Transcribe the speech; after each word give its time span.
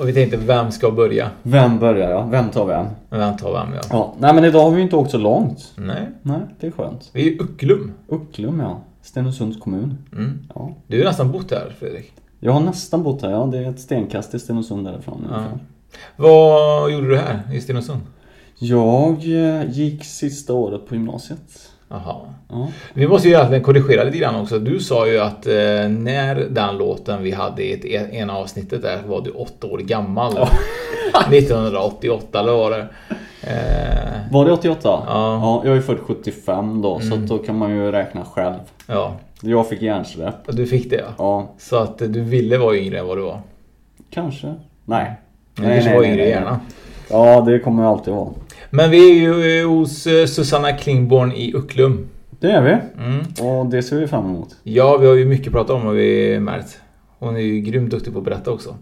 Och 0.00 0.08
vi 0.08 0.12
tänkte, 0.12 0.36
vem 0.36 0.70
ska 0.70 0.90
börja? 0.90 1.30
Vem 1.42 1.78
börjar 1.78 2.10
ja? 2.10 2.26
Vem 2.30 2.50
tar 2.50 2.66
vem? 2.66 2.86
Vem 3.10 3.36
tar 3.36 3.52
vem 3.52 3.74
ja? 3.74 3.80
Ja. 3.90 4.14
Nej 4.18 4.34
men 4.34 4.44
idag 4.44 4.62
har 4.62 4.70
vi 4.70 4.76
ju 4.76 4.82
inte 4.82 4.96
åkt 4.96 5.10
så 5.10 5.18
långt. 5.18 5.72
Nej. 5.76 6.08
Nej, 6.22 6.40
det 6.60 6.66
är 6.66 6.70
skönt. 6.70 7.10
Vi 7.12 7.26
är 7.26 7.32
i 7.32 7.38
Ucklum. 7.40 7.92
Ucklum 8.08 8.60
ja. 8.60 8.80
Stenungsunds 9.02 9.60
kommun. 9.60 9.98
Mm. 10.12 10.38
Ja. 10.54 10.70
Du 10.86 10.98
har 10.98 11.04
nästan 11.04 11.32
bott 11.32 11.50
här 11.50 11.72
Fredrik. 11.78 12.12
Jag 12.40 12.52
har 12.52 12.60
nästan 12.60 13.02
bott 13.02 13.22
här 13.22 13.30
ja. 13.30 13.48
Det 13.52 13.58
är 13.58 13.70
ett 13.70 13.80
stenkast 13.80 14.30
till 14.30 14.40
Stenungsund 14.40 14.86
därifrån 14.86 15.26
Ja. 15.30 15.36
ungefär. 15.36 15.58
Vad 16.16 16.92
gjorde 16.92 17.08
du 17.08 17.16
här 17.16 17.40
i 17.54 17.60
Stenungsund? 17.60 18.00
Jag 18.58 19.12
eh, 19.24 19.70
gick 19.70 20.04
sista 20.04 20.54
året 20.54 20.86
på 20.86 20.94
gymnasiet. 20.94 21.70
Jaha. 21.90 22.16
Ja. 22.48 22.68
Vi 22.94 23.08
måste 23.08 23.28
ju 23.28 23.34
egentligen 23.34 23.62
korrigera 23.64 24.04
lite 24.04 24.18
grann 24.18 24.34
också. 24.40 24.58
Du 24.58 24.80
sa 24.80 25.06
ju 25.06 25.18
att 25.20 25.46
eh, 25.46 25.52
när 25.88 26.34
den 26.50 26.76
låten 26.78 27.22
vi 27.22 27.30
hade 27.30 27.62
i 27.62 27.72
ett 27.72 27.84
e- 27.84 28.08
ena 28.12 28.36
avsnittet 28.36 28.82
där 28.82 28.98
var 29.06 29.20
du 29.20 29.30
åtta 29.30 29.66
år 29.66 29.78
gammal. 29.78 30.32
1988 31.32 32.38
eller 32.40 32.52
var 32.52 32.70
det? 32.70 32.86
Eh, 33.42 34.32
Var 34.32 34.44
det 34.44 34.52
88? 34.52 34.78
Ja. 34.82 35.02
ja 35.08 35.62
jag 35.64 35.76
är 35.76 35.80
född 35.80 35.98
75 36.06 36.82
då, 36.82 37.00
så 37.00 37.06
Mm. 37.06 37.22
att 37.22 37.28
då 37.28 37.38
kan 37.38 37.58
man 37.58 37.70
ju 37.70 37.92
räkna 37.92 38.24
själv. 38.24 38.54
ja, 38.86 39.12
Jag 39.42 39.68
fick 39.68 39.82
hjärnsläpp. 39.82 40.34
du 40.48 40.66
fick 40.66 40.90
det 40.90 40.96
ja. 40.96 41.14
Ja, 41.18 41.54
Så 41.58 41.76
att 41.76 41.98
du 41.98 42.20
ville 42.20 42.58
vara 42.58 42.76
yngre 42.76 42.98
än 42.98 43.06
vad 43.06 43.18
du 43.18 43.22
var. 43.22 43.40
kanske. 44.10 44.54
Nej. 44.84 45.12
Du 45.54 45.62
kanske 45.62 45.94
var 45.96 46.04
yngre 46.04 46.28
gärna. 46.28 46.60
Ja, 47.10 47.40
det 47.40 47.58
kommer 47.58 47.84
alltid 47.84 48.14
vara. 48.14 48.28
Men 48.70 48.90
vi 48.90 49.10
är 49.10 49.14
ju 49.14 49.60
eh, 49.60 49.68
hos 49.68 50.06
eh, 50.06 50.26
Susanna 50.26 50.72
Klingborn 50.72 51.32
i 51.32 51.54
Ucklum. 51.54 52.08
Det 52.40 52.50
är 52.50 52.62
vi. 52.62 53.04
Mm. 53.04 53.20
Och 53.58 53.66
det 53.66 53.82
ser 53.82 53.96
vi 54.00 54.06
fram 54.06 54.24
emot. 54.24 54.48
Ja, 54.62 54.96
vi 54.96 55.06
har 55.06 55.14
ju 55.14 55.24
mycket 55.24 55.52
pratat 55.52 55.70
om 55.70 55.86
och 55.86 55.96
vi 55.98 56.38
märkt. 56.40 56.78
Hon 57.18 57.36
är 57.36 57.40
ju 57.40 57.60
grymt 57.60 57.90
duktig 57.90 58.12
på 58.12 58.18
att 58.18 58.24
berätta 58.24 58.50
också. 58.50 58.74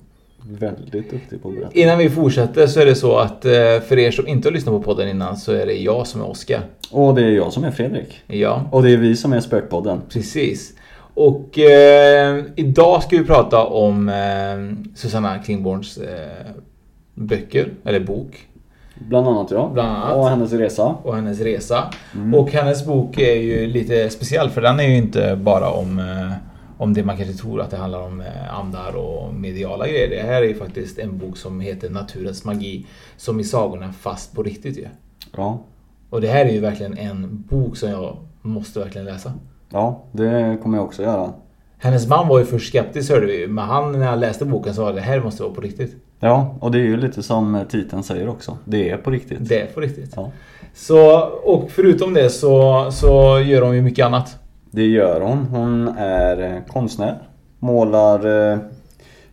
Väldigt 0.50 0.93
duktig 0.93 1.43
på 1.43 1.49
att 1.49 1.55
berätta. 1.55 1.71
Innan 1.72 1.99
vi 1.99 2.11
fortsätter 2.11 2.66
så 2.66 2.81
är 2.81 2.87
det 2.87 2.94
så 2.94 3.16
att 3.16 3.44
eh, 3.44 3.50
för 3.89 3.99
er 3.99 4.11
som 4.11 4.28
inte 4.28 4.49
har 4.49 4.53
lyssnat 4.53 4.75
på 4.75 4.83
podden 4.83 5.09
innan 5.09 5.37
så 5.37 5.53
är 5.53 5.66
det 5.66 5.72
jag 5.72 6.06
som 6.06 6.21
är 6.21 6.31
Oskar. 6.31 6.60
Och 6.91 7.15
det 7.15 7.22
är 7.25 7.31
jag 7.31 7.53
som 7.53 7.65
är 7.65 7.71
Fredrik. 7.71 8.21
Ja, 8.27 8.69
Och 8.72 8.83
det 8.83 8.91
är 8.93 8.97
vi 8.97 9.16
som 9.16 9.33
är 9.33 9.41
Spökpodden. 9.41 10.00
precis. 10.09 10.72
Och 11.15 11.59
eh, 11.59 12.43
idag 12.56 13.03
ska 13.03 13.16
vi 13.19 13.25
prata 13.25 13.65
om 13.65 14.09
eh, 14.09 14.95
Susanna 14.97 15.39
Klingborns 15.39 15.99
eh, 15.99 16.47
böcker, 17.18 17.72
eller 17.84 18.00
bok. 18.00 18.48
Bland 19.08 19.28
annat 19.28 19.50
ja. 19.50 19.70
Bland 19.74 19.88
annat. 19.88 20.16
Och 20.16 20.28
hennes 20.28 20.52
resa. 20.52 20.96
och 21.02 21.14
hennes 21.14 21.40
resa. 21.40 21.90
Och 22.34 22.50
hennes 22.50 22.86
bok 22.86 23.18
är 23.18 23.34
ju 23.34 23.66
lite 23.66 24.10
speciell 24.10 24.50
för 24.50 24.60
den 24.60 24.80
är 24.80 24.84
ju 24.84 24.96
inte 24.96 25.36
bara 25.36 25.70
om, 25.70 25.98
eh, 25.98 26.32
om 26.78 26.94
det 26.94 27.04
man 27.04 27.16
kanske 27.16 27.34
tror 27.34 27.60
att 27.60 27.70
det 27.70 27.76
handlar 27.76 28.02
om 28.02 28.20
eh, 28.20 28.58
andar 28.58 28.96
och 28.96 29.34
mediala 29.34 29.88
grejer. 29.88 30.10
Det 30.10 30.22
här 30.22 30.42
är 30.42 30.46
ju 30.46 30.54
faktiskt 30.54 30.98
en 30.98 31.18
bok 31.18 31.36
som 31.36 31.60
heter 31.60 31.90
Naturens 31.90 32.44
magi 32.44 32.86
som 33.16 33.40
i 33.40 33.44
sagorna 33.44 33.92
fast 33.92 34.34
på 34.34 34.42
riktigt 34.42 34.78
ju. 34.78 34.86
Ja. 35.36 35.64
Och 36.10 36.20
det 36.20 36.28
här 36.28 36.44
är 36.44 36.52
ju 36.52 36.60
verkligen 36.60 36.98
en 36.98 37.44
bok 37.48 37.76
som 37.76 37.90
jag 37.90 38.16
måste 38.42 38.80
verkligen 38.80 39.04
läsa. 39.04 39.32
Ja, 39.70 40.04
det 40.12 40.58
kommer 40.62 40.78
jag 40.78 40.86
också 40.86 41.02
göra. 41.02 41.32
Hennes 41.78 42.08
man 42.08 42.28
var 42.28 42.38
ju 42.38 42.44
först 42.44 42.68
skeptisk 42.68 43.10
hörde 43.10 43.26
vi 43.26 43.46
men 43.46 43.64
han 43.64 43.92
när 43.92 44.06
han 44.06 44.20
läste 44.20 44.44
boken 44.44 44.74
sa 44.74 44.88
att 44.88 44.94
det 44.94 45.00
här 45.00 45.20
måste 45.20 45.42
vara 45.42 45.54
på 45.54 45.60
riktigt. 45.60 45.96
Ja, 46.20 46.56
och 46.60 46.70
det 46.70 46.78
är 46.78 46.82
ju 46.82 46.96
lite 46.96 47.22
som 47.22 47.64
titeln 47.68 48.02
säger 48.02 48.28
också. 48.28 48.58
Det 48.64 48.90
är 48.90 48.96
på 48.96 49.10
riktigt. 49.10 49.38
Det 49.40 49.60
är 49.60 49.66
på 49.66 49.80
riktigt. 49.80 50.12
Ja. 50.16 50.30
Så, 50.74 51.20
och 51.44 51.70
förutom 51.70 52.14
det 52.14 52.30
så, 52.30 52.86
så 52.90 53.40
gör 53.40 53.60
de 53.60 53.74
ju 53.74 53.82
mycket 53.82 54.06
annat. 54.06 54.36
Det 54.70 54.86
gör 54.86 55.20
hon. 55.20 55.38
Hon 55.38 55.88
är 55.98 56.42
eh, 56.42 56.56
konstnär. 56.72 57.18
Målar 57.58 58.26
eh, 58.26 58.58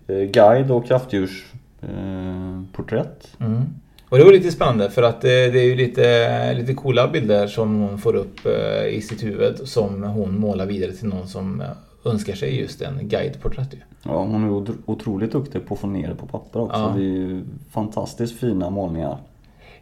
eh, 0.08 0.24
guide 0.24 0.72
och 0.72 0.86
kraftdjursporträtt. 0.86 3.28
Eh. 3.40 3.46
Mm. 3.46 3.64
Och 4.10 4.18
det 4.18 4.24
var 4.24 4.32
lite 4.32 4.52
spännande 4.52 4.90
för 4.90 5.04
att 5.04 5.22
det, 5.22 5.52
det 5.52 5.60
är 5.60 5.66
ju 5.66 5.76
lite, 5.76 6.54
lite 6.54 6.74
coola 6.74 7.08
bilder 7.08 7.48
som 7.48 7.80
hon 7.80 7.98
får 7.98 8.16
upp 8.16 8.46
eh, 8.46 8.88
i 8.88 9.02
sitt 9.02 9.24
huvud 9.24 9.60
som 9.64 10.04
hon 10.04 10.40
målar 10.40 10.66
vidare 10.66 10.92
till 10.92 11.08
någon 11.08 11.28
som 11.28 11.62
eh, 11.62 11.68
önskar 12.06 12.34
sig 12.36 12.60
just 12.60 12.82
en 12.82 13.00
guideporträtt. 13.02 13.74
ju. 13.74 13.78
ja, 14.04 14.12
hon 14.24 14.44
är 14.44 14.50
otro- 14.50 14.78
otroligt 14.86 15.32
duktig 15.32 15.68
på 15.68 15.74
att 15.74 15.80
få 15.80 15.88
ner 15.88 16.08
det 16.08 16.16
på 16.16 16.26
papper 16.28 16.60
också. 16.62 16.80
Ja. 16.80 16.94
Det 16.98 17.02
är 17.04 17.10
ju 17.10 17.44
fantastiskt 17.72 18.40
fina 18.40 18.70
målningar. 18.70 19.18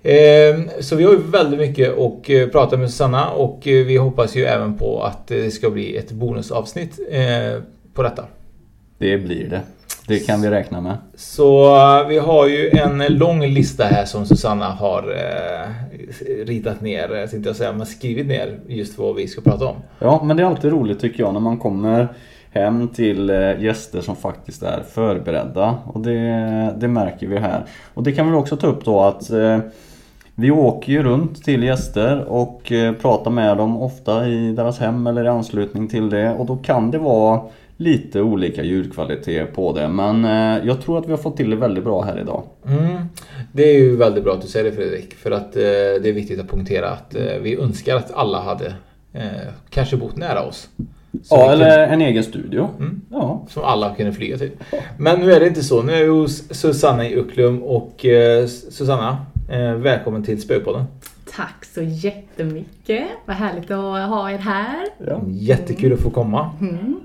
Eh, 0.03 0.59
Så 0.79 0.95
vi 0.95 1.03
har 1.03 1.11
ju 1.11 1.17
väldigt 1.21 1.59
mycket 1.59 1.97
att 1.99 2.29
eh, 2.29 2.47
prata 2.47 2.77
med 2.77 2.89
Susanna 2.91 3.29
och 3.29 3.67
eh, 3.67 3.85
vi 3.85 3.97
hoppas 3.97 4.35
ju 4.35 4.45
även 4.45 4.77
på 4.77 5.03
att 5.03 5.27
det 5.27 5.51
ska 5.51 5.69
bli 5.69 5.97
ett 5.97 6.11
bonusavsnitt 6.11 6.99
eh, 7.11 7.61
på 7.93 8.03
detta. 8.03 8.25
Det 8.97 9.17
blir 9.17 9.49
det. 9.49 9.61
Det 10.07 10.19
kan 10.19 10.41
vi 10.41 10.49
räkna 10.49 10.81
med. 10.81 10.97
Så 11.15 11.75
eh, 11.75 12.07
vi 12.07 12.17
har 12.17 12.47
ju 12.47 12.69
en 12.69 12.97
lång 13.17 13.45
lista 13.45 13.83
här 13.83 14.05
som 14.05 14.25
Susanna 14.25 14.65
har 14.65 14.99
eh, 15.03 15.92
ritat 16.45 16.81
ner, 16.81 17.15
eh, 17.15 17.29
tänkte 17.29 17.49
jag 17.49 17.55
säga, 17.55 17.73
men 17.73 17.85
skrivit 17.85 18.27
ner 18.27 18.59
just 18.67 18.97
vad 18.97 19.15
vi 19.15 19.27
ska 19.27 19.41
prata 19.41 19.65
om. 19.65 19.75
Ja, 19.99 20.21
men 20.23 20.37
det 20.37 20.43
är 20.43 20.47
alltid 20.47 20.71
roligt 20.71 20.99
tycker 20.99 21.23
jag 21.23 21.33
när 21.33 21.39
man 21.39 21.57
kommer 21.57 22.07
hem 22.53 22.87
till 22.87 23.29
eh, 23.29 23.63
gäster 23.63 24.01
som 24.01 24.15
faktiskt 24.15 24.63
är 24.63 24.83
förberedda. 24.83 25.77
Och 25.85 25.99
det, 25.99 26.73
det 26.77 26.87
märker 26.87 27.27
vi 27.27 27.37
här. 27.37 27.65
Och 27.93 28.03
det 28.03 28.11
kan 28.11 28.31
vi 28.31 28.37
också 28.37 28.57
ta 28.57 28.67
upp 28.67 28.85
då 28.85 29.01
att 29.01 29.29
eh, 29.29 29.59
vi 30.35 30.51
åker 30.51 30.91
ju 30.91 31.03
runt 31.03 31.43
till 31.43 31.63
gäster 31.63 32.25
och 32.25 32.71
eh, 32.71 32.93
pratar 32.93 33.31
med 33.31 33.57
dem 33.57 33.81
ofta 33.81 34.27
i 34.27 34.51
deras 34.51 34.79
hem 34.79 35.07
eller 35.07 35.25
i 35.25 35.27
anslutning 35.27 35.87
till 35.87 36.09
det. 36.09 36.33
Och 36.33 36.45
då 36.45 36.55
kan 36.55 36.91
det 36.91 36.97
vara 36.97 37.41
lite 37.77 38.21
olika 38.21 38.63
ljudkvalitet 38.63 39.53
på 39.55 39.73
det. 39.73 39.87
Men 39.87 40.25
eh, 40.25 40.67
jag 40.67 40.81
tror 40.81 40.97
att 40.97 41.05
vi 41.07 41.11
har 41.11 41.17
fått 41.17 41.37
till 41.37 41.49
det 41.49 41.55
väldigt 41.55 41.83
bra 41.83 42.01
här 42.01 42.19
idag. 42.19 42.43
Mm. 42.67 42.97
Det 43.51 43.63
är 43.63 43.79
ju 43.79 43.95
väldigt 43.95 44.23
bra 44.23 44.33
att 44.33 44.41
du 44.41 44.47
säger 44.47 44.65
det 44.71 44.75
Fredrik. 44.75 45.13
För 45.13 45.31
att 45.31 45.55
eh, 45.55 45.61
det 45.61 46.05
är 46.09 46.13
viktigt 46.13 46.39
att 46.39 46.47
poängtera 46.47 46.89
att 46.89 47.15
eh, 47.15 47.21
vi 47.41 47.55
önskar 47.55 47.95
att 47.95 48.13
alla 48.13 48.41
hade 48.41 48.73
eh, 49.13 49.23
kanske 49.69 49.97
bott 49.97 50.15
nära 50.17 50.43
oss. 50.43 50.69
Så 51.23 51.35
Ja, 51.35 51.49
kunde- 51.49 51.65
eller 51.65 51.87
en 51.87 52.01
egen 52.01 52.23
studio. 52.23 52.69
Mm. 52.79 53.01
Ja, 53.11 53.45
Som 53.49 53.63
alla 53.63 53.95
kunde 53.95 54.13
flyga 54.13 54.37
till. 54.37 54.51
Men 54.97 55.19
nu 55.19 55.33
är 55.33 55.39
det 55.39 55.47
inte 55.47 55.63
så. 55.63 55.81
Nu 55.81 55.93
är 55.93 56.03
vi 56.03 56.09
hos 56.09 56.43
Susanna 56.53 57.07
i 57.09 57.15
Ucklum 57.15 57.63
och 57.63 58.05
eh, 58.05 58.45
Susanna, 58.47 59.17
eh, 59.51 59.73
välkommen 59.73 60.23
till 60.23 60.41
Spökpodden. 60.41 60.83
tack 61.35 61.65
så 61.65 61.81
jättemycket. 61.81 63.03
Vad 63.25 63.35
härligt 63.35 63.71
att 63.71 64.09
ha 64.09 64.31
er 64.31 64.37
här. 64.37 64.85
Ja. 65.07 65.21
Jättekul 65.27 65.93
att 65.93 65.99
få 65.99 66.09
komma. 66.09 66.49
Mm. 66.61 66.99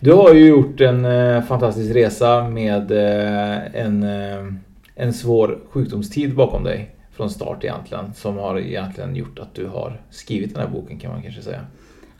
Du 0.00 0.12
har 0.12 0.34
ju 0.34 0.46
gjort 0.48 0.80
en 0.80 1.04
eh, 1.04 1.42
fantastisk 1.42 1.94
resa 1.94 2.48
med 2.48 2.90
eh, 2.90 3.80
en, 3.86 4.02
eh, 4.02 4.52
en 4.94 5.12
svår 5.12 5.58
sjukdomstid 5.70 6.34
bakom 6.34 6.64
dig 6.64 6.90
från 7.12 7.30
start 7.30 7.64
egentligen. 7.64 8.14
Som 8.14 8.36
har 8.36 8.58
egentligen 8.58 9.16
gjort 9.16 9.38
att 9.38 9.54
du 9.54 9.66
har 9.66 10.00
skrivit 10.10 10.54
den 10.54 10.62
här 10.62 10.70
boken 10.70 10.98
kan 10.98 11.12
man 11.12 11.22
kanske 11.22 11.42
säga. 11.42 11.60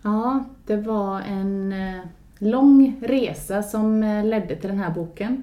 Ja, 0.02 0.44
det 0.66 0.76
var 0.76 1.20
en 1.20 1.72
eh, 1.72 2.00
lång 2.38 2.96
resa 3.02 3.62
som 3.62 4.02
eh, 4.02 4.24
ledde 4.24 4.56
till 4.56 4.68
den 4.70 4.78
här 4.78 4.90
boken. 4.90 5.42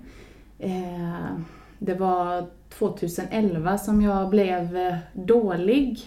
Eh, 0.59 1.35
Det 1.79 1.93
var 1.93 2.45
2011 2.77 3.77
som 3.77 4.01
jag 4.01 4.29
blev 4.29 4.77
eh, 4.77 4.95
dålig. 5.13 5.99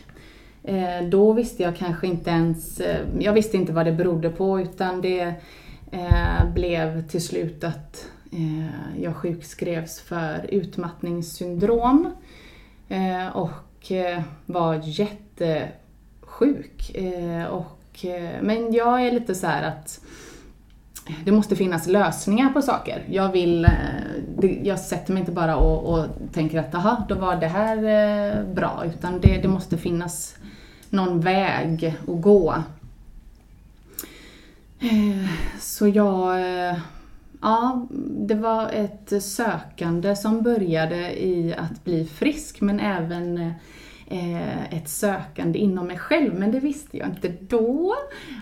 Eh, 0.65 1.09
Då 1.11 1.33
visste 1.33 1.63
jag 1.63 1.77
kanske 1.77 2.07
inte 2.07 2.31
ens, 2.31 2.81
eh, 2.81 2.97
jag 3.21 3.33
visste 3.33 3.57
inte 3.57 3.73
vad 3.73 3.87
det 3.87 3.93
berodde 3.93 4.31
på 4.31 4.61
utan 4.61 5.01
det 5.01 5.35
eh, 5.97 6.53
blev 6.55 7.09
till 7.09 7.25
slut 7.25 7.65
att 7.65 8.09
eh, 8.33 9.01
jag 9.03 9.17
sjukskrevs 9.17 10.01
för 10.01 10.47
utmattningssyndrom. 10.49 12.13
Eh, 12.89 13.37
och 13.37 13.93
eh, 13.93 14.23
var 14.47 14.81
jättesjuk. 14.85 15.71
Eh, 16.95 17.45
och, 17.45 18.05
eh, 18.05 18.43
men 18.43 18.73
jag 18.73 19.07
är 19.07 19.13
lite 19.13 19.35
så 19.35 19.47
här 19.47 19.63
att 19.63 20.01
det 21.25 21.33
måste 21.33 21.57
finnas 21.57 21.87
lösningar 21.87 22.49
på 22.53 22.63
saker. 22.63 23.05
Jag 23.11 23.33
vill, 23.33 23.65
eh, 23.65 23.71
jag 24.63 24.81
sätter 24.81 25.13
mig 25.13 25.21
inte 25.21 25.33
bara 25.33 25.57
och, 25.57 25.99
och 25.99 26.07
tänker 26.33 26.59
att 26.59 26.75
aha, 26.75 27.07
då 27.09 27.15
var 27.15 27.37
det 27.37 27.47
här 27.47 27.77
eh, 27.77 28.55
bra. 28.55 28.83
Utan 28.87 29.21
det, 29.21 29.39
det 29.43 29.49
måste 29.49 29.79
finnas 29.79 30.37
någon 30.91 31.21
väg 31.21 31.95
att 32.09 32.21
gå. 32.23 32.55
Eh, 34.81 35.31
så 35.61 35.89
jag, 35.89 36.41
eh, 36.41 36.79
ja, 37.41 37.87
det 38.11 38.35
var 38.35 38.71
ett 38.71 39.23
sökande 39.23 40.17
som 40.17 40.43
började 40.43 41.25
i 41.25 41.55
att 41.59 41.85
bli 41.85 42.05
frisk 42.05 42.61
men 42.61 42.81
även 42.81 43.39
eh, 44.07 44.75
ett 44.75 44.89
sökande 44.89 45.59
inom 45.59 45.87
mig 45.87 45.99
själv. 45.99 46.35
Men 46.35 46.53
det 46.53 46.61
visste 46.61 46.99
jag 46.99 47.09
inte 47.09 47.33
då, 47.41 47.95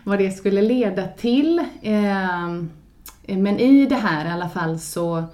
vad 0.04 0.18
det 0.18 0.30
skulle 0.30 0.62
leda 0.62 1.06
till. 1.06 1.62
Men 3.26 3.58
i 3.58 3.86
det 3.86 3.96
här 3.96 4.26
i 4.26 4.28
alla 4.28 4.48
fall 4.48 4.78
så, 4.78 5.24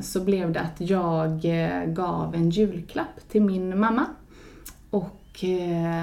så 0.00 0.24
blev 0.24 0.52
det 0.52 0.60
att 0.60 0.80
jag 0.80 1.40
gav 1.86 2.34
en 2.34 2.50
julklapp 2.50 3.28
till 3.30 3.42
min 3.42 3.80
mamma. 3.80 4.06
Och 4.90 5.44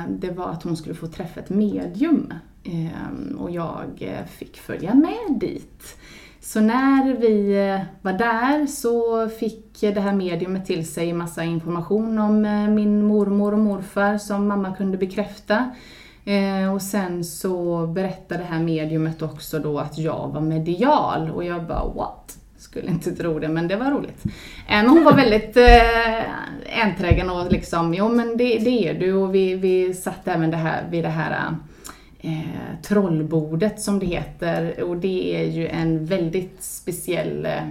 det 0.10 0.32
var 0.36 0.50
att 0.50 0.64
hon 0.64 0.78
skulle 0.78 0.96
få 0.96 1.08
träffa 1.08 1.40
ett 1.40 1.50
medium. 1.50 2.34
Ehm, 2.64 3.38
och 3.40 3.52
jag 3.52 3.90
eh, 4.00 4.26
fick 4.26 4.58
följa 4.58 4.94
med 4.94 5.40
dit. 5.40 5.98
Så 6.40 6.60
när 6.62 7.14
vi 7.18 7.68
eh, 7.70 7.82
var 8.02 8.14
där 8.14 8.68
så 8.68 9.30
fick 9.30 9.82
det 9.82 10.00
här 10.00 10.14
mediumet 10.14 10.66
till 10.66 10.88
sig 10.88 11.14
massa 11.14 11.44
information 11.44 12.20
om 12.20 12.46
eh, 12.46 12.68
min 12.68 13.06
mormor 13.06 13.54
och 13.54 13.60
morfar 13.60 14.18
som 14.18 14.48
mamma 14.48 14.76
kunde 14.76 14.98
bekräfta. 14.98 15.72
Ehm, 16.26 16.70
och 16.70 16.82
sen 16.82 17.24
så 17.24 17.88
berättade 17.88 18.44
det 18.44 18.48
här 18.48 18.60
mediumet 18.60 19.22
också 19.22 19.60
då 19.60 19.80
att 19.80 19.98
jag 19.98 20.32
var 20.34 20.42
medial 20.42 21.30
och 21.30 21.44
jag 21.44 21.68
bara 21.68 21.86
what? 21.96 22.38
Skulle 22.58 22.88
inte 22.88 23.16
tro 23.16 23.40
det 23.40 23.48
men 23.48 23.68
det 23.68 23.76
var 23.76 23.92
roligt. 23.92 24.24
Men 24.70 24.90
hon 24.90 25.04
var 25.04 25.14
väldigt 25.14 25.58
eh, 25.58 26.84
enträgen 26.84 27.30
och 27.30 27.52
liksom, 27.52 27.94
jo 27.94 28.10
men 28.10 28.38
det, 28.38 28.58
det 28.58 28.90
är 28.90 28.94
du 28.94 29.14
och 29.14 29.36
vi, 29.36 29.56
vi 29.56 29.94
satt 29.94 30.28
även 30.28 30.52
det 30.52 30.58
här, 30.58 30.84
vid 30.90 31.04
det 31.04 31.10
här 31.10 31.56
eh, 32.24 32.82
trollbordet 32.82 33.82
som 33.82 34.00
det 34.00 34.06
heter 34.06 34.84
och 34.84 34.98
det 34.98 35.36
är 35.36 35.52
ju 35.52 35.68
en 35.68 36.06
väldigt 36.06 36.64
speciell 36.64 37.46
eh, 37.46 37.64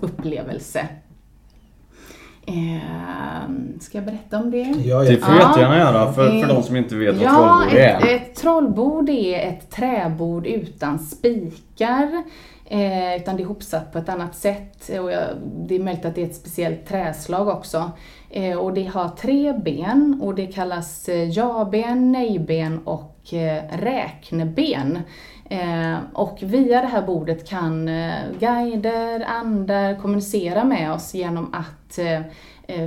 upplevelse. 0.00 0.88
Eh, 2.46 3.50
ska 3.80 3.98
jag 3.98 4.04
berätta 4.04 4.38
om 4.38 4.50
det? 4.50 4.64
Det 4.64 5.16
får 5.16 5.32
du 5.32 5.38
jättegärna 5.38 5.78
göra 5.78 6.12
för, 6.12 6.40
för 6.40 6.48
de 6.48 6.62
som 6.62 6.76
inte 6.76 6.96
vet 6.96 7.16
vad 7.16 7.24
ja, 7.24 7.30
trollbord 7.30 7.78
ett, 7.78 8.04
är. 8.04 8.16
ett 8.16 8.34
trollbord 8.34 9.08
är 9.08 9.48
ett 9.48 9.70
träbord 9.70 10.46
utan 10.46 10.98
spikar. 10.98 12.22
Eh, 12.66 13.16
utan 13.16 13.36
det 13.36 13.42
är 13.42 13.44
ihopsatt 13.44 13.92
på 13.92 13.98
ett 13.98 14.08
annat 14.08 14.36
sätt. 14.36 14.88
Och 14.88 15.12
jag, 15.12 15.22
det 15.68 15.74
är 15.74 15.80
möjligt 15.80 16.04
att 16.04 16.14
det 16.14 16.22
är 16.22 16.26
ett 16.26 16.36
speciellt 16.36 16.86
träslag 16.86 17.48
också. 17.48 17.90
Eh, 18.30 18.58
och 18.58 18.74
det 18.74 18.84
har 18.84 19.08
tre 19.08 19.52
ben 19.52 20.20
och 20.22 20.34
det 20.34 20.46
kallas 20.46 21.08
eh, 21.08 21.28
ja-ben, 21.28 22.12
nej-ben 22.12 22.80
och 22.84 23.02
eh, 23.02 23.09
Eh, 23.32 23.78
räkneben. 23.78 24.98
Eh, 25.50 25.98
och 26.12 26.38
via 26.42 26.80
det 26.80 26.86
här 26.86 27.02
bordet 27.02 27.48
kan 27.48 27.88
eh, 27.88 28.14
guider, 28.40 29.24
andar 29.28 30.00
kommunicera 30.00 30.64
med 30.64 30.92
oss 30.92 31.14
genom 31.14 31.54
att 31.54 31.98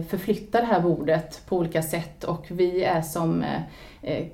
förflytta 0.10 0.60
det 0.60 0.66
här 0.66 0.80
bordet 0.80 1.42
på 1.46 1.58
olika 1.58 1.82
sätt 1.82 2.24
och 2.24 2.46
vi 2.50 2.84
är 2.84 3.02
som 3.02 3.46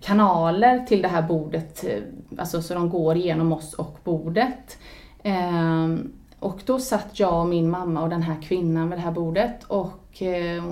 kanaler 0.02 0.86
till 0.86 1.02
det 1.02 1.08
här 1.08 1.22
bordet, 1.22 1.86
alltså 2.38 2.62
så 2.62 2.74
de 2.74 2.90
går 2.90 3.18
genom 3.18 3.54
oss 3.54 3.74
och 3.74 3.98
bordet. 4.04 4.78
Och 6.40 6.62
då 6.66 6.80
satt 6.80 7.20
jag 7.20 7.42
och 7.42 7.48
min 7.48 7.70
mamma 7.70 8.02
och 8.02 8.10
den 8.10 8.22
här 8.22 8.42
kvinnan 8.42 8.90
vid 8.90 9.00
det 9.00 9.04
här 9.04 9.12
bordet 9.12 9.64
och 9.64 9.99
Eh, 10.20 10.64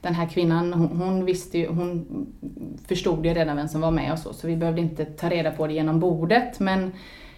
den 0.00 0.14
här 0.14 0.28
kvinnan 0.28 0.72
hon, 0.72 1.24
visste 1.24 1.58
ju, 1.58 1.68
hon 1.68 2.06
förstod 2.88 3.26
ju 3.26 3.34
redan 3.34 3.56
vem 3.56 3.68
som 3.68 3.80
var 3.80 3.90
med 3.90 4.12
och 4.12 4.18
så, 4.18 4.32
så 4.32 4.46
vi 4.46 4.56
behövde 4.56 4.80
inte 4.80 5.04
ta 5.04 5.28
reda 5.28 5.50
på 5.50 5.66
det 5.66 5.72
genom 5.72 6.00
bordet 6.00 6.60
men 6.60 6.92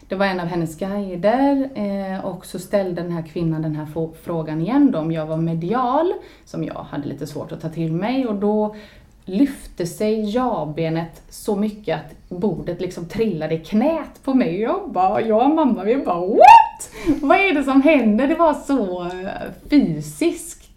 det 0.08 0.16
var 0.16 0.26
en 0.26 0.40
av 0.40 0.46
hennes 0.46 0.78
guider 0.78 1.70
eh, 1.74 2.24
och 2.24 2.46
så 2.46 2.58
ställde 2.58 3.02
den 3.02 3.12
här 3.12 3.22
kvinnan 3.22 3.62
den 3.62 3.76
här 3.76 3.86
frågan 4.22 4.60
igen 4.60 4.90
då 4.90 4.98
om 4.98 5.12
jag 5.12 5.26
var 5.26 5.36
medial, 5.36 6.12
som 6.44 6.64
jag 6.64 6.86
hade 6.90 7.08
lite 7.08 7.26
svårt 7.26 7.52
att 7.52 7.60
ta 7.60 7.68
till 7.68 7.92
mig 7.92 8.26
och 8.26 8.34
då 8.34 8.74
lyfte 9.24 9.86
sig 9.86 10.30
ja-benet 10.30 11.22
så 11.28 11.56
mycket 11.56 11.98
att 11.98 12.28
bordet 12.40 12.80
liksom 12.80 13.08
trillade 13.08 13.54
i 13.54 13.58
knät 13.58 14.22
på 14.24 14.34
mig. 14.34 14.68
Och 14.68 14.74
jag 14.74 14.92
bara, 14.92 15.20
jag 15.20 15.42
och 15.42 15.54
mamma 15.54 15.84
vi 15.84 15.96
bara 15.96 16.26
what? 16.26 16.90
Vad 17.22 17.38
är 17.38 17.54
det 17.54 17.64
som 17.64 17.82
händer? 17.82 18.28
Det 18.28 18.34
var 18.34 18.54
så 18.54 19.02
eh, 19.04 19.70
fysiskt. 19.70 20.69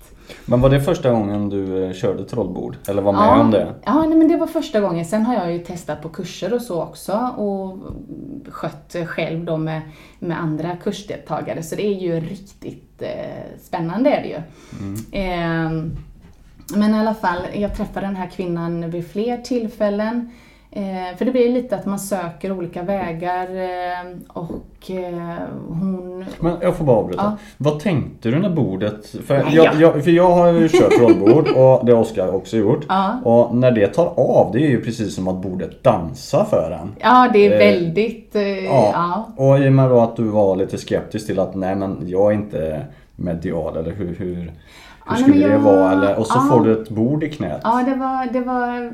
Men 0.46 0.62
var 0.62 0.70
det 0.70 0.82
första 0.82 1.12
gången 1.12 1.50
du 1.50 1.86
eh, 1.86 1.94
körde 1.94 2.26
trollbord? 2.26 2.78
Eller 2.88 3.02
var 3.02 3.14
med 3.14 3.42
om 3.42 3.52
det? 3.52 3.74
Ja, 3.86 4.06
nej, 4.06 4.18
men 4.18 4.28
det 4.28 4.38
var 4.38 4.48
första 4.48 4.82
gången. 4.82 5.06
Sen 5.06 5.26
har 5.26 5.34
jag 5.34 5.54
ju 5.54 5.60
testat 5.60 6.02
på 6.02 6.10
kurser 6.10 6.54
och 6.54 6.62
så 6.62 6.82
också 6.82 7.14
och 7.38 7.78
skött 8.54 8.96
själv 9.08 9.46
då 9.46 9.58
med, 9.58 9.82
med 10.20 10.42
andra 10.42 10.78
kursdeltagare. 10.84 11.64
Så 11.64 11.76
det 11.76 11.86
är 11.86 12.00
ju 12.00 12.20
riktigt 12.20 13.02
eh, 13.02 13.60
spännande 13.62 14.10
är 14.10 14.22
det 14.22 14.28
ju. 14.28 14.42
Eh, 15.22 15.72
men 16.76 16.96
i 16.96 17.00
alla 17.00 17.14
fall, 17.14 17.42
jag 17.54 17.76
träffade 17.76 18.06
den 18.06 18.16
här 18.16 18.30
kvinnan 18.30 18.90
vid 18.90 19.12
fler 19.12 19.38
tillfällen. 19.38 20.32
Eh, 20.76 21.18
för 21.18 21.26
det 21.26 21.32
blir 21.32 21.54
lite 21.54 21.76
att 21.76 21.86
man 21.86 22.00
söker 22.00 22.52
olika 22.52 22.84
vägar 22.84 23.48
eh, 23.56 24.12
och 24.28 24.92
eh, 24.92 25.38
hon... 25.68 26.26
Men 26.40 26.58
jag 26.62 26.76
får 26.76 26.86
bara 26.86 26.98
avbryta. 26.98 27.24
Ja. 27.24 27.38
Vad 27.58 27.80
tänkte 27.80 28.32
du 28.32 28.40
när 28.40 28.50
bordet... 28.50 29.16
För 29.28 29.44
Nej, 29.44 29.56
jag, 29.56 29.66
ja. 29.66 29.72
jag, 29.80 30.04
för 30.04 30.12
jag 30.12 30.30
har 30.30 30.52
ju 30.52 30.70
kört 30.70 30.92
trollbord 30.98 31.48
och 31.48 31.86
det 31.86 31.92
har 31.92 32.02
Oskar 32.02 32.36
också 32.36 32.58
gjort. 32.58 32.86
Ja. 32.90 33.20
Och 33.24 33.56
när 33.56 33.72
det 33.72 33.88
tar 33.88 34.14
av, 34.20 34.50
det 34.54 34.60
är 34.60 34.70
ju 34.70 34.82
precis 34.82 35.16
som 35.16 35.28
att 35.28 35.42
bordet 35.42 35.84
dansar 35.84 36.46
för 36.50 36.72
en. 36.82 36.96
Ja, 37.00 37.30
det 37.34 37.48
är 37.48 37.52
Eh, 37.52 37.58
väldigt... 37.58 38.36
Eh, 38.36 38.66
Ja. 38.66 38.90
ja. 38.94 39.44
Och 39.44 39.60
i 39.60 39.68
och 39.68 39.74
med 39.74 39.90
då 39.90 40.00
att 40.00 40.16
du 40.16 40.24
var 40.24 40.56
lite 40.56 40.78
skeptisk 40.78 41.28
till 41.28 41.40
att 41.40 41.56
nej 41.56 41.76
men 41.76 42.04
jag 42.06 42.32
är 42.32 42.36
inte 42.36 42.82
medial 43.16 43.78
eller 43.78 43.92
hur, 43.92 44.16
hur, 44.16 44.52
hur 45.06 45.12
Ja, 45.14 45.16
skulle 45.16 45.36
men 45.40 45.48
det 45.50 45.54
jag- 45.54 45.60
vara? 45.60 45.92
Eller, 45.92 46.20
och 46.20 46.28
så 46.28 46.34
ja. 46.38 46.42
får 46.56 46.66
du 46.66 46.82
ett 46.82 46.90
bord 46.90 47.24
i 47.24 47.30
knät. 47.30 47.62
Ja, 47.64 47.84
det 47.86 47.96
var, 47.96 48.34
det 48.34 48.40
var 48.42 48.92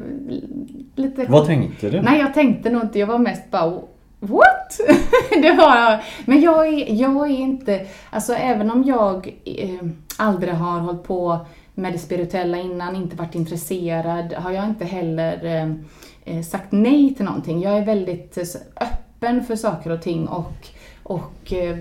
lite... 0.95 1.25
Vad 1.29 1.45
tänkte 1.45 1.89
du? 1.89 2.01
Nej, 2.01 2.19
jag 2.19 2.33
tänkte 2.33 2.69
nog 2.69 2.81
inte. 2.81 2.99
Jag 2.99 3.07
var 3.07 3.17
mest 3.17 3.51
bara 3.51 3.71
What? 4.19 4.79
det 5.41 5.51
var... 5.51 6.03
Men 6.25 6.41
jag 6.41 6.67
är, 6.67 6.93
jag 7.01 7.15
är 7.31 7.37
inte... 7.37 7.85
Alltså 8.09 8.33
även 8.33 8.71
om 8.71 8.83
jag 8.83 9.33
eh, 9.45 9.89
aldrig 10.17 10.53
har 10.53 10.79
hållit 10.79 11.03
på 11.03 11.37
med 11.75 11.93
det 11.93 11.97
spirituella 11.99 12.57
innan, 12.57 12.95
inte 12.95 13.15
varit 13.15 13.35
intresserad, 13.35 14.33
har 14.33 14.51
jag 14.51 14.65
inte 14.65 14.85
heller 14.85 15.45
eh, 15.45 15.71
eh, 16.37 16.43
sagt 16.43 16.71
nej 16.71 17.15
till 17.15 17.25
någonting. 17.25 17.61
Jag 17.61 17.77
är 17.77 17.85
väldigt 17.85 18.37
eh, 18.37 18.43
öppen 18.81 19.43
för 19.43 19.55
saker 19.55 19.89
och 19.91 20.01
ting 20.01 20.27
och, 20.27 20.67
och 21.09 21.53
eh, 21.53 21.77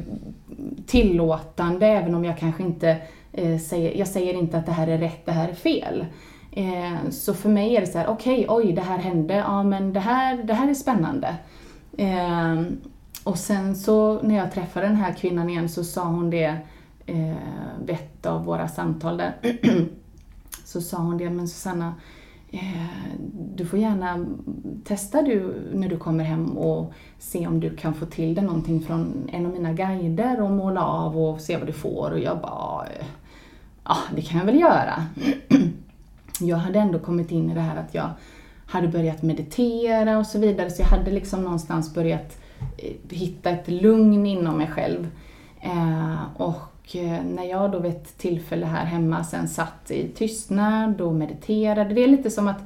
tillåtande 0.87 1.87
även 1.87 2.15
om 2.15 2.25
jag 2.25 2.39
kanske 2.39 2.63
inte 2.63 2.97
eh, 3.33 3.59
säger, 3.59 3.99
jag 3.99 4.09
säger 4.09 4.35
inte 4.35 4.59
att 4.59 4.67
det 4.67 4.73
här 4.73 4.87
är 4.87 4.99
rätt, 4.99 5.27
det 5.27 5.33
här 5.33 5.49
är 5.49 5.55
fel. 5.55 6.07
Eh, 6.53 7.11
så 7.11 7.35
för 7.35 7.49
mig 7.49 7.77
är 7.77 7.81
det 7.81 7.87
så 7.87 7.99
här, 7.99 8.09
okej, 8.09 8.47
oj, 8.49 8.73
det 8.73 8.83
här 8.83 8.99
hände, 8.99 9.35
ja 9.35 9.63
men 9.63 9.93
det 9.93 10.01
här, 10.01 10.37
det 10.37 10.55
här 10.55 10.71
är 10.71 10.75
spännande. 10.75 11.37
Och 13.25 13.39
sen 13.39 13.77
så 13.77 14.23
när 14.23 14.37
jag 14.37 14.53
träffade 14.53 14.87
den 14.87 14.97
här 14.97 15.13
kvinnan 15.13 15.51
igen 15.51 15.69
så 15.69 15.85
sa 15.85 16.05
hon 16.05 16.31
det 16.31 16.57
vid 17.79 17.91
ett 17.91 18.27
av 18.27 18.45
våra 18.45 18.69
samtal 18.69 19.17
där. 19.17 19.35
så 20.65 20.81
sa 20.81 20.97
hon 20.97 21.19
det, 21.19 21.31
men 21.31 21.49
Susanna, 21.49 21.95
Eh, 22.51 23.13
du 23.55 23.67
får 23.67 23.79
gärna 23.79 24.27
testa 24.85 25.23
du 25.23 25.55
när 25.73 25.89
du 25.89 25.97
kommer 25.97 26.25
hem 26.25 26.59
och 26.59 26.93
se 27.19 27.47
om 27.47 27.61
du 27.61 27.77
kan 27.77 27.95
få 27.95 28.07
till 28.07 28.35
dig 28.35 28.45
någonting 28.45 28.81
från 28.81 29.29
en 29.33 29.47
av 29.47 29.53
mina 29.53 29.73
guider 29.73 30.43
och 30.43 30.51
måla 30.51 30.85
av 30.85 31.19
och 31.19 31.41
se 31.41 31.57
vad 31.57 31.67
du 31.67 31.73
får. 31.73 32.11
Och 32.11 32.19
jag 32.19 32.41
bara, 32.41 32.87
ja 33.85 33.97
det 34.15 34.23
kan 34.23 34.39
jag 34.39 34.47
väl 34.47 34.61
göra. 34.61 35.07
jag 36.41 36.57
hade 36.57 36.79
ändå 36.79 36.99
kommit 36.99 37.31
in 37.31 37.51
i 37.51 37.55
det 37.55 37.61
här 37.61 37.77
att 37.77 37.95
jag 37.95 38.11
hade 38.67 38.89
börjat 38.89 39.23
meditera 39.23 40.19
och 40.19 40.27
så 40.27 40.39
vidare 40.39 40.71
så 40.71 40.83
jag 40.83 40.89
hade 40.89 41.11
liksom 41.11 41.43
någonstans 41.43 41.95
börjat 41.95 42.41
eh, 42.77 42.95
hitta 43.11 43.51
ett 43.51 43.69
lugn 43.69 44.27
inom 44.27 44.59
mig 44.59 44.67
själv. 44.67 45.11
Eh, 45.61 46.23
och 46.37 46.68
och 46.89 46.97
eh, 46.97 47.25
när 47.25 47.45
jag 47.45 47.73
då 47.73 47.79
vid 47.79 47.93
ett 47.93 48.19
tillfälle 48.19 48.67
här 48.67 48.85
hemma 48.85 49.25
sen 49.25 49.49
satt 49.49 49.91
i 49.91 50.09
tystnad 50.09 51.01
och 51.01 51.15
mediterade, 51.15 51.95
det 51.95 52.05
är 52.05 52.09
lite 52.09 52.31
som 52.31 52.49
att 52.49 52.61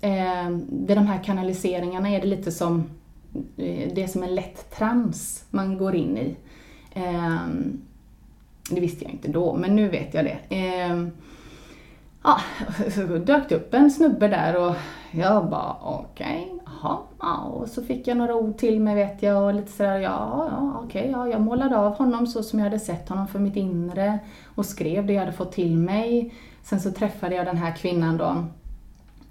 eh, 0.00 0.48
vid 0.68 0.96
de 0.96 1.06
här 1.06 1.24
kanaliseringarna 1.24 2.08
är 2.08 2.20
det 2.20 2.26
lite 2.26 2.52
som, 2.52 2.84
eh, 3.56 3.92
det 3.94 4.02
är 4.02 4.06
som 4.06 4.22
en 4.22 4.34
lätt 4.34 4.76
trans 4.76 5.44
man 5.50 5.78
går 5.78 5.94
in 5.94 6.18
i. 6.18 6.36
Eh, 6.90 7.38
det 8.70 8.80
visste 8.80 9.04
jag 9.04 9.12
inte 9.12 9.28
då, 9.28 9.56
men 9.56 9.76
nu 9.76 9.88
vet 9.88 10.14
jag 10.14 10.24
det. 10.24 10.56
Eh, 10.56 11.06
ja, 12.22 12.40
så 12.94 13.02
dök 13.18 13.48
det 13.48 13.54
upp 13.54 13.74
en 13.74 13.90
snubbe 13.90 14.28
där 14.28 14.68
och 14.68 14.74
jag 15.10 15.50
bara 15.50 15.76
okej, 15.82 16.50
okay, 16.54 16.67
jaha, 16.82 16.98
ja, 17.18 17.36
och 17.38 17.68
så 17.68 17.82
fick 17.82 18.06
jag 18.06 18.16
några 18.16 18.34
ord 18.34 18.56
till 18.56 18.80
mig 18.80 18.94
vet 18.94 19.22
jag 19.22 19.44
och 19.44 19.54
lite 19.54 19.72
sådär, 19.72 19.98
ja, 19.98 20.48
ja 20.50 20.80
okej, 20.84 21.00
okay, 21.00 21.12
ja, 21.12 21.28
jag 21.28 21.40
målade 21.40 21.78
av 21.78 21.96
honom 21.96 22.26
så 22.26 22.42
som 22.42 22.58
jag 22.58 22.66
hade 22.66 22.78
sett 22.78 23.08
honom 23.08 23.28
för 23.28 23.38
mitt 23.38 23.56
inre 23.56 24.18
och 24.54 24.66
skrev 24.66 25.06
det 25.06 25.12
jag 25.12 25.20
hade 25.20 25.32
fått 25.32 25.52
till 25.52 25.76
mig. 25.76 26.34
Sen 26.62 26.80
så 26.80 26.90
träffade 26.90 27.34
jag 27.34 27.46
den 27.46 27.56
här 27.56 27.76
kvinnan 27.76 28.16
då 28.16 28.44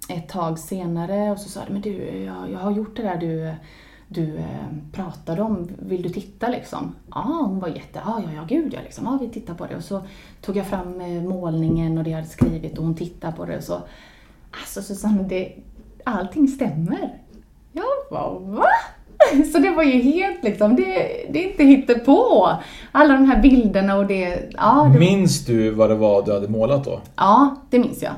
ett 0.08 0.28
tag 0.28 0.58
senare 0.58 1.30
och 1.30 1.38
så 1.38 1.48
sa 1.48 1.60
jag, 1.60 1.70
men 1.70 1.80
du, 1.80 2.24
jag, 2.24 2.50
jag 2.50 2.58
har 2.58 2.70
gjort 2.70 2.96
det 2.96 3.02
där 3.02 3.16
du 3.16 3.54
du 4.10 4.36
eh, 4.36 4.66
pratade 4.92 5.42
om, 5.42 5.68
vill 5.78 6.02
du 6.02 6.08
titta 6.08 6.48
liksom? 6.48 6.94
Ja, 7.10 7.44
hon 7.46 7.60
var 7.60 7.68
jätte, 7.68 8.02
ja, 8.04 8.22
ja, 8.26 8.32
ja, 8.32 8.44
gud 8.48 8.74
ja, 8.74 8.80
liksom, 8.84 9.04
ja, 9.04 9.18
vi 9.20 9.28
tittar 9.28 9.54
på 9.54 9.66
det. 9.66 9.76
Och 9.76 9.84
så 9.84 10.02
tog 10.40 10.56
jag 10.56 10.66
fram 10.66 11.00
eh, 11.00 11.22
målningen 11.22 11.98
och 11.98 12.04
det 12.04 12.10
jag 12.10 12.16
hade 12.16 12.28
skrivit 12.28 12.78
och 12.78 12.84
hon 12.84 12.94
tittade 12.94 13.32
på 13.32 13.44
det 13.44 13.56
och 13.56 13.64
så, 13.64 13.82
alltså 14.50 14.82
Susanne, 14.82 15.22
det, 15.22 15.52
allting 16.04 16.48
stämmer. 16.48 17.18
Jag 17.78 18.10
bara, 18.10 18.38
va? 18.38 18.66
Så 19.52 19.58
det 19.58 19.70
var 19.70 19.82
ju 19.82 20.02
helt 20.02 20.44
liksom, 20.44 20.76
det, 20.76 20.84
det 21.30 21.44
är 21.44 21.50
inte 21.50 21.64
hittepå. 21.64 22.50
Alla 22.92 23.14
de 23.14 23.24
här 23.24 23.42
bilderna 23.42 23.96
och 23.96 24.06
det, 24.06 24.38
ja. 24.56 24.90
Det... 24.92 24.98
Minns 24.98 25.46
du 25.46 25.70
vad 25.70 25.90
det 25.90 25.94
var 25.94 26.22
du 26.22 26.32
hade 26.32 26.48
målat 26.48 26.84
då? 26.84 27.00
Ja, 27.16 27.56
det 27.70 27.78
minns 27.78 28.02
jag. 28.02 28.12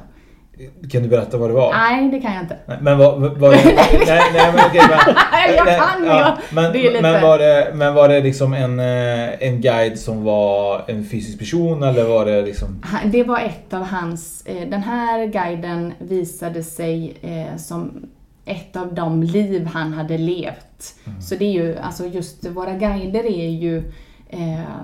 Kan 0.90 1.02
du 1.02 1.08
berätta 1.08 1.36
vad 1.36 1.50
det 1.50 1.54
var? 1.54 1.72
Nej, 1.74 2.10
det 2.10 2.20
kan 2.20 2.34
jag 2.34 2.42
inte. 2.42 2.56
Men 2.80 2.98
vad... 2.98 3.20
vad, 3.20 3.38
vad 3.38 3.50
nej, 3.64 3.98
nej, 4.06 4.52
men 4.54 4.64
okej. 4.66 4.82
Men, 4.88 5.56
jag 5.56 5.66
kan 5.66 6.06
ja, 6.06 6.38
men, 6.52 6.72
det 6.72 6.86
är 6.86 6.90
lite... 6.90 7.02
men, 7.02 7.22
var 7.22 7.38
det, 7.38 7.70
men 7.74 7.94
var 7.94 8.08
det 8.08 8.20
liksom 8.20 8.54
en, 8.54 8.80
eh, 8.80 9.46
en 9.46 9.60
guide 9.60 9.98
som 9.98 10.24
var 10.24 10.84
en 10.86 11.04
fysisk 11.04 11.38
person 11.38 11.82
eller 11.82 12.04
var 12.04 12.26
det 12.26 12.42
liksom... 12.42 12.82
Det 13.04 13.24
var 13.24 13.38
ett 13.38 13.74
av 13.74 13.82
hans... 13.82 14.42
Eh, 14.46 14.68
den 14.68 14.82
här 14.82 15.26
guiden 15.26 15.92
visade 15.98 16.62
sig 16.62 17.16
eh, 17.22 17.56
som 17.56 18.06
ett 18.50 18.76
av 18.76 18.94
de 18.94 19.22
liv 19.22 19.66
han 19.66 19.92
hade 19.92 20.18
levt. 20.18 20.98
Mm. 21.06 21.22
Så 21.22 21.34
det 21.34 21.44
är 21.44 21.52
ju, 21.52 21.78
alltså 21.78 22.06
just 22.06 22.46
våra 22.46 22.74
guider 22.74 23.24
är 23.24 23.48
ju 23.48 23.92
eh, 24.28 24.80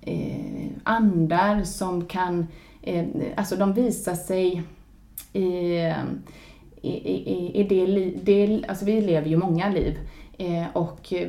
eh, 0.00 0.66
andar 0.82 1.64
som 1.64 2.04
kan, 2.06 2.46
eh, 2.82 3.04
alltså 3.36 3.56
de 3.56 3.72
visar 3.72 4.14
sig 4.14 4.62
i, 5.32 5.42
i, 6.82 6.88
i, 6.88 7.50
i 7.54 7.66
det, 7.68 8.12
det, 8.22 8.64
alltså 8.68 8.84
vi 8.84 9.00
lever 9.00 9.28
ju 9.28 9.36
många 9.36 9.68
liv 9.68 9.98
eh, 10.38 10.66
och 10.72 11.12
eh, 11.12 11.28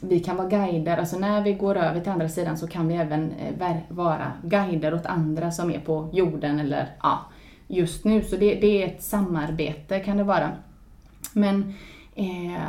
vi 0.00 0.20
kan 0.20 0.36
vara 0.36 0.48
guider, 0.48 0.96
alltså 0.96 1.18
när 1.18 1.42
vi 1.42 1.52
går 1.52 1.76
över 1.76 2.00
till 2.00 2.12
andra 2.12 2.28
sidan 2.28 2.58
så 2.58 2.66
kan 2.66 2.88
vi 2.88 2.94
även 2.94 3.32
eh, 3.32 3.76
vara 3.88 4.32
guider 4.42 4.94
åt 4.94 5.06
andra 5.06 5.50
som 5.50 5.70
är 5.70 5.80
på 5.80 6.08
jorden 6.12 6.60
eller 6.60 6.88
ja, 7.02 7.18
just 7.68 8.04
nu. 8.04 8.22
Så 8.22 8.36
det, 8.36 8.54
det 8.54 8.82
är 8.82 8.86
ett 8.86 9.02
samarbete 9.02 10.00
kan 10.00 10.16
det 10.16 10.24
vara. 10.24 10.52
Men 11.32 11.74
eh, 12.14 12.60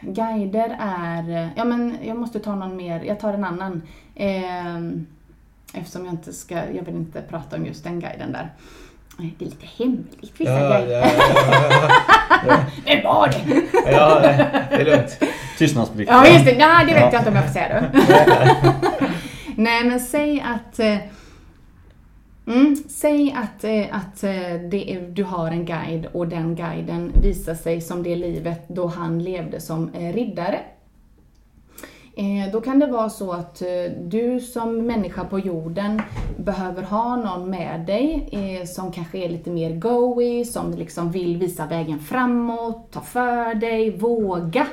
guider 0.00 0.76
är, 0.80 1.50
ja 1.56 1.64
men 1.64 1.96
jag 2.02 2.16
måste 2.16 2.40
ta 2.40 2.54
någon 2.54 2.76
mer, 2.76 3.00
jag 3.00 3.20
tar 3.20 3.32
en 3.32 3.44
annan. 3.44 3.82
Eh, 4.14 4.78
eftersom 5.72 6.04
jag 6.04 6.14
inte 6.14 6.32
ska, 6.32 6.54
jag 6.54 6.82
vill 6.84 6.94
inte 6.94 7.22
prata 7.22 7.56
om 7.56 7.66
just 7.66 7.84
den 7.84 8.00
guiden 8.00 8.32
där. 8.32 8.52
Det 9.18 9.44
är 9.44 9.50
lite 9.50 9.66
hemligt 9.78 10.32
vissa 10.36 10.60
ja, 10.60 10.80
grejer. 10.80 11.00
Ja, 11.00 11.10
ja, 12.46 12.48
ja, 12.48 12.60
det 12.84 13.04
var 13.04 13.28
det! 13.28 13.62
Ja, 13.92 14.20
det 14.70 14.76
är 14.76 14.84
lugnt. 14.84 15.20
Tystnadsplikt. 15.58 16.10
Ja, 16.10 16.26
just 16.26 16.44
det. 16.44 16.58
Nej, 16.58 16.86
det 16.86 16.94
vet 16.94 17.12
jag 17.12 17.20
inte 17.20 17.30
om 17.30 17.36
jag 17.36 17.44
får 17.44 17.52
säga 17.52 17.80
då. 17.80 17.98
Nej, 19.56 19.84
men 19.84 20.00
säg 20.00 20.40
att 20.40 20.78
eh, 20.78 20.96
Mm, 22.48 22.76
säg 22.88 23.36
att, 23.36 23.64
eh, 23.64 23.96
att 23.96 24.24
eh, 24.24 25.00
du 25.08 25.24
har 25.24 25.50
en 25.50 25.64
guide 25.64 26.06
och 26.12 26.28
den 26.28 26.54
guiden 26.54 27.12
visar 27.22 27.54
sig 27.54 27.80
som 27.80 28.02
det 28.02 28.16
livet 28.16 28.68
då 28.68 28.86
han 28.86 29.22
levde 29.22 29.60
som 29.60 29.90
eh, 29.94 30.12
riddare. 30.12 30.60
Eh, 32.16 32.52
då 32.52 32.60
kan 32.60 32.78
det 32.78 32.86
vara 32.86 33.10
så 33.10 33.32
att 33.32 33.62
du 34.02 34.40
som 34.40 34.86
människa 34.86 35.24
på 35.24 35.38
jorden 35.38 36.02
behöver 36.36 36.82
ha 36.82 37.16
någon 37.16 37.50
med 37.50 37.80
dig 37.80 38.30
som 38.66 38.92
kanske 38.92 39.18
är 39.18 39.28
lite 39.28 39.50
mer 39.50 39.76
goey, 39.76 40.44
som 40.44 40.74
liksom 40.74 41.10
vill 41.10 41.36
visa 41.36 41.66
vägen 41.66 41.98
framåt, 41.98 42.90
ta 42.90 43.00
för 43.00 43.54
dig, 43.54 43.90
våga. 43.98 44.66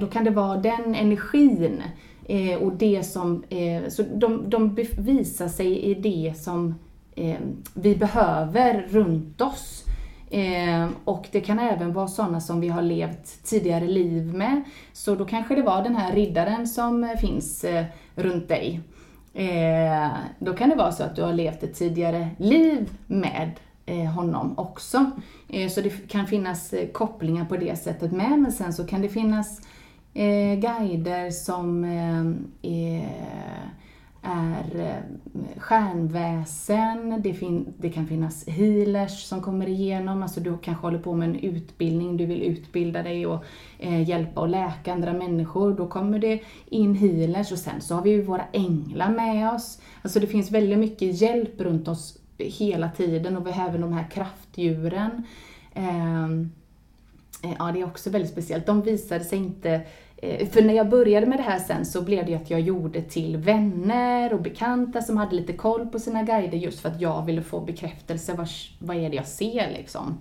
Då 0.00 0.06
kan 0.06 0.24
det 0.24 0.30
vara 0.30 0.56
den 0.56 0.94
energin 0.94 1.82
Eh, 2.28 2.58
och 2.58 2.72
det 2.72 3.02
som, 3.02 3.44
eh, 3.48 3.88
så 3.88 4.02
de, 4.02 4.50
de 4.50 4.74
visar 4.98 5.48
sig 5.48 5.82
i 5.82 5.94
det 5.94 6.34
som 6.36 6.74
eh, 7.14 7.38
vi 7.74 7.96
behöver 7.96 8.86
runt 8.88 9.40
oss. 9.40 9.84
Eh, 10.30 10.88
och 11.04 11.28
det 11.32 11.40
kan 11.40 11.58
även 11.58 11.92
vara 11.92 12.08
sådana 12.08 12.40
som 12.40 12.60
vi 12.60 12.68
har 12.68 12.82
levt 12.82 13.44
tidigare 13.44 13.86
liv 13.86 14.34
med. 14.34 14.62
Så 14.92 15.14
då 15.14 15.24
kanske 15.24 15.54
det 15.54 15.62
var 15.62 15.82
den 15.82 15.96
här 15.96 16.14
riddaren 16.14 16.66
som 16.66 17.14
finns 17.20 17.64
eh, 17.64 17.84
runt 18.14 18.48
dig. 18.48 18.80
Eh, 19.34 20.08
då 20.38 20.52
kan 20.52 20.68
det 20.68 20.76
vara 20.76 20.92
så 20.92 21.02
att 21.02 21.16
du 21.16 21.22
har 21.22 21.32
levt 21.32 21.62
ett 21.62 21.74
tidigare 21.74 22.28
liv 22.38 22.90
med 23.06 23.50
eh, 23.86 24.04
honom 24.04 24.58
också. 24.58 25.10
Eh, 25.48 25.68
så 25.68 25.80
det 25.80 26.08
kan 26.08 26.26
finnas 26.26 26.74
kopplingar 26.92 27.44
på 27.44 27.56
det 27.56 27.76
sättet 27.76 28.12
med, 28.12 28.38
men 28.38 28.52
sen 28.52 28.72
så 28.72 28.86
kan 28.86 29.02
det 29.02 29.08
finnas 29.08 29.60
Eh, 30.18 30.54
guider 30.54 31.30
som 31.30 31.84
eh, 31.84 32.20
eh, 32.72 33.08
är 34.22 34.68
är 34.72 35.02
stjärnväsen, 35.58 37.22
det, 37.22 37.34
fin 37.34 37.74
det 37.78 37.90
kan 37.90 38.06
finnas 38.06 38.48
healers 38.48 39.24
som 39.24 39.42
kommer 39.42 39.68
igenom, 39.68 40.22
alltså 40.22 40.40
du 40.40 40.58
kanske 40.58 40.86
håller 40.86 40.98
på 40.98 41.14
med 41.14 41.28
en 41.28 41.36
utbildning, 41.36 42.16
du 42.16 42.26
vill 42.26 42.42
utbilda 42.42 43.02
dig 43.02 43.26
och 43.26 43.44
eh, 43.78 44.08
hjälpa 44.08 44.40
och 44.40 44.48
läka 44.48 44.92
andra 44.92 45.12
människor, 45.12 45.74
då 45.74 45.86
kommer 45.86 46.18
det 46.18 46.40
in 46.66 46.94
healers 46.94 47.52
och 47.52 47.58
sen 47.58 47.80
så 47.80 47.94
har 47.94 48.02
vi 48.02 48.10
ju 48.10 48.22
våra 48.22 48.44
änglar 48.52 49.10
med 49.10 49.52
oss. 49.54 49.80
Alltså 50.02 50.20
det 50.20 50.26
finns 50.26 50.50
väldigt 50.50 50.78
mycket 50.78 51.20
hjälp 51.20 51.60
runt 51.60 51.88
oss 51.88 52.18
hela 52.38 52.90
tiden 52.90 53.36
och 53.36 53.46
vi 53.46 53.52
har 53.52 53.68
även 53.68 53.80
de 53.80 53.92
här 53.92 54.10
kraftdjuren. 54.10 55.22
Ehm, 55.74 56.50
eh, 57.42 57.52
ja, 57.58 57.70
det 57.72 57.80
är 57.80 57.86
också 57.86 58.10
väldigt 58.10 58.32
speciellt. 58.32 58.66
De 58.66 58.82
visade 58.82 59.24
sig 59.24 59.38
inte 59.38 59.70
Eh, 59.74 59.82
Eh, 60.22 60.48
för 60.48 60.62
när 60.62 60.74
jag 60.74 60.88
började 60.88 61.26
med 61.26 61.38
det 61.38 61.42
här 61.42 61.58
sen 61.58 61.86
så 61.86 62.02
blev 62.02 62.24
det 62.24 62.30
ju 62.30 62.36
att 62.36 62.50
jag 62.50 62.60
gjorde 62.60 63.02
till 63.02 63.36
vänner 63.36 64.32
och 64.32 64.42
bekanta 64.42 65.02
som 65.02 65.16
hade 65.16 65.36
lite 65.36 65.52
koll 65.52 65.86
på 65.86 65.98
sina 65.98 66.22
guider 66.22 66.58
just 66.58 66.80
för 66.80 66.88
att 66.88 67.00
jag 67.00 67.24
ville 67.26 67.42
få 67.42 67.60
bekräftelse. 67.60 68.34
Vad, 68.34 68.48
vad 68.78 68.96
är 68.96 69.10
det 69.10 69.16
jag 69.16 69.26
ser 69.26 69.70
liksom? 69.70 70.18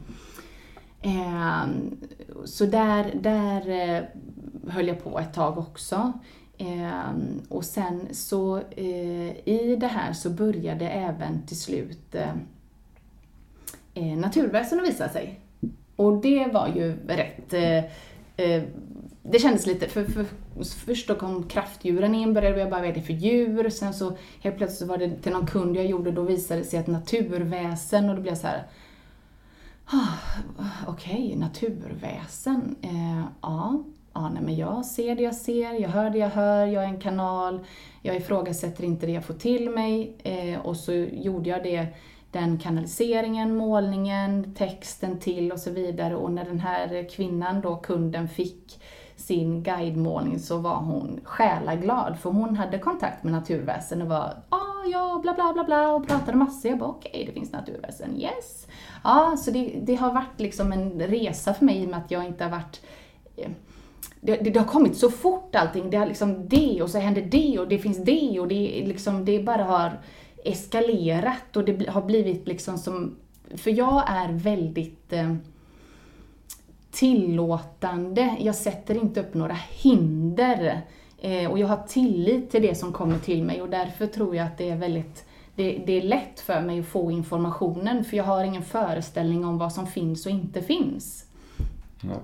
Ehm, 1.02 1.98
så 2.46 2.66
där, 2.66 3.12
där 3.22 3.70
eh, 3.70 4.04
höll 4.72 4.88
jag 4.88 5.04
på 5.04 5.20
ett 5.20 5.34
tag 5.34 5.58
också. 5.58 6.14
Ehm, 6.58 7.42
och 7.50 7.66
sen 7.66 8.08
så 8.12 8.58
eh, 8.58 9.48
i 9.48 9.78
det 9.80 9.88
här 9.88 10.14
så 10.14 10.30
började 10.30 10.90
även 10.90 11.48
till 11.48 11.60
slut 11.60 12.16
naturväsen 14.18 14.80
att 14.80 14.88
visa 14.88 15.10
sig. 15.10 15.40
Och 15.96 16.22
det 16.22 16.48
var 16.54 16.68
ju 16.68 16.98
rätt 17.08 17.54
det 19.32 19.40
kändes 19.40 19.66
lite, 19.66 19.88
för, 19.88 20.04
för, 20.04 20.26
först 20.64 21.08
då 21.08 21.16
kom 21.16 21.44
kraftdjuren 21.44 22.16
in, 22.16 22.34
började 22.34 22.60
jag 22.60 22.70
bara, 22.70 22.82
vad 22.82 22.90
är 22.90 22.94
det 22.94 23.02
för 23.02 23.14
djur? 23.14 23.70
Sen 23.70 23.94
så 23.94 24.18
helt 24.42 24.58
plötsligt 24.58 24.90
var 24.90 24.98
det 24.98 25.16
till 25.22 25.32
någon 25.32 25.48
kund 25.48 25.76
jag 25.76 25.86
gjorde, 25.86 26.12
då 26.12 26.22
visade 26.22 26.60
det 26.60 26.66
sig 26.66 26.80
att 26.80 26.88
naturväsen 26.88 28.10
och 28.10 28.16
då 28.16 28.22
blev 28.22 28.32
jag 28.32 28.38
så 28.38 28.48
här. 28.48 28.64
Ah, 29.86 30.08
okej, 30.88 31.26
okay, 31.26 31.36
naturväsen. 31.36 32.76
Eh, 32.82 33.24
ja, 33.42 33.84
ja 34.14 34.30
nej, 34.30 34.44
men 34.44 34.56
jag 34.56 34.86
ser 34.86 35.16
det 35.16 35.24
jag 35.24 35.36
ser, 35.36 35.74
jag 35.74 35.90
hör 35.90 36.10
det 36.10 36.18
jag 36.18 36.30
hör, 36.30 36.66
jag 36.66 36.84
är 36.84 36.88
en 36.88 37.00
kanal, 37.00 37.60
jag 38.02 38.16
ifrågasätter 38.16 38.84
inte 38.84 39.06
det 39.06 39.12
jag 39.12 39.26
får 39.26 39.34
till 39.34 39.70
mig. 39.70 40.14
Eh, 40.24 40.60
och 40.60 40.78
så 40.78 40.94
gjorde 40.94 41.50
jag 41.50 41.64
det 41.64 41.88
den 42.32 42.58
kanaliseringen, 42.60 43.56
målningen, 43.56 44.56
texten 44.58 45.20
till 45.20 45.52
och 45.52 45.60
så 45.60 45.72
vidare. 45.72 46.16
Och 46.16 46.32
när 46.32 46.46
den 46.46 46.60
här 46.60 47.10
kvinnan 47.10 47.62
då, 47.62 47.76
kunden, 47.76 48.28
fick 48.28 48.80
sin 49.28 49.64
guidemålning 49.64 50.40
så 50.40 50.58
var 50.58 50.76
hon 50.76 51.20
själaglad 51.24 52.20
för 52.20 52.30
hon 52.30 52.56
hade 52.56 52.80
kontakt 52.80 53.24
med 53.24 53.34
naturväsen 53.34 54.02
och 54.02 54.08
var 54.08 54.34
ah, 54.50 54.86
ja, 54.92 55.20
bla 55.24 55.34
bla 55.34 55.54
bla 55.54 55.64
bla 55.64 55.92
och 55.92 56.08
pratade 56.08 56.38
massor. 56.38 56.72
Jag 56.72 56.80
bara 56.80 56.90
okej, 56.90 57.12
okay, 57.14 57.26
det 57.26 57.32
finns 57.32 57.52
naturväsen, 57.52 58.22
yes. 58.22 58.68
Ja, 59.04 59.38
så 59.38 59.52
det, 59.52 59.80
det 59.84 59.96
har 59.96 60.14
varit 60.14 60.40
liksom 60.40 60.72
en 60.72 61.00
resa 61.00 61.54
för 61.54 61.66
mig 61.66 61.82
i 61.82 61.86
och 61.86 61.90
med 61.90 62.00
att 62.00 62.12
jag 62.12 62.26
inte 62.26 62.44
har 62.44 62.52
varit 62.52 62.82
eh, 63.36 63.50
det, 64.22 64.36
det, 64.36 64.50
det, 64.50 64.60
har 64.60 64.68
kommit 64.68 64.98
så 64.98 65.12
fort 65.12 65.56
allting. 65.56 65.90
Det 65.90 65.98
har 65.98 66.06
liksom 66.06 66.48
det 66.48 66.82
och 66.82 66.90
så 66.90 66.98
händer 66.98 67.22
det 67.22 67.60
och 67.60 67.68
det 67.68 67.78
finns 67.78 67.98
det 67.98 68.40
och 68.40 68.48
det, 68.48 68.84
liksom, 68.86 69.26
det 69.26 69.40
bara 69.40 69.64
har 69.64 70.00
eskalerat 70.44 71.56
och 71.56 71.66
det 71.66 71.90
har 71.90 72.02
blivit 72.02 72.48
liksom 72.48 72.78
som... 72.78 73.16
För 73.56 73.72
jag 73.72 74.04
är 74.08 74.32
väldigt 74.32 75.14
eh, 75.14 75.36
tillåtande. 76.92 78.36
Jag 78.40 78.56
sätter 78.56 78.96
inte 78.96 79.20
upp 79.20 79.34
några 79.34 79.58
hinder. 79.70 80.82
Eh, 81.22 81.52
och 81.52 81.60
jag 81.60 81.68
har 81.68 81.84
tillit 81.88 82.52
till 82.52 82.62
det 82.62 82.76
som 82.76 82.94
kommer 82.94 83.20
till 83.20 83.44
mig 83.44 83.62
och 83.62 83.70
därför 83.70 84.08
tror 84.08 84.36
jag 84.36 84.48
att 84.48 84.58
det 84.58 84.70
är 84.70 84.76
väldigt 84.76 85.24
det, 85.56 85.82
det, 85.86 85.94
är 85.94 86.02
lätt 86.02 86.40
för 86.40 86.62
mig 86.62 86.80
att 86.80 86.86
få 86.86 87.12
informationen 87.12 88.04
för 88.04 88.18
jag 88.18 88.24
har 88.24 88.44
ingen 88.44 88.64
föreställning 88.64 89.46
om 89.46 89.58
vad 89.58 89.74
som 89.74 89.88
finns 89.88 90.26
och 90.26 90.32
inte 90.32 90.62
finns. 90.62 91.26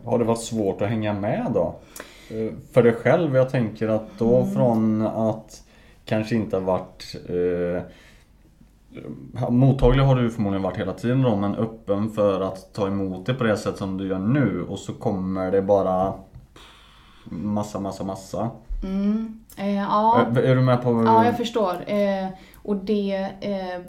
Har 0.03 0.19
det 0.19 0.25
varit 0.25 0.41
svårt 0.41 0.81
att 0.81 0.89
hänga 0.89 1.13
med 1.13 1.51
då? 1.53 1.75
Eh, 2.29 2.53
för 2.71 2.83
dig 2.83 2.93
själv, 2.93 3.35
jag 3.35 3.49
tänker 3.49 3.87
att 3.87 4.19
då 4.19 4.37
mm. 4.37 4.53
från 4.53 5.01
att 5.01 5.63
kanske 6.05 6.35
inte 6.35 6.55
ha 6.55 6.63
varit 6.63 7.15
eh, 7.29 7.81
Mottaglig 9.49 10.03
har 10.03 10.15
du 10.15 10.29
förmodligen 10.29 10.63
varit 10.63 10.77
hela 10.77 10.93
tiden 10.93 11.21
då, 11.21 11.35
men 11.35 11.55
öppen 11.55 12.09
för 12.09 12.41
att 12.41 12.73
ta 12.73 12.87
emot 12.87 13.25
det 13.25 13.33
på 13.33 13.43
det 13.43 13.57
sätt 13.57 13.77
som 13.77 13.97
du 13.97 14.07
gör 14.07 14.19
nu 14.19 14.65
och 14.69 14.79
så 14.79 14.93
kommer 14.93 15.51
det 15.51 15.61
bara 15.61 16.13
massa, 17.25 17.79
massa, 17.79 18.03
massa. 18.03 18.49
Mm. 18.83 19.39
Eh, 19.57 19.75
ja. 19.75 20.25
Är, 20.35 20.41
är, 20.41 20.55
du 20.55 20.61
med 20.61 20.81
på? 20.81 21.03
Ja, 21.05 21.25
jag 21.25 21.37
förstår. 21.37 21.73
Eh, 21.87 22.27
och 22.55 22.75
det... 22.75 23.29
Eh, 23.41 23.81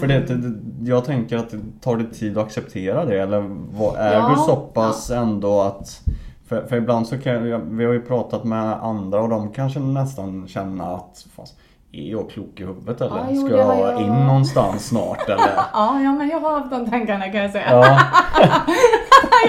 för 0.00 0.06
det, 0.06 0.20
det, 0.20 0.90
jag 0.90 1.04
tänker 1.04 1.36
att 1.36 1.50
det 1.50 1.60
tar 1.80 1.96
det 1.96 2.04
tid 2.04 2.38
att 2.38 2.44
acceptera 2.44 3.04
det 3.04 3.20
eller 3.20 3.40
vad, 3.70 3.96
är 3.96 4.14
ja, 4.14 4.28
du 4.28 4.36
så 4.36 4.56
pass 4.56 5.10
ja. 5.10 5.16
ändå 5.16 5.60
att 5.60 6.00
för, 6.46 6.66
för 6.66 6.76
ibland 6.76 7.06
så 7.06 7.18
kan 7.18 7.48
jag, 7.48 7.58
vi 7.58 7.84
har 7.84 7.92
ju 7.92 8.02
pratat 8.02 8.44
med 8.44 8.84
andra 8.84 9.22
och 9.22 9.28
de 9.28 9.52
kanske 9.52 9.80
nästan 9.80 10.48
känna 10.48 10.84
att 10.84 11.26
fast, 11.36 11.56
är 11.92 12.10
jag 12.10 12.30
klok 12.30 12.60
i 12.60 12.64
huvudet 12.64 13.00
eller? 13.00 13.16
Ja, 13.16 13.26
jo, 13.30 13.46
Ska 13.46 13.56
jag, 13.56 13.78
jag 13.80 14.00
in 14.00 14.12
någonstans 14.26 14.88
snart 14.88 15.28
eller? 15.34 15.52
ja, 15.72 16.00
ja, 16.04 16.12
men 16.18 16.28
jag 16.28 16.40
har 16.40 16.50
haft 16.58 16.70
de 16.70 16.90
tankarna 16.90 17.24
kan 17.32 17.40
jag 17.40 17.50
säga. 17.50 17.70
Ja. 17.70 17.78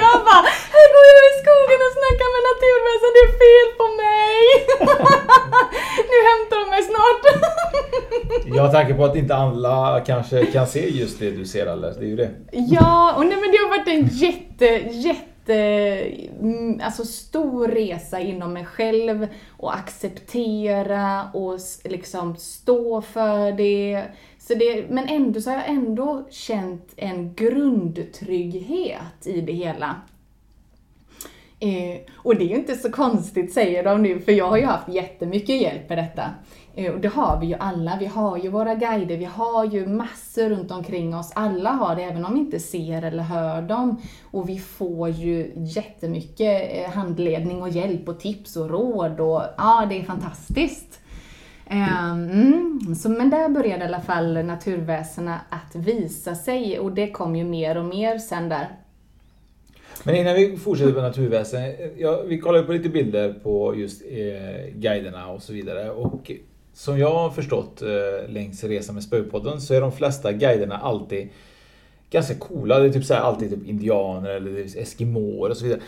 jag 0.03 0.15
bara, 0.27 0.43
här 0.75 0.85
går 0.95 1.05
jag 1.17 1.25
i 1.31 1.33
skogen 1.41 1.79
och 1.87 1.93
snackar 1.99 2.27
med 2.35 2.43
naturväsen, 2.49 3.11
det 3.15 3.23
är 3.27 3.33
fel 3.43 3.69
på 3.79 3.85
mig! 4.03 4.37
nu 6.11 6.17
hämtar 6.29 6.57
de 6.61 6.65
mig 6.75 6.83
snart. 6.91 7.23
jag 8.57 8.71
tänker 8.71 8.93
på 8.93 9.05
att 9.05 9.15
inte 9.15 9.35
alla 9.35 10.01
kanske 10.05 10.45
kan 10.45 10.67
se 10.67 10.89
just 10.89 11.19
det 11.19 11.31
du 11.31 11.45
ser 11.45 11.65
eller? 11.65 11.91
Det 11.99 12.05
är 12.05 12.09
ju 12.09 12.15
det. 12.15 12.29
Ja, 12.51 13.13
och 13.17 13.25
nej, 13.25 13.37
men 13.41 13.51
det 13.51 13.57
har 13.57 13.69
varit 13.69 13.87
en 13.87 14.07
jätte, 14.07 14.65
jätte 14.97 15.28
Mm, 15.53 16.81
alltså 16.83 17.05
stor 17.05 17.67
resa 17.67 18.19
inom 18.19 18.53
mig 18.53 18.65
själv 18.65 19.27
och 19.49 19.75
acceptera 19.75 21.29
och 21.33 21.59
liksom 21.83 22.35
stå 22.35 23.01
för 23.01 23.51
det. 23.51 24.03
Så 24.39 24.53
det. 24.53 24.89
Men 24.89 25.07
ändå 25.07 25.41
så 25.41 25.49
har 25.49 25.57
jag 25.57 25.69
ändå 25.69 26.23
känt 26.29 26.93
en 26.95 27.33
grundtrygghet 27.33 29.25
i 29.25 29.41
det 29.41 29.53
hela. 29.53 29.95
Eh, 31.59 31.99
och 32.15 32.35
det 32.35 32.43
är 32.43 32.49
ju 32.49 32.55
inte 32.55 32.75
så 32.75 32.91
konstigt 32.91 33.53
säger 33.53 33.83
de 33.83 34.01
nu, 34.01 34.19
för 34.19 34.31
jag 34.31 34.47
har 34.49 34.57
ju 34.57 34.65
haft 34.65 34.89
jättemycket 34.89 35.61
hjälp 35.61 35.89
med 35.89 35.97
detta. 35.97 36.29
Eh, 36.79 36.93
och 36.93 36.99
det 36.99 37.07
har 37.07 37.39
vi 37.39 37.47
ju 37.47 37.55
alla. 37.59 37.97
Vi 37.99 38.05
har 38.05 38.37
ju 38.37 38.49
våra 38.49 38.75
guider, 38.75 39.17
vi 39.17 39.25
har 39.25 39.65
ju 39.65 39.87
massor 39.87 40.49
runt 40.49 40.71
omkring 40.71 41.15
oss. 41.15 41.31
Alla 41.35 41.69
har 41.69 41.95
det, 41.95 42.03
även 42.03 42.25
om 42.25 42.33
vi 42.33 42.39
inte 42.39 42.59
ser 42.59 43.01
eller 43.01 43.23
hör 43.23 43.61
dem. 43.61 44.01
Och 44.23 44.49
vi 44.49 44.59
får 44.59 45.09
ju 45.09 45.51
jättemycket 45.55 46.71
eh, 46.71 46.91
handledning 46.91 47.61
och 47.61 47.69
hjälp 47.69 48.09
och 48.09 48.19
tips 48.19 48.55
och 48.55 48.69
råd 48.69 49.19
och 49.19 49.41
ja, 49.57 49.85
det 49.89 49.99
är 49.99 50.03
fantastiskt. 50.03 50.99
Ehm, 51.67 52.29
mm, 52.29 52.95
så, 52.95 53.09
men 53.09 53.29
där 53.29 53.49
började 53.49 53.83
i 53.83 53.87
alla 53.87 54.01
fall 54.01 54.45
naturväsena 54.45 55.39
att 55.49 55.75
visa 55.75 56.35
sig 56.35 56.79
och 56.79 56.91
det 56.91 57.11
kom 57.11 57.35
ju 57.35 57.43
mer 57.43 57.77
och 57.77 57.85
mer 57.85 58.17
sen 58.17 58.49
där. 58.49 58.67
Men 60.03 60.15
innan 60.15 60.35
vi 60.35 60.57
fortsätter 60.57 60.93
på 60.93 61.01
naturväsen. 61.01 61.63
Eh, 61.63 61.71
ja, 61.97 62.23
vi 62.27 62.39
kollade 62.39 62.63
på 62.63 62.73
lite 62.73 62.89
bilder 62.89 63.33
på 63.43 63.75
just 63.75 64.01
eh, 64.01 64.73
guiderna 64.75 65.27
och 65.27 65.43
så 65.43 65.53
vidare. 65.53 65.91
Och 65.91 66.31
som 66.79 66.99
jag 66.99 67.13
har 67.13 67.29
förstått 67.29 67.81
eh, 67.81 68.29
längs 68.29 68.63
resan 68.63 68.95
med 68.95 69.03
Spökpodden 69.03 69.61
så 69.61 69.73
är 69.73 69.81
de 69.81 69.91
flesta 69.91 70.31
guiderna 70.31 70.77
alltid 70.77 71.29
ganska 72.11 72.35
coola. 72.35 72.79
Det 72.79 72.85
är 72.85 72.89
typ 72.89 73.05
så 73.05 73.13
här, 73.13 73.21
alltid 73.21 73.49
typ 73.49 73.67
indianer 73.67 74.29
eller 74.29 74.77
eskimåer 74.77 75.49
och 75.49 75.57
så 75.57 75.65
vidare. 75.65 75.79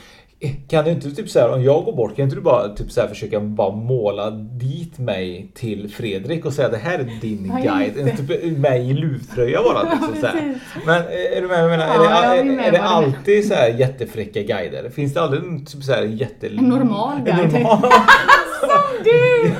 Kan 0.67 0.85
du 0.85 0.91
inte 0.91 1.11
typ 1.11 1.29
så 1.29 1.39
här, 1.39 1.53
om 1.53 1.63
jag 1.63 1.85
går 1.85 1.93
bort, 1.93 2.15
kan 2.15 2.23
inte 2.23 2.35
du 2.35 2.41
bara 2.41 2.69
typ 2.69 2.91
så 2.91 3.01
här, 3.01 3.07
försöka 3.07 3.39
bara 3.39 3.75
måla 3.75 4.29
dit 4.31 4.99
mig 4.99 5.51
till 5.53 5.91
Fredrik 5.91 6.45
och 6.45 6.53
säga 6.53 6.69
det 6.69 6.77
här 6.77 6.99
är 6.99 7.21
din 7.21 7.53
ja, 7.63 7.73
guide. 7.73 8.17
Typ 8.17 8.57
mig 8.57 8.89
i 8.89 8.93
luvtröja 8.93 9.63
bara. 9.63 9.83
Liksom, 9.83 10.15
så 10.21 10.27
här. 10.27 10.59
Men 10.85 11.01
eh, 11.01 11.37
är 11.37 11.41
du 11.41 11.47
med? 11.47 11.63
Jag 11.63 11.69
menar, 11.69 11.85
ja, 11.85 12.23
är 12.23 12.43
det, 12.43 12.51
är, 12.51 12.67
är 12.67 12.71
det 12.71 12.81
alltid 12.81 13.47
så 13.47 13.53
här 13.53 13.69
jättefräcka 13.69 14.41
guider? 14.41 14.89
Finns 14.89 15.13
det 15.13 15.21
aldrig 15.21 15.67
typ 15.67 15.83
så 15.83 15.91
här 15.91 16.03
jätte... 16.03 16.47
En 16.47 16.55
normal 16.55 17.21
guide. 17.25 17.39
En 17.39 17.61
normal... 17.61 17.91
Som 18.61 19.03
du! 19.03 19.51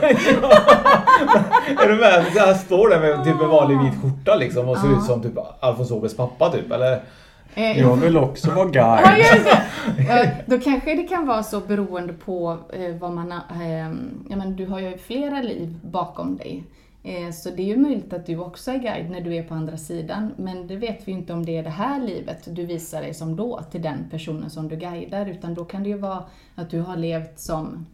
är 1.84 1.88
du 1.88 1.96
med? 1.96 2.26
Jag 2.36 2.60
står 2.60 2.90
där 2.90 3.00
med 3.00 3.24
typ 3.26 3.42
en 3.42 3.50
vanlig 3.50 3.80
vit 3.80 4.02
skjorta 4.02 4.36
liksom 4.36 4.70
och 4.70 4.78
ser 4.78 4.98
ut 4.98 5.04
som 5.04 5.22
typ 5.22 5.34
Alfons 5.60 5.92
Åbergs 5.92 6.16
pappa 6.16 6.50
typ, 6.50 6.72
eller? 6.72 7.02
Eh, 7.54 7.80
jag 7.80 7.96
vill 7.96 8.18
också 8.18 8.52
vara 8.52 8.70
guide. 8.70 9.26
Ja, 10.08 10.26
då 10.46 10.60
kanske 10.60 10.96
det 10.96 11.04
kan 11.04 11.28
vara 11.28 11.44
så 11.44 11.60
beroende 11.60 12.14
på 12.14 12.58
eh, 12.74 12.96
vad 12.96 13.12
man 13.12 13.32
har... 13.32 13.62
Eh, 13.62 13.92
ja, 14.30 14.36
men 14.36 14.56
du 14.56 14.66
har 14.66 14.80
ju 14.80 14.98
flera 14.98 15.42
liv 15.42 15.80
bakom 15.82 16.38
dig. 16.38 16.64
Eh, 17.04 17.32
så 17.32 17.50
det 17.50 17.62
är 17.62 17.68
ju 17.68 17.78
möjligt 17.78 18.14
att 18.14 18.26
du 18.26 18.38
också 18.38 18.72
är 18.72 18.78
guide 18.78 19.10
när 19.10 19.22
du 19.22 19.36
är 19.36 19.44
på 19.44 19.54
andra 19.54 19.78
sidan. 19.78 20.34
Men 20.38 20.68
det 20.68 20.76
vet 20.76 21.08
vi 21.08 21.12
ju 21.12 21.18
inte 21.18 21.34
om 21.34 21.46
det 21.46 21.58
är 21.58 21.64
det 21.64 21.70
här 21.70 22.00
livet 22.00 22.56
du 22.56 22.66
visar 22.66 23.02
dig 23.02 23.14
som 23.14 23.36
då 23.36 23.62
till 23.72 23.82
den 23.82 24.10
personen 24.12 24.50
som 24.50 24.68
du 24.68 24.76
guidar. 24.76 25.26
Utan 25.26 25.54
då 25.54 25.66
kan 25.66 25.84
det 25.84 25.90
ju 25.90 25.98
vara 25.98 26.24
att 26.56 26.70
du 26.70 26.82
har 26.82 26.98
levt 26.98 27.40
som 27.40 27.86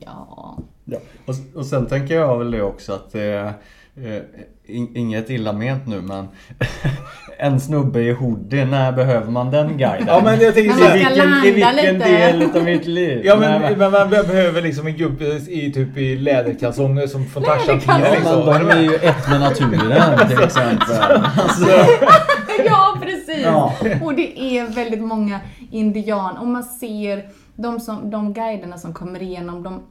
Ja. 0.00 0.58
ja. 0.84 0.98
Och, 1.26 1.34
och 1.54 1.66
sen 1.66 1.86
tänker 1.86 2.14
jag 2.14 2.38
väl 2.38 2.50
det 2.50 2.62
också 2.62 2.92
att 2.92 3.14
eh, 3.14 3.50
Inget 4.94 5.30
illa 5.30 5.52
ment 5.52 5.86
nu 5.86 6.00
men 6.00 6.28
En 7.38 7.60
snubbe 7.60 8.00
i 8.00 8.12
hoodie, 8.12 8.64
när 8.64 8.92
behöver 8.92 9.30
man 9.30 9.50
den 9.50 9.78
guiden? 9.78 10.06
Ja 10.06 10.20
men 10.24 10.40
jag 10.40 10.54
tänker 10.54 10.96
I 10.96 11.04
vilken, 11.04 11.44
i 11.44 11.50
vilken 11.50 11.98
del 11.98 12.56
av 12.56 12.64
mitt 12.64 12.86
liv? 12.86 13.20
Ja 13.24 13.36
men, 13.36 13.78
men 13.78 13.92
man 13.92 14.10
behöver 14.10 14.62
liksom 14.62 14.86
en 14.86 14.96
gubbe 14.96 15.24
i 15.24 15.72
typ 15.72 15.96
i 15.96 16.16
läderkalsonger 16.16 17.06
som 17.06 17.26
får 17.26 17.40
Tarzan 17.40 17.74
liksom. 17.76 18.42
Ja, 18.46 18.58
de 18.58 18.70
är 18.70 18.80
ju 18.80 18.94
ett 18.94 19.30
med 19.30 19.40
naturen 19.40 20.28
till 20.28 20.42
exempel. 20.42 20.96
Alltså. 21.36 21.70
ja 22.66 22.98
precis! 23.02 23.44
Ja. 23.44 23.74
Och 24.02 24.14
det 24.14 24.40
är 24.40 24.74
väldigt 24.74 25.02
många 25.02 25.40
indian, 25.70 26.36
och 26.36 26.46
man 26.46 26.64
ser 26.64 27.24
de, 27.56 27.80
som, 27.80 28.10
de 28.10 28.32
guiderna 28.32 28.78
som 28.78 28.94
kommer 28.94 29.22
igenom, 29.22 29.62
de, 29.62 29.82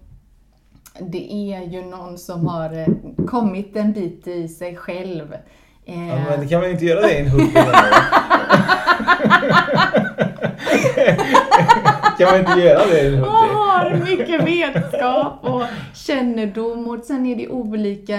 det 0.99 1.53
är 1.53 1.61
ju 1.61 1.81
någon 1.81 2.17
som 2.17 2.47
har 2.47 2.77
eh, 2.79 2.87
kommit 3.27 3.75
en 3.75 3.93
bit 3.93 4.27
i 4.27 4.47
sig 4.47 4.75
själv. 4.75 5.33
Eh. 5.85 6.07
Ja, 6.07 6.37
men 6.37 6.47
kan 6.49 6.61
man 6.61 6.69
inte 6.69 6.85
göra 6.85 7.01
det 7.01 7.13
i 7.13 7.19
en 7.19 7.27
hund? 7.27 7.53
kan 12.17 12.31
man 12.31 12.39
inte 12.39 12.59
göra 12.61 12.85
det 12.85 13.01
i 13.01 13.07
en 13.07 13.13
hund? 13.13 13.31
Har 13.31 13.95
mycket 14.09 14.43
vetskap 14.43 15.39
och 15.41 15.63
kännedom 15.93 16.87
och 16.87 17.03
sen 17.03 17.25
är 17.25 17.35
det 17.35 17.47
olika 17.47 18.15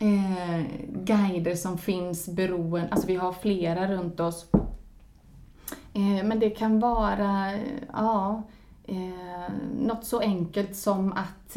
eh, 0.00 0.60
guider 1.04 1.54
som 1.54 1.78
finns 1.78 2.28
beroende, 2.28 2.88
alltså 2.90 3.06
vi 3.06 3.16
har 3.16 3.32
flera 3.32 3.86
runt 3.88 4.20
oss 4.20 4.46
Eh, 4.52 4.65
Eh, 5.92 6.24
men 6.24 6.38
det 6.38 6.50
kan 6.50 6.80
vara, 6.80 7.52
eh, 7.52 7.60
ja, 7.92 8.42
eh, 8.84 9.52
något 9.80 10.04
så 10.04 10.20
enkelt 10.20 10.76
som 10.76 11.12
att, 11.12 11.56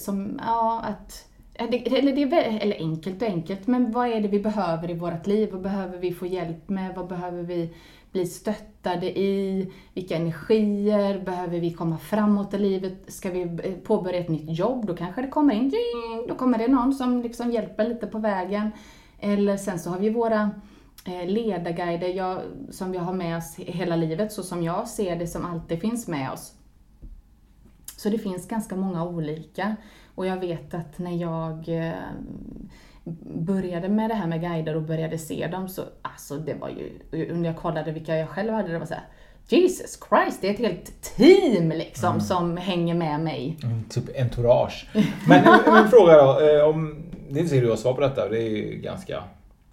som, 0.00 0.40
ja, 0.46 0.82
att 0.84 1.26
eller, 1.54 2.12
det 2.12 2.22
är, 2.22 2.60
eller 2.62 2.76
enkelt 2.76 3.22
och 3.22 3.28
enkelt, 3.28 3.66
men 3.66 3.92
vad 3.92 4.08
är 4.08 4.20
det 4.20 4.28
vi 4.28 4.40
behöver 4.40 4.90
i 4.90 4.94
vårt 4.94 5.26
liv? 5.26 5.48
Vad 5.52 5.62
behöver 5.62 5.98
vi 5.98 6.12
få 6.12 6.26
hjälp 6.26 6.68
med? 6.68 6.94
Vad 6.94 7.08
behöver 7.08 7.42
vi 7.42 7.74
bli 8.12 8.26
stöttade 8.26 9.18
i? 9.18 9.72
Vilka 9.94 10.16
energier? 10.16 11.20
Behöver 11.24 11.60
vi 11.60 11.72
komma 11.72 11.98
framåt 11.98 12.54
i 12.54 12.58
livet? 12.58 13.12
Ska 13.12 13.30
vi 13.30 13.58
påbörja 13.84 14.18
ett 14.18 14.28
nytt 14.28 14.58
jobb? 14.58 14.86
Då 14.86 14.96
kanske 14.96 15.22
det 15.22 15.28
kommer 15.28 15.54
in, 15.54 15.72
då 16.28 16.34
kommer 16.34 16.58
det 16.58 16.68
någon 16.68 16.94
som 16.94 17.22
liksom 17.22 17.50
hjälper 17.50 17.88
lite 17.88 18.06
på 18.06 18.18
vägen. 18.18 18.70
Eller 19.20 19.56
sen 19.56 19.78
så 19.78 19.90
har 19.90 19.98
vi 19.98 20.10
våra 20.10 20.50
ledarguider 21.26 22.08
jag, 22.08 22.40
som 22.70 22.92
vi 22.92 22.98
har 22.98 23.12
med 23.12 23.36
oss 23.36 23.54
hela 23.56 23.96
livet, 23.96 24.32
så 24.32 24.42
som 24.42 24.62
jag 24.62 24.88
ser 24.88 25.16
det, 25.16 25.26
som 25.26 25.44
alltid 25.44 25.80
finns 25.80 26.08
med 26.08 26.30
oss. 26.32 26.52
Så 27.96 28.08
det 28.08 28.18
finns 28.18 28.48
ganska 28.48 28.76
många 28.76 29.04
olika. 29.04 29.76
Och 30.14 30.26
jag 30.26 30.36
vet 30.36 30.74
att 30.74 30.98
när 30.98 31.16
jag 31.16 31.68
eh, 31.86 31.92
började 33.34 33.88
med 33.88 34.10
det 34.10 34.14
här 34.14 34.26
med 34.26 34.40
guider 34.40 34.76
och 34.76 34.82
började 34.82 35.18
se 35.18 35.46
dem 35.46 35.68
så, 35.68 35.82
alltså 36.02 36.36
det 36.36 36.54
var 36.54 36.68
ju, 36.68 37.34
när 37.34 37.48
jag 37.48 37.56
kollade 37.58 37.92
vilka 37.92 38.16
jag 38.16 38.28
själv 38.28 38.52
hade, 38.52 38.72
det 38.72 38.78
var 38.78 38.86
så 38.86 38.94
här, 38.94 39.04
Jesus 39.48 39.98
Christ, 40.08 40.38
det 40.40 40.48
är 40.48 40.52
ett 40.54 40.58
helt 40.60 41.02
team 41.16 41.68
liksom 41.68 42.08
Mm. 42.08 42.20
som 42.20 42.56
hänger 42.56 42.94
med 42.94 43.20
mig. 43.20 43.56
Mm, 43.62 43.84
typ 43.84 44.04
entourage. 44.20 44.88
Men 45.28 45.44
en, 45.44 45.74
en 45.76 45.88
fråga 45.88 46.12
då. 46.12 46.40
eh, 46.40 46.68
Om, 46.68 47.02
det 47.30 47.38
är 47.38 47.40
inte 47.42 47.48
säkert 47.50 47.64
du 47.64 47.70
har 47.70 47.76
svar 47.76 47.92
på 47.94 48.00
detta. 48.00 48.28
Det 48.28 48.38
är 48.42 48.48
ju 48.50 48.80
ganska 48.82 49.22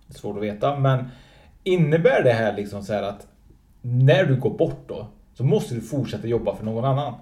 svårt 0.10 0.38
att 0.38 0.44
veta. 0.44 0.80
Men 0.80 1.06
innebär 1.64 2.24
det 2.24 2.34
här 2.34 2.54
liksom 2.54 2.84
så 2.84 2.94
här 2.94 3.04
att 3.04 3.28
när 3.82 4.26
du 4.26 4.36
går 4.36 4.58
bort 4.58 4.84
då 4.88 5.08
så 5.34 5.44
måste 5.44 5.76
du 5.76 5.82
fortsätta 5.82 6.28
jobba 6.28 6.56
för 6.56 6.66
någon 6.66 6.86
annan? 6.86 7.14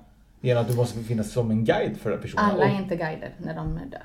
Genom 0.42 0.62
att 0.62 0.70
du 0.70 0.76
måste 0.76 1.00
finnas 1.00 1.32
som 1.32 1.52
en 1.52 1.66
guide 1.66 1.98
för 1.98 2.12
den 2.12 2.22
personen. 2.22 2.46
Alla 2.46 2.66
är 2.66 2.82
inte 2.82 2.96
guider 2.96 3.30
när 3.38 3.56
de 3.56 3.74
dör. 3.76 4.02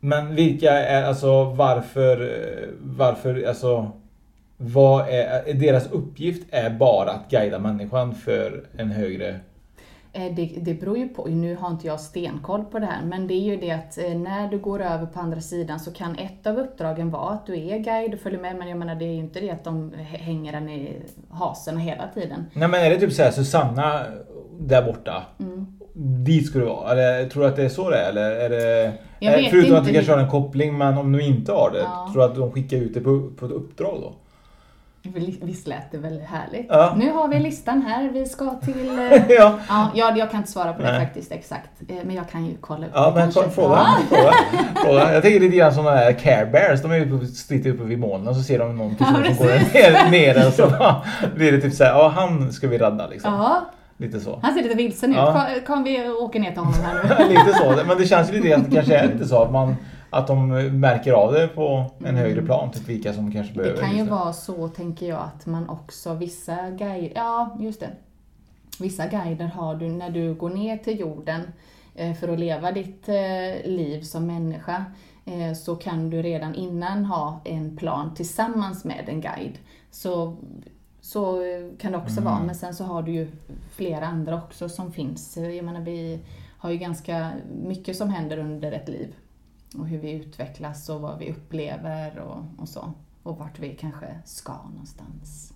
Men 0.00 0.34
vilka 0.34 0.70
är 0.72 1.02
alltså 1.02 1.44
varför, 1.44 2.32
varför, 2.80 3.42
alltså 3.48 3.92
vad 4.56 5.08
är, 5.08 5.54
deras 5.54 5.90
uppgift 5.90 6.46
är 6.50 6.70
bara 6.70 7.10
att 7.10 7.30
guida 7.30 7.58
människan 7.58 8.14
för 8.14 8.64
en 8.76 8.90
högre... 8.90 9.40
Eh, 10.12 10.34
Det, 10.34 10.52
det 10.60 10.74
beror 10.74 10.98
ju 10.98 11.08
på, 11.08 11.24
nu 11.26 11.56
har 11.56 11.70
inte 11.70 11.86
jag 11.86 12.00
stenkoll 12.00 12.64
på 12.64 12.78
det 12.78 12.86
här, 12.86 13.04
men 13.04 13.26
det 13.26 13.34
är 13.34 13.40
ju 13.44 13.56
det 13.56 13.70
att 13.70 13.98
eh, 13.98 14.14
när 14.18 14.48
du 14.50 14.58
går 14.58 14.82
över 14.82 15.06
på 15.06 15.20
andra 15.20 15.40
sidan 15.40 15.80
så 15.80 15.92
kan 15.92 16.16
ett 16.18 16.46
av 16.46 16.58
uppdragen 16.58 17.10
vara 17.10 17.30
att 17.30 17.46
du 17.46 17.54
är 17.68 17.78
guide 17.78 18.14
och 18.14 18.20
följer 18.20 18.40
med, 18.40 18.56
men 18.56 18.68
jag 18.68 18.78
menar 18.78 18.94
det 18.94 19.04
är 19.04 19.12
ju 19.12 19.18
inte 19.18 19.40
det 19.40 19.50
att 19.50 19.64
de 19.64 19.92
hänger 19.98 20.52
den 20.52 20.68
i 20.68 21.02
hasen 21.30 21.78
hela 21.78 22.08
tiden. 22.14 22.44
Nej 22.52 22.68
men 22.68 22.80
är 22.84 22.90
det 22.90 22.96
typ 23.00 23.12
såhär 23.12 23.30
Susanna 23.30 24.00
där 24.60 24.82
borta? 24.82 25.22
Mm. 25.40 25.66
Dit 26.24 26.46
ska 26.46 26.58
du 26.58 26.64
vara? 26.64 26.92
Eller 26.92 27.28
tror 27.28 27.42
du 27.42 27.48
att 27.48 27.56
det 27.56 27.64
är 27.64 27.68
så 27.68 27.90
det 27.90 27.96
är? 27.98 28.08
Eller 28.08 28.30
är 28.30 28.48
det... 28.50 28.92
Jag 29.20 29.34
eh, 29.34 29.40
vet 29.40 29.50
Förutom 29.50 29.68
inte 29.68 29.78
att 29.78 29.86
du 29.86 29.92
kanske 29.92 30.12
har 30.12 30.18
en 30.18 30.30
koppling, 30.30 30.78
men 30.78 30.98
om 30.98 31.12
du 31.12 31.22
inte 31.22 31.52
har 31.52 31.70
det, 31.70 31.78
Ja. 31.78 32.08
tror 32.12 32.22
du 32.22 32.28
att 32.28 32.34
de 32.34 32.52
skickar 32.52 32.76
ut 32.76 32.94
det 32.94 33.00
på, 33.00 33.30
på 33.38 33.46
ett 33.46 33.52
uppdrag 33.52 34.00
då? 34.00 34.12
Visst 35.42 35.66
lät 35.66 35.92
det 35.92 35.98
väl 35.98 36.20
härligt? 36.20 36.66
Ja. 36.68 36.94
Nu 36.96 37.12
har 37.12 37.28
vi 37.28 37.38
listan 37.40 37.82
här, 37.82 38.08
vi 38.12 38.26
ska 38.26 38.54
till... 38.64 38.98
eh, 38.98 39.22
Ja. 39.28 39.58
ja, 39.94 40.12
jag, 40.16 40.30
kan 40.30 40.40
inte 40.40 40.50
svara 40.52 40.72
på 40.72 40.82
det 40.82 40.90
Nej. 40.92 41.00
faktiskt 41.00 41.32
exakt, 41.32 41.70
eh, 41.88 41.96
men 42.04 42.16
jag 42.16 42.28
kan 42.30 42.46
ju 42.46 42.56
kolla 42.60 42.86
upp 42.86 42.92
Ja 42.94 43.08
det 43.10 43.14
men 43.14 43.32
kanske. 43.32 43.50
fråga, 43.50 43.86
fråga, 44.10 44.32
fråga. 44.84 45.12
Jag 45.14 45.22
tänker 45.22 45.40
lite 45.40 45.56
grann 45.56 45.74
som 45.74 45.84
de 45.84 45.90
här 45.90 46.12
Care 46.12 46.46
Bears. 46.46 46.82
De 46.82 46.90
är 46.92 46.96
ute 46.96 47.18
på, 47.18 47.24
sitter 47.32 47.70
uppe 47.70 47.82
vid 47.84 47.98
molnen 47.98 48.28
och 48.28 48.36
så 48.36 48.42
ser 48.42 48.58
de 48.58 48.76
någon 48.76 48.94
person 48.96 49.16
Ja, 49.24 49.34
som 49.34 49.46
går 49.46 49.52
ner, 49.74 50.10
ner 50.34 50.46
och 50.46 50.52
så 50.52 50.70
blir 51.34 51.52
det 51.52 51.60
typ 51.60 51.74
såhär, 51.74 51.90
ja 51.90 52.08
han 52.08 52.52
ska 52.52 52.68
vi 52.68 52.78
rädda 52.78 53.06
liksom. 53.06 53.32
Ja, 53.34 53.70
Lite 54.00 54.20
så. 54.20 54.38
han 54.42 54.54
ser 54.54 54.62
lite 54.62 54.74
vilsen 54.76 55.10
ut. 55.12 55.66
Kom 55.66 55.84
vi 55.84 56.08
åker 56.08 56.40
ner 56.40 56.50
till 56.50 56.58
honom 56.58 56.74
här 56.84 57.18
nu. 57.18 57.28
lite 57.28 57.52
så. 57.54 57.74
Men 57.86 57.98
det 57.98 58.06
känns 58.06 58.32
ju 58.32 58.40
lite 58.40 58.56
att 58.56 58.64
det 58.70 58.76
kanske 58.76 58.96
är 58.96 59.06
lite 59.12 59.24
så 59.28 59.42
att 59.42 59.52
man 59.52 59.76
att 60.10 60.26
de 60.26 60.48
märker 60.80 61.12
av 61.12 61.32
det 61.32 61.48
på 61.48 61.84
en 62.04 62.16
högre 62.16 62.42
plan, 62.42 62.70
typ 62.70 62.88
vilka 62.88 63.12
som 63.12 63.32
kanske 63.32 63.54
behöver 63.54 63.74
Det 63.76 63.80
kan 63.80 63.96
ju 63.96 64.04
vara 64.04 64.32
så, 64.32 64.68
tänker 64.68 65.08
jag, 65.08 65.18
att 65.20 65.46
man 65.46 65.68
också, 65.68 66.14
vissa 66.14 66.70
guider, 66.70 67.12
ja 67.14 67.56
just 67.60 67.80
det. 67.80 67.90
Vissa 68.80 69.06
guider 69.06 69.46
har 69.46 69.74
du 69.74 69.88
när 69.88 70.10
du 70.10 70.34
går 70.34 70.50
ner 70.50 70.76
till 70.76 71.00
jorden 71.00 71.40
eh, 71.94 72.14
för 72.14 72.28
att 72.28 72.38
leva 72.38 72.72
ditt 72.72 73.08
eh, 73.08 73.70
liv 73.70 74.00
som 74.02 74.26
människa. 74.26 74.84
eh, 75.24 75.52
Så 75.54 75.76
kan 75.76 76.10
du 76.10 76.22
redan 76.22 76.54
innan 76.54 77.04
ha 77.04 77.40
en 77.44 77.76
plan 77.76 78.14
tillsammans 78.14 78.84
med 78.84 79.04
en 79.08 79.20
guide. 79.20 79.58
Så, 79.90 80.36
så 81.00 81.38
kan 81.78 81.92
det 81.92 81.98
också 81.98 82.20
Mm. 82.20 82.24
vara, 82.24 82.42
men 82.42 82.54
sen 82.54 82.74
så 82.74 82.84
har 82.84 83.02
du 83.02 83.12
ju 83.12 83.28
flera 83.72 84.06
andra 84.06 84.36
också 84.36 84.68
som 84.68 84.92
finns. 84.92 85.36
Jag 85.36 85.64
menar, 85.64 85.80
vi 85.80 86.18
har 86.58 86.70
ju 86.70 86.76
ganska 86.76 87.30
mycket 87.62 87.96
som 87.96 88.10
händer 88.10 88.38
under 88.38 88.72
ett 88.72 88.88
liv. 88.88 89.14
Och 89.76 89.86
hur 89.86 89.98
vi 89.98 90.12
utvecklas 90.12 90.88
och 90.88 91.00
vad 91.00 91.18
vi 91.18 91.30
upplever 91.30 92.18
och, 92.18 92.62
och 92.62 92.68
så. 92.68 92.92
Och 93.22 93.38
vart 93.38 93.58
vi 93.58 93.76
kanske 93.80 94.06
ska 94.24 94.52
någonstans. 94.70 95.52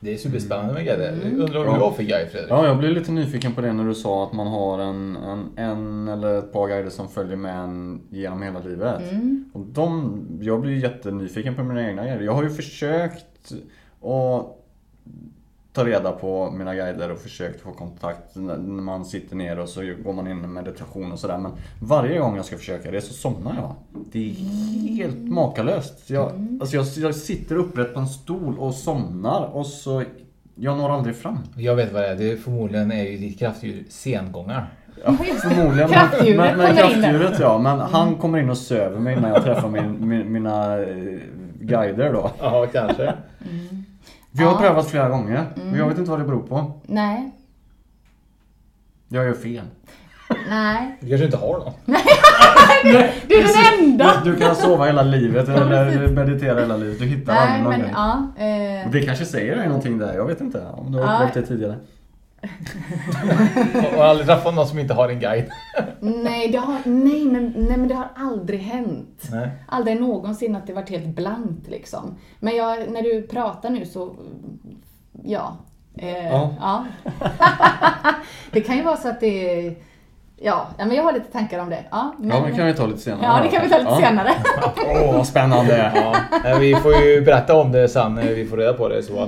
Det 0.00 0.14
är 0.14 0.18
superspännande 0.18 0.72
med 0.72 0.84
guider. 0.84 1.12
Mm. 1.12 1.40
Undrar 1.40 1.64
vad 1.64 1.76
du 1.76 1.80
har 1.80 1.90
för 1.90 2.02
guide 2.02 2.28
Fredrik? 2.30 2.50
Ja, 2.50 2.66
jag 2.66 2.78
blev 2.78 2.90
lite 2.92 3.12
nyfiken 3.12 3.54
på 3.54 3.60
det 3.60 3.72
när 3.72 3.84
du 3.84 3.94
sa 3.94 4.24
att 4.24 4.32
man 4.32 4.46
har 4.46 4.78
en, 4.78 5.16
en, 5.16 5.50
en 5.56 6.08
eller 6.08 6.38
ett 6.38 6.52
par 6.52 6.68
guider 6.68 6.90
som 6.90 7.08
följer 7.08 7.36
med 7.36 7.58
en 7.58 8.00
genom 8.10 8.42
hela 8.42 8.60
livet. 8.60 9.12
Mm. 9.12 9.50
Och 9.52 9.60
de, 9.60 10.20
jag 10.40 10.60
blir 10.60 10.82
jättenyfiken 10.82 11.54
på 11.54 11.62
mina 11.62 11.88
egna 11.88 12.04
guider. 12.04 12.24
Jag 12.24 12.34
har 12.34 12.42
ju 12.42 12.50
försökt 12.50 13.52
att 14.00 14.61
ta 15.72 15.86
reda 15.86 16.12
på 16.12 16.50
mina 16.50 16.74
guider 16.74 17.10
och 17.10 17.18
försökt 17.18 17.60
få 17.60 17.72
kontakt 17.72 18.36
när 18.36 18.56
man 18.58 19.04
sitter 19.04 19.36
ner 19.36 19.58
och 19.58 19.68
så 19.68 19.80
går 20.04 20.12
man 20.12 20.28
in 20.28 20.44
i 20.44 20.46
meditation 20.46 21.12
och 21.12 21.18
sådär. 21.18 21.38
Men 21.38 21.52
varje 21.80 22.18
gång 22.18 22.36
jag 22.36 22.44
ska 22.44 22.56
försöka 22.56 22.90
det 22.90 23.00
så 23.00 23.12
somnar 23.12 23.54
jag. 23.56 23.74
Det 24.12 24.30
är 24.30 24.34
helt 24.94 25.18
makalöst. 25.18 26.10
Jag, 26.10 26.58
alltså 26.60 26.76
jag, 26.76 26.86
jag 26.96 27.14
sitter 27.14 27.56
upprätt 27.56 27.94
på 27.94 28.00
en 28.00 28.08
stol 28.08 28.58
och 28.58 28.74
somnar 28.74 29.50
och 29.52 29.66
så 29.66 30.04
jag 30.54 30.78
når 30.78 30.90
aldrig 30.90 31.16
fram. 31.16 31.38
Jag 31.56 31.76
vet 31.76 31.92
vad 31.92 32.02
det 32.02 32.08
är. 32.08 32.16
Det 32.16 32.32
är 32.32 32.36
förmodligen 32.36 32.92
är 32.92 33.02
ju 33.02 33.18
ditt 33.18 33.38
kraftdjur 33.38 33.84
sengångar. 33.88 34.66
Ja, 35.04 35.12
förmodligen. 35.42 35.88
Kraftdjuret 35.92 36.36
men, 36.36 36.58
men, 36.58 36.76
kraftdjuret 36.76 37.40
ja. 37.40 37.58
Men 37.58 37.80
han 37.80 38.14
kommer 38.14 38.38
in 38.38 38.50
och 38.50 38.58
söver 38.58 38.98
mig 38.98 39.16
innan 39.16 39.30
jag 39.30 39.44
träffar 39.44 39.68
min, 39.68 40.08
min, 40.08 40.32
mina 40.32 40.82
eh, 40.82 41.18
guider 41.60 42.12
då. 42.12 42.30
Ja, 42.40 42.66
kanske. 42.72 43.14
Vi 44.32 44.44
har 44.44 44.52
Ja. 44.52 44.58
prövat 44.58 44.88
flera 44.90 45.08
gånger. 45.08 45.46
Mm. 45.56 45.72
Och 45.72 45.78
jag 45.78 45.88
vet 45.88 45.98
inte 45.98 46.10
vad 46.10 46.20
det 46.20 46.24
beror 46.24 46.42
på. 46.42 46.72
Nej, 46.86 47.30
Jag 49.08 49.24
gör 49.24 49.34
fel. 49.34 49.64
nej. 50.48 50.96
Du 51.00 51.08
kanske 51.08 51.24
inte 51.24 51.36
har 51.36 51.58
någon? 51.58 51.72
Du 53.28 53.34
är 53.38 53.42
den 53.78 53.84
enda! 53.90 54.20
Du, 54.24 54.32
du 54.32 54.38
kan 54.38 54.56
sova 54.56 54.84
hela 54.86 55.02
livet 55.02 55.48
eller 55.48 56.08
meditera 56.08 56.60
hela 56.60 56.76
livet. 56.76 56.98
Du 56.98 57.04
hittar 57.04 57.34
Nej, 57.34 57.42
aldrig 57.48 57.62
någon 57.62 57.80
men 57.80 57.90
ja. 58.36 58.44
Eh, 58.84 58.90
Det 58.90 59.02
kanske 59.02 59.24
säger 59.24 59.56
dig 59.56 59.66
någonting 59.66 59.98
där. 59.98 60.14
Jag 60.14 60.26
vet 60.26 60.40
inte 60.40 60.66
om 60.72 60.92
du 60.92 60.98
har 60.98 61.04
Ja. 61.06 61.14
upplevt 61.14 61.34
det 61.34 61.42
tidigare. 61.54 61.76
Och 63.74 63.98
har 63.98 64.04
aldrig 64.04 64.26
träffat 64.26 64.54
någon 64.54 64.66
som 64.66 64.78
inte 64.78 64.94
har 64.94 65.08
en 65.08 65.20
guide? 65.20 65.50
nej, 66.00 66.48
det 66.48 66.58
har, 66.58 66.78
nej, 66.84 67.24
men, 67.24 67.54
nej, 67.56 67.76
men 67.76 67.88
det 67.88 67.94
har 67.94 68.08
aldrig 68.16 68.60
hänt. 68.60 69.28
Nej. 69.30 69.50
Aldrig 69.68 70.00
någonsin 70.00 70.56
att 70.56 70.66
det 70.66 70.72
varit 70.72 70.90
helt 70.90 71.06
blankt 71.16 71.68
liksom. 71.68 72.14
Men 72.40 72.56
jag, 72.56 72.90
när 72.90 73.02
du 73.02 73.22
pratar 73.26 73.70
nu 73.70 73.86
så, 73.86 74.14
ja. 75.24 75.56
Eh, 75.98 76.26
Ja. 76.26 76.54
ja. 76.60 76.86
det 78.50 78.60
kan 78.60 78.76
ju 78.76 78.82
vara 78.82 78.96
så 78.96 79.08
att 79.08 79.20
det 79.20 79.66
är, 79.66 79.74
ja, 80.42 80.66
men 80.78 80.92
jag 80.94 81.02
har 81.02 81.12
lite 81.12 81.32
tankar 81.32 81.58
om 81.58 81.70
det. 81.70 81.84
Ja, 81.90 82.14
men, 82.18 82.28
Ja, 82.30 82.40
men 82.40 82.50
det 82.50 82.56
kan 82.56 82.66
vi 82.66 82.74
ta 82.74 82.86
lite 82.86 82.98
senare. 83.00 83.20
Ja, 83.22 83.40
det 83.42 83.48
kan 83.48 83.62
vi 83.62 83.68
ta 83.70 83.78
lite 83.78 83.90
Ja. 83.90 84.00
senare. 84.00 84.30
Åh, 85.06 85.16
vad 85.16 85.26
spännande. 85.26 85.92
Ja, 86.44 86.56
vi 86.60 86.74
får 86.74 86.94
ju 86.94 87.20
berätta 87.20 87.56
om 87.56 87.72
det 87.72 87.88
sen 87.88 88.14
när 88.14 88.22
vi 88.22 88.44
får 88.46 88.56
reda 88.56 88.72
på 88.72 88.88
det. 88.88 89.02
Så. 89.02 89.22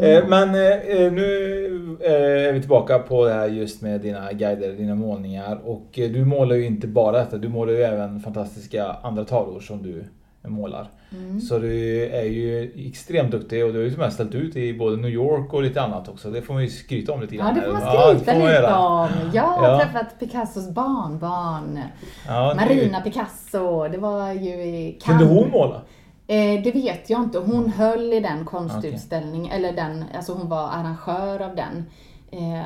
Eh, 0.00 0.24
Men 0.28 0.48
eh, 0.48 1.12
nu 1.12 1.96
eh, 2.00 2.48
är 2.48 2.52
vi 2.52 2.60
tillbaka 2.60 2.98
på 2.98 3.24
det 3.24 3.32
här 3.32 3.46
just 3.46 3.82
med 3.82 4.00
dina 4.00 4.32
guider, 4.32 4.72
dina 4.72 4.94
målningar. 4.94 5.58
Och 5.64 5.86
du 5.94 6.24
målar 6.24 6.56
ju 6.56 6.66
inte 6.66 6.86
bara 6.86 7.18
detta, 7.18 7.36
du 7.36 7.48
målar 7.48 7.72
ju 7.72 7.82
även 7.82 8.20
fantastiska 8.20 8.96
andra 9.02 9.24
tavlor 9.24 9.60
som 9.60 9.82
du 9.82 10.04
målar. 10.42 10.88
Mm. 11.12 11.40
Så 11.40 11.58
du 11.58 12.04
är 12.06 12.22
ju 12.24 12.72
extremt 12.88 13.30
duktig 13.30 13.64
och 13.64 13.72
du 13.72 13.78
har 13.78 13.90
ju 13.90 13.96
med 13.96 14.12
ställt 14.12 14.34
ut 14.34 14.56
i 14.56 14.74
både 14.78 14.96
New 14.96 15.10
York 15.10 15.52
och 15.54 15.62
lite 15.62 15.82
annat 15.82 16.08
också. 16.08 16.30
Det 16.30 16.42
får 16.42 16.54
man 16.54 16.62
ju 16.62 16.68
skryta 16.68 17.12
om 17.12 17.20
lite 17.20 17.36
Ja, 17.36 17.42
grann. 17.44 17.54
det 17.54 17.60
får 17.62 17.72
man 17.72 17.82
Ja, 17.82 18.12
det 18.12 18.18
skryta 18.18 18.32
får 18.32 18.40
man 18.40 18.48
lite 18.50 18.74
om. 18.74 19.30
Jag 19.34 19.42
har 19.42 19.68
Ja. 19.68 19.78
träffat 19.84 20.18
Picassos 20.18 20.70
barnbarn. 20.70 21.80
Ja, 22.28 22.48
det- 22.48 22.54
Marina 22.54 23.00
Picasso. 23.00 23.88
Det 23.88 23.98
var 23.98 24.32
ju 24.32 24.50
i 24.64 24.98
Kunde 25.04 25.24
Cannes. 25.24 25.38
hon 25.42 25.50
måla? 25.50 25.82
Eh, 26.26 26.62
det 26.62 26.70
vet 26.74 27.10
jag 27.10 27.22
inte. 27.22 27.38
Hon 27.38 27.68
höll 27.68 28.12
i 28.12 28.20
den 28.20 28.44
konstutställningen, 28.44 29.52
eller 29.52 29.72
den, 29.72 30.04
alltså 30.16 30.32
hon 30.32 30.48
var 30.48 30.68
arrangör 30.68 31.40
av 31.42 31.56
den 31.56 31.84
eh, 32.32 32.64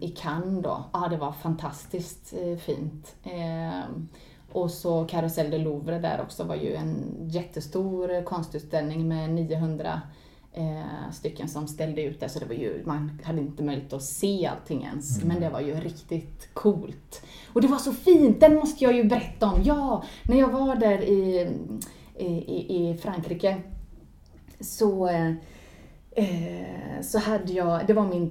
i 0.00 0.08
Cannes 0.08 0.62
då. 0.64 0.84
Ja, 0.92 1.08
det 1.10 1.16
var 1.16 1.32
fantastiskt 1.32 2.32
eh, 2.32 2.58
fint. 2.58 3.14
Och 4.52 4.70
så 4.70 5.04
Carrousel 5.04 5.50
de 5.50 5.58
Louvre 5.58 5.98
där 5.98 6.20
också 6.22 6.44
var 6.44 6.54
ju 6.56 6.74
en 6.74 7.14
jättestor 7.28 8.24
konstutställning 8.24 9.08
med 9.08 9.30
900 9.30 10.00
eh, 10.52 11.10
stycken 11.12 11.48
som 11.48 11.68
ställde 11.68 12.02
ut 12.02 12.20
där. 12.20 12.28
Så 12.28 12.38
det 12.38 12.46
var 12.46 12.54
ju, 12.54 12.82
man 12.86 13.20
hade 13.24 13.40
inte 13.40 13.62
möjlighet 13.62 13.92
att 13.92 14.02
se 14.02 14.46
allting 14.46 14.82
ens. 14.82 15.16
Mm. 15.16 15.28
Men 15.28 15.40
det 15.42 15.48
var 15.50 15.60
ju 15.60 15.74
riktigt 15.74 16.48
coolt. 16.54 17.22
Och 17.52 17.60
det 17.60 17.68
var 17.68 17.78
så 17.78 17.92
fint, 17.92 18.40
den 18.40 18.54
måste 18.54 18.84
jag 18.84 18.96
ju 18.96 19.04
berätta 19.04 19.46
om. 19.46 19.60
Ja, 19.64 20.02
när 20.24 20.38
jag 20.38 20.48
var 20.48 20.76
där 20.76 21.02
i, 21.04 21.48
i, 22.18 22.26
i- 22.76 22.98
Frankrike 23.02 23.56
så 24.60 25.08
eh, 25.08 25.32
Eh, 26.12 27.00
så 27.02 27.18
hade 27.18 27.52
jag, 27.52 27.86
det 27.86 27.92
var 27.92 28.06
min 28.06 28.30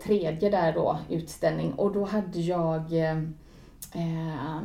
tredje 0.00 0.50
där 0.50 0.72
då, 0.72 0.98
utställning 1.08 1.72
och 1.72 1.92
då 1.92 2.04
hade 2.04 2.40
jag 2.40 2.92
eh, 2.92 3.18
eh, 3.94 4.60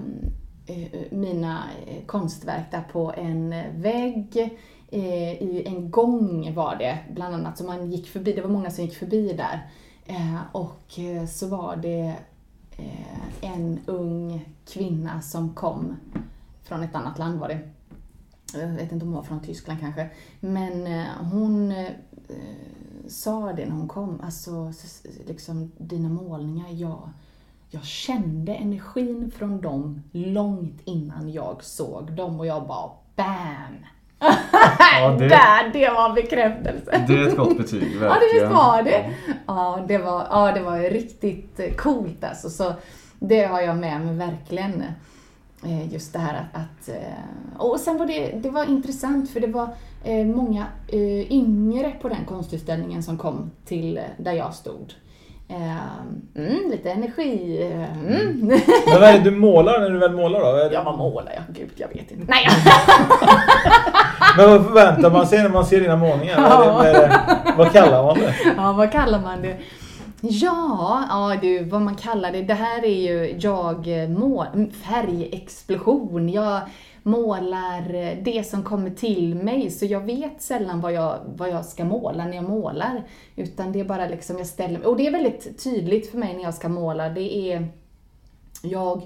Eh, 0.68 0.84
eh, 0.84 1.12
mina 1.12 1.64
eh, 1.88 2.06
konstverk 2.06 2.72
där 2.72 2.84
på 2.92 3.14
en 3.18 3.56
vägg 3.82 4.60
i 4.90 5.68
en 5.68 5.92
gång 5.92 6.54
var 6.54 6.76
det 6.76 7.00
bland 7.14 7.36
annat, 7.36 7.58
så 7.58 7.64
man 7.64 7.92
gick 7.92 8.08
förbi, 8.08 8.34
det 8.34 8.42
var 8.42 8.50
många 8.50 8.72
som 8.72 8.84
gick 8.84 8.96
förbi 8.96 9.34
där. 9.34 9.70
Och 10.52 11.00
så 11.30 11.48
var 11.48 11.76
det 11.76 12.16
en 13.42 13.80
ung 13.86 14.46
kvinna 14.68 15.22
som 15.22 15.54
kom 15.54 15.96
från 16.64 16.84
ett 16.84 16.96
annat 16.96 17.20
land 17.20 17.40
var 17.40 17.48
det. 17.48 17.60
Jag 18.54 18.68
vet 18.68 18.92
inte 18.92 19.06
om 19.06 19.12
hon 19.12 19.16
var 19.16 19.24
från 19.24 19.44
Tyskland 19.44 19.80
kanske. 19.80 20.10
Men 20.40 21.06
hon 21.32 21.74
sa 23.08 23.54
det 23.54 23.66
när 23.66 23.76
hon 23.76 23.88
kom, 23.88 24.22
alltså 24.24 24.74
liksom 25.28 25.72
dina 25.78 26.10
målningar, 26.10 26.70
jag, 26.72 27.10
jag 27.76 27.86
kände 27.86 28.54
energin 28.56 29.32
från 29.38 29.62
dem 29.62 30.04
långt 30.12 30.82
innan 30.86 31.32
jag 31.34 31.64
såg 31.64 32.12
dem 32.12 32.40
och 32.40 32.46
jag 32.46 32.68
bara 32.68 32.90
BAM! 33.16 33.76
Ja, 35.02 35.10
det- 35.20 35.28
Där, 35.28 35.70
det 35.74 35.90
var 35.90 36.14
bekräftelse. 36.14 37.04
Det 37.08 37.14
är 37.14 37.28
ett 37.28 37.38
gott 37.38 37.58
betyg, 37.58 37.84
Ja, 37.94 38.00
det 38.00 38.06
verkligen. 38.08 38.48
visst 38.50 38.56
var 38.58 38.84
det. 38.84 39.14
Ja, 39.48 39.86
det 39.88 39.98
var, 39.98 40.28
ja, 40.32 40.52
det 40.52 40.62
var 40.62 40.78
riktigt 40.80 41.78
coolt 41.78 42.24
alltså. 42.24 42.50
Så 42.50 42.74
det 43.20 43.44
har 43.46 43.62
jag 43.62 43.78
med 43.78 44.02
mig 44.02 44.16
verkligen. 44.16 44.84
Eh, 45.64 45.94
Just 45.94 46.14
det 46.14 46.20
här 46.20 46.34
att... 46.54 46.62
att 46.62 46.90
eh, 46.90 47.58
och 47.58 47.80
sen 47.80 47.98
var 47.98 48.06
det, 48.06 48.32
det 48.44 48.50
var 48.50 48.70
intressant 48.70 49.30
för 49.30 49.40
det 49.40 49.48
var 49.48 49.70
eh, 50.04 50.26
många 50.26 50.66
yngre 51.30 51.92
på 52.02 52.10
den 52.10 52.26
konstutställningen 52.26 53.04
som 53.04 53.18
kom 53.18 53.52
till 53.66 54.00
där 54.18 54.34
jag 54.34 54.54
stod. 54.54 54.94
Eh, 55.48 55.76
Mm, 56.38 56.72
lite 56.72 56.92
energi. 56.92 57.62
eh, 57.72 57.98
Mm. 58.00 58.38
Men 58.88 59.02
vad 59.02 59.04
är 59.04 59.14
det 59.14 59.20
du 59.20 59.32
målar 59.32 59.80
när 59.80 59.90
du 59.90 59.98
väl 60.00 60.12
målar 60.12 60.40
då? 60.40 60.46
Vad 60.46 60.60
är 60.62 60.70
det- 60.70 60.74
Ja, 60.76 60.84
vad 60.84 60.98
målar 60.98 61.32
jag? 61.34 61.56
Gud, 61.56 61.70
jag 61.76 61.88
vet 61.88 62.12
inte. 62.12 62.26
Nej! 62.28 62.48
Men 64.38 64.50
vad 64.50 64.66
förväntar 64.66 65.12
man 65.12 65.28
sig 65.28 65.44
när 65.44 65.50
man 65.50 65.66
ser 65.66 65.82
dina 65.82 65.96
målningar? 65.96 66.36
Det, 66.36 66.72
vad, 66.72 66.86
är 66.86 66.94
det, 66.94 67.22
vad 67.58 67.72
kallar 67.72 68.04
man 68.04 68.18
det? 68.20 68.34
Ja, 68.58 68.74
vad 68.74 68.92
kallar 68.92 69.20
man 69.20 69.42
det? 69.42 69.58
Ja, 70.22 71.04
ja 71.10 71.36
du, 71.42 71.64
vad 71.64 71.82
man 71.82 71.96
kallar 71.96 72.32
det. 72.32 72.42
Det 72.42 72.54
här 72.54 72.86
är 72.86 73.02
ju 73.02 73.36
jag 73.40 73.88
mål, 74.10 74.46
färgexplosion. 74.84 76.30
Jag 76.30 76.62
målar 77.06 78.16
det 78.24 78.48
som 78.48 78.64
kommer 78.64 78.90
till 78.90 79.36
mig, 79.36 79.72
så 79.72 79.86
jag 79.86 80.00
vet 80.00 80.42
sällan 80.42 80.82
vad 80.82 80.94
jag, 80.94 81.20
vad 81.26 81.50
jag 81.50 81.66
ska 81.66 81.86
måla 81.86 82.26
när 82.26 82.36
jag 82.36 82.50
målar. 82.50 83.04
Utan 83.36 83.72
det 83.72 83.80
är 83.80 83.86
bara 83.86 84.08
liksom 84.08 84.38
jag 84.38 84.48
ställer 84.48 84.80
mig, 84.80 84.88
och 84.88 84.98
det 84.98 85.08
är 85.08 85.12
väldigt 85.12 85.64
tydligt 85.64 86.12
för 86.12 86.18
mig 86.18 86.34
när 86.34 86.44
jag 86.44 86.54
ska 86.54 86.70
måla. 86.70 87.10
Det 87.10 87.52
är, 87.52 87.68
jag 88.62 89.02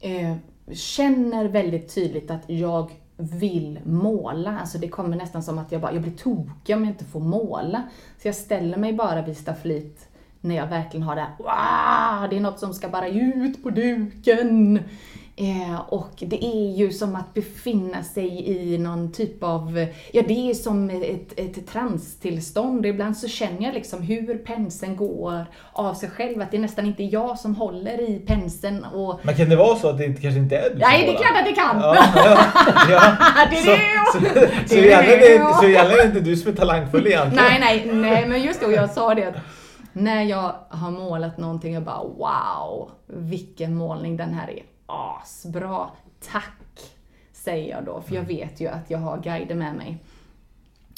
eh, 0.00 0.36
känner 0.72 1.44
väldigt 1.44 1.94
tydligt 1.94 2.30
att 2.30 2.44
jag 2.46 2.90
vill 3.16 3.80
måla. 3.84 4.60
Alltså 4.60 4.78
det 4.78 4.88
kommer 4.88 5.16
nästan 5.16 5.42
som 5.42 5.58
att 5.58 5.72
jag 5.72 5.80
bara, 5.80 5.92
jag 5.92 6.02
blir 6.02 6.16
tokig 6.16 6.76
om 6.76 6.84
jag 6.84 6.92
inte 6.92 7.04
får 7.04 7.20
måla. 7.20 7.82
Så 8.22 8.28
jag 8.28 8.34
ställer 8.34 8.76
mig 8.76 8.92
bara 8.92 9.22
vid 9.22 9.36
staffliet 9.36 10.08
när 10.40 10.56
jag 10.56 10.66
verkligen 10.66 11.06
har 11.06 11.16
det 11.16 11.20
här, 11.20 11.34
wow, 11.38 12.30
det 12.30 12.36
är 12.36 12.40
något 12.40 12.58
som 12.58 12.74
ska 12.74 12.88
bara 12.88 13.08
ut 13.08 13.62
på 13.62 13.70
duken. 13.70 14.80
Eh, 15.38 15.80
och 15.88 16.10
det 16.18 16.44
är 16.44 16.76
ju 16.76 16.92
som 16.92 17.16
att 17.16 17.34
befinna 17.34 18.02
sig 18.02 18.48
i 18.50 18.78
någon 18.78 19.12
typ 19.12 19.42
av, 19.42 19.86
ja 20.12 20.22
det 20.28 20.50
är 20.50 20.54
som 20.54 20.90
ett, 20.90 21.38
ett 21.40 21.66
transtillstånd. 21.68 22.86
Ibland 22.86 23.16
så 23.16 23.28
känner 23.28 23.62
jag 23.62 23.74
liksom 23.74 24.02
hur 24.02 24.38
penseln 24.38 24.96
går 24.96 25.46
av 25.72 25.94
sig 25.94 26.10
själv, 26.10 26.42
att 26.42 26.50
det 26.50 26.56
är 26.56 26.60
nästan 26.60 26.86
inte 26.86 27.02
jag 27.04 27.38
som 27.38 27.54
håller 27.54 28.00
i 28.10 28.18
penseln 28.26 28.84
och 28.84 29.20
Men 29.22 29.34
kan 29.36 29.48
det 29.48 29.56
vara 29.56 29.76
så 29.76 29.88
att 29.88 29.98
det 29.98 30.04
kanske 30.22 30.40
inte 30.40 30.56
är 30.56 30.62
du 30.62 30.70
som 30.70 30.78
Nej, 30.78 31.02
det 31.02 31.06
är 31.08 31.12
målar? 31.12 31.20
klart 31.22 31.38
att 31.38 31.46
det 31.46 31.52
kan! 31.52 31.80
Ja, 31.80 31.96
ja, 32.14 32.38
ja. 32.90 33.16
Det 33.50 33.56
är 33.56 34.12
Så, 34.12 34.18
det! 34.18 34.28
så, 34.28 34.34
så, 34.68 34.74
Det 34.74 34.80
det, 34.80 34.96
så 35.58 35.64
egentligen 35.64 35.90
är 35.90 35.96
det 35.96 36.04
inte 36.06 36.20
du 36.20 36.36
som 36.36 36.52
är 36.52 36.56
talangfull 36.56 37.06
egentligen. 37.06 37.44
Nej, 37.50 37.60
nej, 37.60 37.94
nej, 37.94 38.28
men 38.28 38.42
just 38.42 38.60
det, 38.60 38.66
och 38.66 38.72
jag 38.72 38.90
sa 38.90 39.14
det 39.14 39.34
när 39.92 40.22
jag 40.22 40.54
har 40.68 40.90
målat 40.90 41.38
någonting, 41.38 41.74
jag 41.74 41.82
bara 41.82 42.02
wow, 42.02 42.90
vilken 43.06 43.74
målning 43.74 44.16
den 44.16 44.34
här 44.34 44.50
är. 44.50 44.75
Asbra, 44.86 45.90
tack! 46.32 46.92
Säger 47.32 47.70
jag 47.70 47.84
då, 47.84 48.00
för 48.00 48.14
jag 48.14 48.22
vet 48.22 48.60
ju 48.60 48.68
att 48.68 48.90
jag 48.90 48.98
har 48.98 49.18
guider 49.18 49.54
med 49.54 49.74
mig. 49.74 49.98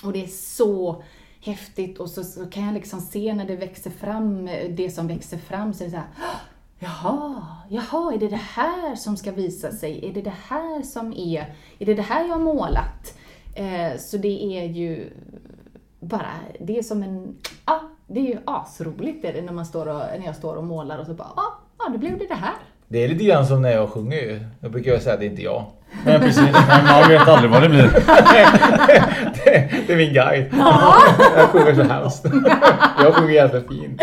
Och 0.04 0.12
det 0.12 0.24
är 0.24 0.28
så 0.28 1.02
häftigt 1.40 1.98
och 1.98 2.10
så, 2.10 2.24
så 2.24 2.46
kan 2.50 2.64
jag 2.64 2.74
liksom 2.74 3.00
se 3.00 3.34
när 3.34 3.44
det 3.44 3.56
växer 3.56 3.90
fram, 3.90 4.46
det 4.70 4.90
som 4.94 5.06
växer 5.06 5.38
fram, 5.38 5.74
så 5.74 5.84
är 5.84 5.88
det 5.88 5.90
så 5.90 5.96
här, 5.96 6.06
"Åh, 6.18 6.40
Jaha, 6.80 7.46
jaha, 7.68 8.14
är 8.14 8.18
det 8.18 8.28
det 8.28 8.36
här 8.36 8.96
som 8.96 9.16
ska 9.16 9.32
visa 9.32 9.72
sig? 9.72 10.08
Är 10.08 10.12
det 10.12 10.22
det 10.22 10.34
här 10.48 10.82
som 10.82 11.12
är, 11.12 11.54
är 11.78 11.86
det 11.86 11.94
det 11.94 12.02
här 12.02 12.24
jag 12.24 12.34
har 12.34 12.40
målat? 12.40 13.18
Eh, 13.54 13.98
så 13.98 14.16
det 14.16 14.58
är 14.58 14.64
ju 14.64 15.10
bara, 16.00 16.30
det 16.60 16.78
är 16.78 16.82
som 16.82 17.02
en, 17.02 17.36
ja, 17.66 17.80
det 18.06 18.20
är 18.20 18.24
ju 18.24 18.38
asroligt 18.44 19.24
är 19.24 19.32
det 19.32 19.42
när 19.42 19.52
man 19.52 19.66
står 19.66 19.86
och, 19.88 20.02
när 20.18 20.26
jag 20.26 20.36
står 20.36 20.56
och 20.56 20.64
målar 20.64 20.98
och 20.98 21.06
så 21.06 21.14
bara, 21.14 21.32
ja, 21.36 21.58
ja, 21.78 21.88
då 21.88 21.98
blev 21.98 22.18
det 22.18 22.26
det 22.26 22.34
här. 22.34 22.56
Det 22.90 23.04
är 23.04 23.08
lite 23.08 23.24
grann 23.24 23.46
som 23.46 23.62
när 23.62 23.72
jag 23.72 23.88
sjunger 23.88 24.16
ju. 24.16 24.40
Då 24.60 24.68
brukar 24.68 24.90
jag 24.92 25.02
säga 25.02 25.14
att 25.14 25.20
det 25.20 25.26
är 25.26 25.30
inte 25.30 25.42
jag. 25.42 25.64
Nej 26.04 26.18
precis, 26.18 26.52
men 26.68 26.84
man 26.84 27.08
vet 27.08 27.28
aldrig 27.28 27.50
vad 27.50 27.62
det 27.62 27.68
blir. 27.68 27.82
det, 29.44 29.68
det 29.86 29.92
är 29.92 29.96
min 29.96 30.12
guide. 30.12 30.46
Jag 31.36 31.48
sjunger 31.48 31.74
så 31.74 31.82
hemskt. 31.82 32.24
Jag 33.02 33.14
sjunger 33.14 33.34
jävligt 33.34 33.68
fint. 33.68 34.02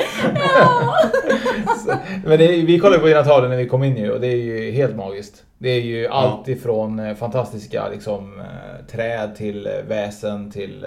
Så, 1.85 1.93
men 2.25 2.39
det, 2.39 2.47
vi 2.47 2.79
kollade 2.79 2.99
på 2.99 3.07
dina 3.07 3.23
tavlor 3.23 3.49
när 3.49 3.57
vi 3.57 3.67
kom 3.67 3.83
in 3.83 3.97
ju 3.97 4.11
och 4.11 4.21
det 4.21 4.27
är 4.27 4.37
ju 4.37 4.71
helt 4.71 4.95
magiskt. 4.95 5.43
Det 5.57 5.69
är 5.69 5.81
ju 5.81 6.07
allt 6.07 6.47
ifrån 6.47 6.99
eh, 6.99 7.15
fantastiska 7.15 7.89
liksom, 7.89 8.39
eh, 8.39 8.85
träd 8.91 9.35
till 9.35 9.67
eh, 9.67 9.71
väsen 9.87 10.51
till 10.51 10.85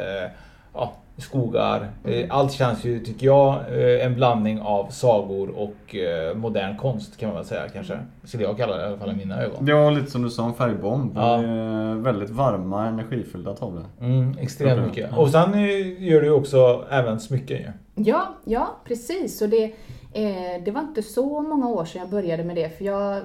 ja, 0.75 0.93
skogar. 1.19 1.91
Eh, 2.05 2.27
Allt 2.31 2.53
känns 2.53 2.85
ju, 2.85 3.01
tycker 3.01 3.27
jag, 3.27 3.55
eh, 3.55 4.07
en 4.07 4.15
blandning 4.15 4.61
av 4.61 4.87
sagor 4.91 5.49
och 5.49 5.95
eh, 5.95 6.37
modern 6.37 6.77
konst 6.77 7.17
kan 7.17 7.29
man 7.29 7.37
väl 7.37 7.45
säga 7.45 7.69
kanske. 7.69 7.99
Skulle 8.25 8.43
jag 8.43 8.57
kalla 8.57 8.77
det 8.77 8.83
i 8.83 8.87
alla 8.87 8.99
fall 8.99 9.11
i 9.11 9.17
mina 9.17 9.43
ögon. 9.43 9.65
Det 9.65 9.75
var 9.75 9.91
lite 9.91 10.11
som 10.11 10.23
du 10.23 10.31
sa, 10.31 10.47
en 10.47 10.55
färgbomb. 10.55 11.13
Ja. 11.15 11.37
Det 11.37 11.49
är 11.49 11.95
väldigt 11.95 12.31
varma, 12.31 12.87
energifyllda 12.87 13.55
tavlor. 13.55 13.85
Mm, 14.01 14.39
extremt 14.39 14.87
mycket. 14.87 15.09
Ja. 15.13 15.19
Och 15.19 15.29
sen 15.29 15.61
gör 15.99 16.21
du 16.21 16.27
ju 16.27 16.33
också 16.33 16.85
även 16.91 17.21
smycken 17.21 17.57
ju. 17.57 17.73
Ja, 17.95 18.35
ja 18.45 18.77
precis. 18.85 19.43
Och 19.43 19.49
det, 19.49 19.65
eh, 20.13 20.63
det 20.65 20.71
var 20.71 20.81
inte 20.81 21.03
så 21.03 21.43
många 21.43 21.69
år 21.69 21.85
sedan 21.85 22.01
jag 22.01 22.11
började 22.11 22.45
med 22.45 22.57
det, 22.57 22.79
för 22.79 22.85
jag, 22.85 23.23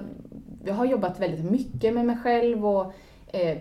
jag 0.64 0.74
har 0.74 0.84
jobbat 0.84 1.20
väldigt 1.20 1.50
mycket 1.50 1.94
med 1.94 2.06
mig 2.06 2.16
själv 2.22 2.66
och 2.66 2.92
eh, 3.26 3.58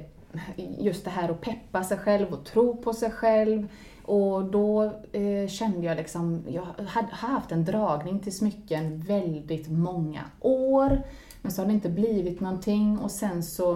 just 0.80 1.06
det 1.06 1.10
här 1.10 1.30
att 1.30 1.41
peppa 1.41 1.84
sig 1.84 1.98
själv 1.98 2.34
och 2.34 2.46
tro 2.46 2.78
på 2.78 2.93
sig 2.93 3.12
själv. 3.12 3.67
Och 4.03 4.45
då 4.45 4.83
eh, 5.11 5.47
kände 5.47 5.87
jag 5.87 5.97
liksom, 5.97 6.43
jag 6.47 6.67
hade, 6.87 7.07
haft 7.11 7.51
en 7.51 7.65
dragning 7.65 8.19
till 8.19 8.37
smycken 8.37 8.99
väldigt 8.99 9.69
många 9.69 10.21
år, 10.39 11.01
men 11.41 11.51
så 11.51 11.61
har 11.61 11.67
det 11.67 11.73
inte 11.73 11.89
blivit 11.89 12.39
någonting 12.39 12.99
och 12.99 13.11
sen 13.11 13.43
så 13.43 13.73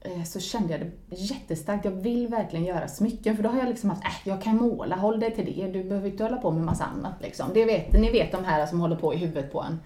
eh, 0.00 0.22
så 0.24 0.40
kände 0.40 0.72
jag 0.72 0.80
det 0.80 1.16
jättestarkt. 1.16 1.84
Jag 1.84 1.92
vill 1.92 2.28
verkligen 2.28 2.66
göra 2.66 2.88
smycken 2.88 3.36
för 3.36 3.42
då 3.42 3.48
har 3.48 3.58
jag 3.58 3.68
liksom 3.68 3.90
haft, 3.90 4.04
äh, 4.04 4.10
jag 4.24 4.42
kan 4.42 4.56
måla, 4.56 4.96
håll 4.96 5.20
dig 5.20 5.34
till 5.34 5.44
det. 5.44 5.72
Du 5.72 5.84
behöver 5.84 6.08
inte 6.08 6.22
hålla 6.22 6.36
på 6.36 6.50
med 6.50 6.64
massa 6.64 6.84
annat 6.84 7.14
liksom. 7.20 7.46
Det 7.54 7.64
vet, 7.64 7.92
ni 7.92 8.10
vet 8.10 8.32
de 8.32 8.44
här 8.44 8.66
som 8.66 8.80
håller 8.80 8.96
på 8.96 9.14
i 9.14 9.16
huvudet 9.16 9.52
på 9.52 9.62
en. 9.62 9.80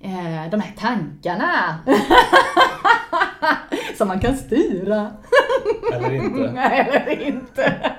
Eh, 0.00 0.50
de 0.50 0.60
här 0.60 0.74
tankarna! 0.78 1.78
som 3.98 4.08
man 4.08 4.20
kan 4.20 4.36
styra. 4.36 5.10
Eller 5.92 6.12
inte. 6.12 6.50
Eller 6.60 7.20
inte 7.20 7.92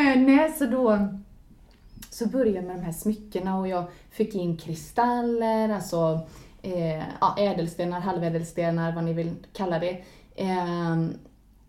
eh, 0.00 0.20
nej, 0.20 0.52
så 0.58 0.66
då 0.66 1.08
så 2.10 2.28
började 2.28 2.56
jag 2.56 2.64
med 2.64 2.76
de 2.76 2.82
här 2.82 2.92
smyckena 2.92 3.58
och 3.58 3.68
jag 3.68 3.84
fick 4.10 4.34
in 4.34 4.56
kristaller, 4.56 5.68
alltså 5.68 6.20
eh, 6.62 7.02
ja, 7.20 7.36
ädelstenar, 7.38 8.00
halvädelstenar, 8.00 8.94
vad 8.94 9.04
ni 9.04 9.12
vill 9.12 9.34
kalla 9.52 9.78
det. 9.78 10.02
Eh, 10.34 10.96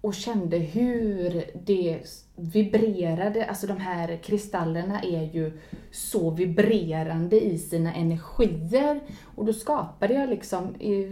och 0.02 0.14
kände 0.14 0.58
hur 0.58 1.44
det 1.66 2.00
vibrerade, 2.36 3.46
alltså 3.46 3.68
de 3.68 3.78
här 3.78 4.18
kristallerna 4.18 5.02
är 5.02 5.34
ju 5.34 5.60
så 5.92 6.30
vibrerande 6.30 7.42
i 7.42 7.58
sina 7.58 7.94
energier. 7.94 9.02
Och 9.36 9.46
då 9.46 9.54
skapade 9.54 10.14
jag 10.14 10.30
liksom 10.30 10.76
eh, 10.80 11.12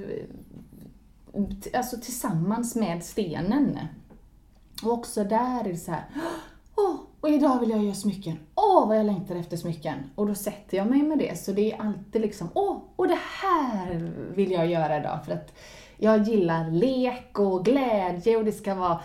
alltså 1.74 1.98
tillsammans 1.98 2.76
med 2.76 3.04
stenen. 3.04 3.80
Och 4.84 4.92
också 4.92 5.24
där 5.24 5.60
är 5.60 5.72
det 5.72 5.78
så 5.78 5.92
här, 5.92 6.04
åh, 6.76 6.96
och 7.22 7.30
idag 7.30 7.60
vill 7.60 7.70
jag 7.70 7.84
göra 7.84 7.94
smycken. 7.94 8.38
Åh, 8.56 8.88
vad 8.88 8.98
jag 8.98 9.06
längtar 9.06 9.36
efter 9.36 9.58
smycken. 9.58 9.96
Och 10.16 10.28
då 10.28 10.36
sätter 10.36 10.78
jag 10.78 10.88
mig 10.88 11.02
med 11.02 11.18
det. 11.18 11.40
Så 11.40 11.52
det 11.52 11.72
är 11.72 11.82
alltid 11.82 12.22
liksom, 12.22 12.50
åh, 12.54 12.78
och 12.96 13.08
det 13.08 13.20
här 13.42 14.12
vill 14.36 14.52
jag 14.52 14.68
göra 14.68 14.98
idag. 14.98 15.20
För 15.26 15.34
att 15.34 15.54
jag 15.98 16.28
gillar 16.28 16.72
lek 16.72 17.40
och 17.40 17.66
glädje 17.66 18.38
och 18.38 18.46
det 18.46 18.52
ska 18.52 18.76
vara 18.76 19.00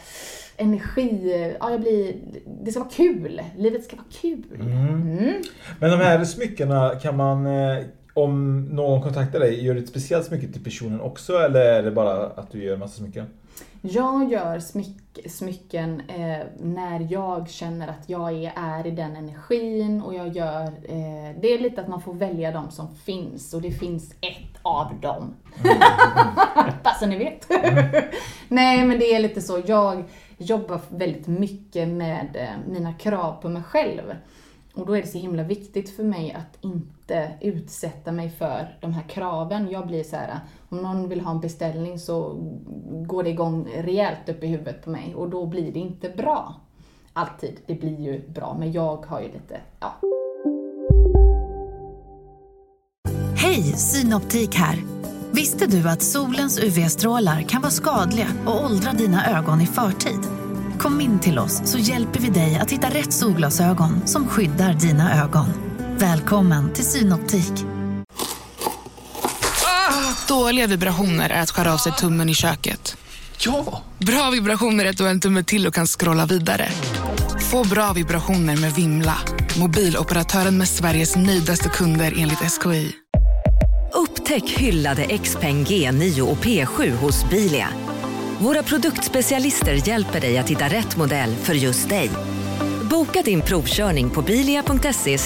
energi. 0.57 1.55
Ja, 1.61 1.71
jag 1.71 1.81
blir, 1.81 2.15
det 2.63 2.71
ska 2.71 2.81
vara 2.81 2.91
kul. 2.91 3.43
Livet 3.57 3.85
ska 3.85 3.97
vara 3.97 4.07
kul. 4.21 4.61
Mm. 4.61 5.43
Men 5.81 5.91
de 5.91 5.97
här 5.97 6.25
smyckena 6.25 6.95
kan 7.03 7.17
man, 7.17 7.47
eh, 7.47 7.85
om 8.15 8.65
någon 8.65 9.03
kontaktar 9.03 9.41
dig, 9.41 9.65
gör 9.65 9.75
du 9.75 9.81
ett 9.81 9.89
speciellt 9.89 10.27
smycke 10.27 10.49
till 10.49 10.65
personen 10.65 11.01
också 11.01 11.33
eller 11.39 11.61
är 11.61 11.83
det 11.83 11.91
bara 11.91 12.27
att 12.27 12.53
du 12.53 12.65
gör 12.65 12.77
massa 12.77 12.99
smycken? 12.99 13.27
Jag 13.87 14.33
gör 14.33 14.59
smyck, 14.59 15.19
smycken 15.27 16.01
eh, 16.01 16.47
när 16.61 17.13
jag 17.13 17.51
känner 17.51 17.89
att 17.89 18.09
jag 18.09 18.33
är, 18.33 18.53
är 18.57 18.87
i 18.87 18.91
den 18.91 19.17
energin 19.17 20.03
och 20.03 20.15
jag 20.15 20.37
gör, 20.37 20.67
eh, 20.67 21.41
det 21.41 21.55
är 21.55 21.59
lite 21.59 21.81
att 21.81 21.89
man 21.89 22.03
får 22.03 22.15
välja 22.15 22.53
de 22.53 22.71
som 22.71 22.95
finns 22.95 23.55
och 23.55 23.63
det 23.63 23.71
finns 23.71 24.15
ett 24.21 24.59
av 24.63 25.01
dem. 25.01 25.35
Bara 26.83 26.95
så 27.01 27.07
ni 27.07 27.19
vet. 27.19 27.49
Nej 28.49 28.87
men 28.87 28.99
det 28.99 29.15
är 29.15 29.21
lite 29.21 29.41
så, 29.41 29.63
jag 29.67 30.05
jobbar 30.39 30.81
väldigt 30.89 31.27
mycket 31.27 31.89
med 31.89 32.37
eh, 32.37 32.73
mina 32.73 32.93
krav 32.93 33.43
på 33.43 33.49
mig 33.49 33.63
själv. 33.63 34.15
Och 34.75 34.87
då 34.87 34.97
är 34.97 35.03
det 35.03 35.09
så 35.09 35.19
himla 35.19 35.43
viktigt 35.43 35.97
för 35.97 36.05
mig 36.05 36.33
att 36.33 36.59
inte 37.05 37.33
utsätta 37.41 38.13
mig 38.13 38.31
för 38.31 38.79
de 38.81 38.93
här 38.93 39.03
kraven. 39.09 39.71
Jag 39.71 39.87
blir 39.87 40.05
så 40.05 40.17
här, 40.17 40.41
om 40.69 40.79
någon 40.79 41.09
vill 41.09 41.21
ha 41.21 41.31
en 41.31 41.41
beställning 41.41 41.99
så 41.99 42.37
går 43.07 43.23
det 43.23 43.31
igång 43.31 43.69
rejält 43.77 44.29
upp 44.29 44.45
i 44.45 44.47
huvudet 44.47 44.85
på 44.85 44.91
mig 44.91 45.15
och 45.15 45.31
då 45.31 45.47
blir 45.47 45.73
det 45.73 45.79
inte 45.79 46.09
bra. 46.09 46.55
Alltid. 47.13 47.61
Det 47.67 47.75
blir 47.75 48.01
ju 48.01 48.29
bra, 48.29 48.57
men 48.59 48.73
jag 48.73 49.07
har 49.07 49.21
ju 49.21 49.27
lite, 49.27 49.61
ja. 49.81 49.95
Hej, 53.37 53.63
Synoptik 53.63 54.55
här. 54.55 54.79
Visste 55.33 55.67
du 55.67 55.89
att 55.89 56.03
solens 56.03 56.59
UV-strålar 56.59 57.43
kan 57.43 57.63
vara 57.63 57.71
skadliga 57.71 58.29
och 58.47 58.65
åldra 58.65 58.93
dina 58.93 59.39
ögon 59.39 59.61
i 59.61 59.67
förtid? 59.67 60.21
Kom 60.79 61.01
in 61.01 61.19
till 61.19 61.39
oss 61.39 61.71
så 61.71 61.79
hjälper 61.79 62.21
vi 62.21 62.31
dig 62.31 62.59
att 62.59 62.71
hitta 62.71 62.89
rätt 62.89 63.13
solglasögon 63.13 64.07
som 64.07 64.29
skyddar 64.29 64.73
dina 64.73 65.25
ögon. 65.25 65.64
Välkommen 65.99 66.73
till 66.73 66.85
Synoptik. 66.85 67.53
Dåliga 70.29 70.67
vibrationer 70.67 71.31
är 71.31 71.43
att 71.43 71.51
skära 71.51 71.73
av 71.73 71.77
sig 71.77 71.93
tummen 71.93 72.29
i 72.29 72.35
köket. 72.35 72.97
Ja! 73.39 73.83
Bra 73.99 74.31
vibrationer 74.31 74.85
är 74.85 74.91
att 74.91 74.97
du 74.97 75.05
har 75.05 75.11
en 75.11 75.21
tumme 75.21 75.45
till 75.45 75.67
och 75.67 75.75
kan 75.75 75.87
scrolla 75.87 76.27
vidare. 76.27 76.69
Få 77.51 77.65
bra 77.65 77.93
vibrationer 77.93 78.57
med 78.57 78.73
Vimla. 78.73 79.17
Mobiloperatören 79.59 80.59
med 80.59 80.69
Sveriges 80.69 81.17
nöjdaste 81.17 81.69
kunder 81.69 82.15
enligt 82.19 82.53
SKI. 82.53 82.93
Upptäck 83.93 84.51
hyllade 84.51 85.19
XPeng 85.19 85.65
G9 85.65 86.21
och 86.21 86.37
P7 86.37 86.91
hos 86.97 87.31
Bilia. 87.31 87.69
Våra 88.39 88.63
produktspecialister 88.63 89.89
hjälper 89.89 90.21
dig 90.21 90.39
att 90.39 90.51
hitta 90.51 90.69
rätt 90.69 90.97
modell 90.97 91.35
för 91.35 91.55
just 91.55 91.89
dig. 91.89 92.11
Boka 92.91 93.23
din 93.23 93.41
provkörning 93.41 94.11
på 94.11 94.23
bilia.se 94.23 95.19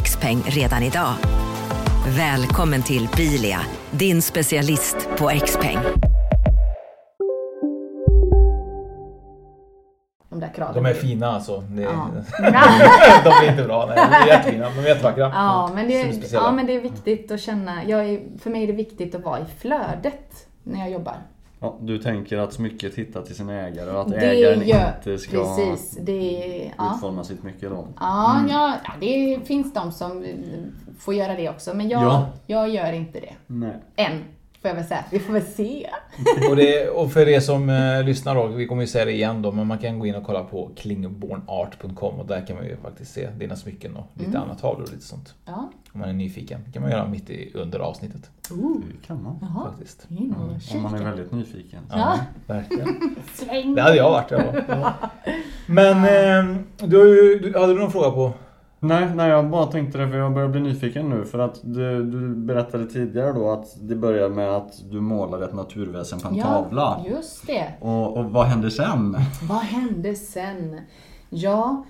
xpeng 0.00 0.42
redan 0.46 0.82
idag. 0.82 1.14
Välkommen 2.16 2.82
till 2.82 3.08
Bilia, 3.16 3.60
din 3.90 4.22
specialist 4.22 5.08
på 5.18 5.30
X-peng. 5.30 5.78
De 10.28 10.40
där 10.40 10.52
kraven. 10.54 10.84
De 10.84 10.90
är 10.90 10.94
fina 10.94 11.26
alltså. 11.26 11.60
Det, 11.60 11.82
Ja. 11.82 12.08
de 13.24 13.46
är 13.46 13.50
inte 13.50 13.64
bra. 13.64 13.86
Nej, 13.86 13.96
de 13.96 14.14
är 14.14 14.26
jättefina. 14.26 14.70
De 14.76 14.80
är 14.80 14.88
jättevackra. 14.88 15.30
Ja, 15.34 15.70
men 15.74 15.88
det, 15.88 16.00
är 16.00 16.34
ja, 16.34 16.52
men 16.52 16.66
det 16.66 16.76
är 16.76 16.80
viktigt 16.80 17.30
att 17.30 17.40
känna, 17.40 17.84
jag 17.84 18.08
är, 18.08 18.20
för 18.38 18.50
mig 18.50 18.62
är 18.62 18.66
det 18.66 18.72
viktigt 18.72 19.14
att 19.14 19.22
vara 19.22 19.40
i 19.40 19.44
flödet 19.58 20.46
när 20.62 20.80
jag 20.80 20.90
jobbar. 20.90 21.16
Ja, 21.60 21.78
du 21.80 21.98
tänker 21.98 22.38
att 22.38 22.52
smycket 22.52 22.94
hittar 22.94 23.22
till 23.22 23.34
sin 23.34 23.48
ägare 23.48 23.90
och 23.90 24.00
att 24.00 24.08
Det 24.08 24.16
ägaren 24.16 24.68
gör- 24.68 24.94
inte 24.96 25.18
ska 25.18 25.56
precis, 25.56 25.98
det- 26.00 26.72
ja. 26.78 26.92
utforma 26.94 27.24
sitt 27.24 27.40
smycke 27.40 27.68
då? 27.68 27.88
Ja, 28.00 28.36
Mm. 28.38 28.50
ja, 28.50 28.74
ja, 28.84 28.90
det 29.00 29.40
finns 29.46 29.72
de 29.74 29.92
som 29.92 30.26
får 30.98 31.14
göra 31.14 31.34
det 31.34 31.48
också, 31.50 31.74
men 31.74 31.88
jag, 31.88 32.02
Ja. 32.02 32.26
jag 32.46 32.68
gör 32.68 32.92
inte 32.92 33.20
det. 33.20 33.32
Nej. 33.46 33.76
Än, 33.96 34.24
får 34.62 34.68
jag 34.68 34.74
väl 34.74 34.84
säga. 34.84 35.04
Vi 35.10 35.18
får 35.18 35.32
väl 35.32 35.42
se. 35.42 35.86
Och, 36.50 36.56
det, 36.56 36.88
och 36.88 37.12
för 37.12 37.28
er 37.28 37.40
som 37.40 37.70
eh, 37.70 38.02
lyssnar 38.04 38.34
då, 38.34 38.46
vi 38.46 38.66
kommer 38.66 38.82
ju 38.82 38.88
säga 38.88 39.04
det 39.04 39.12
igen 39.12 39.42
då, 39.42 39.52
men 39.52 39.66
man 39.66 39.78
kan 39.78 39.98
gå 39.98 40.06
in 40.06 40.14
och 40.14 40.24
kolla 40.24 40.44
på 40.44 40.70
klingbornart.com 40.76 42.14
och 42.20 42.26
där 42.26 42.46
kan 42.46 42.56
man 42.56 42.64
ju 42.66 42.76
faktiskt 42.76 43.12
se 43.12 43.28
dina 43.30 43.56
smycken 43.56 43.96
och 43.96 44.06
lite 44.14 44.30
Mm. 44.30 44.42
annat 44.42 44.58
tavlor 44.60 44.82
och 44.82 44.92
lite 44.92 45.04
sånt. 45.04 45.34
Ja. 45.46 45.70
Om 45.92 46.00
man 46.00 46.08
är 46.08 46.12
nyfiken. 46.12 46.60
Det 46.66 46.72
kan 46.72 46.82
man 46.82 46.90
göra 46.90 47.08
mitt 47.08 47.30
i, 47.30 47.50
under 47.54 47.78
avsnittet. 47.78 48.30
Ooh. 48.50 48.80
Det 49.00 49.06
kan 49.06 49.22
man. 49.22 49.38
Jaha. 49.40 49.70
Faktiskt. 49.70 50.06
Och 50.10 50.76
Om 50.76 50.82
man 50.82 50.94
är 50.94 51.04
väldigt 51.04 51.32
nyfiken. 51.32 51.80
Ja. 51.90 52.18
verkligen. 52.46 53.16
Släng. 53.34 53.74
Det 53.74 53.82
hade 53.82 53.96
jag 53.96 54.10
varit. 54.10 54.30
Ja. 54.30 54.42
Ja. 54.68 54.92
Men 55.66 55.96
eh, 55.96 56.56
du, 56.88 57.38
du, 57.38 57.58
hade 57.58 57.72
du 57.74 57.78
någon 57.80 57.92
fråga 57.92 58.10
på? 58.10 58.32
Nej, 58.80 59.14
nej, 59.14 59.28
jag 59.30 59.50
bara 59.50 59.66
tänkte 59.66 59.98
det 59.98 60.08
för 60.08 60.18
jag 60.18 60.34
börjar 60.34 60.48
bli 60.48 60.60
nyfiken 60.60 61.08
nu 61.08 61.24
för 61.24 61.38
att 61.38 61.60
du, 61.62 62.04
du 62.04 62.34
berättade 62.34 62.86
tidigare 62.86 63.32
då 63.32 63.50
att 63.50 63.76
det 63.80 63.96
börjar 63.96 64.28
med 64.28 64.50
att 64.50 64.90
du 64.90 65.00
målade 65.00 65.44
ett 65.44 65.54
naturväsen 65.54 66.20
på 66.20 66.28
en 66.28 66.34
Ja, 66.36 66.44
tavla. 66.44 67.04
just 67.08 67.46
det. 67.46 67.72
Och, 67.80 68.16
och 68.16 68.24
vad 68.24 68.46
hände 68.46 68.70
sen? 68.70 69.16
Vad 69.48 69.58
hände 69.58 70.14
sen? 70.14 70.80
Ja, 71.30 71.84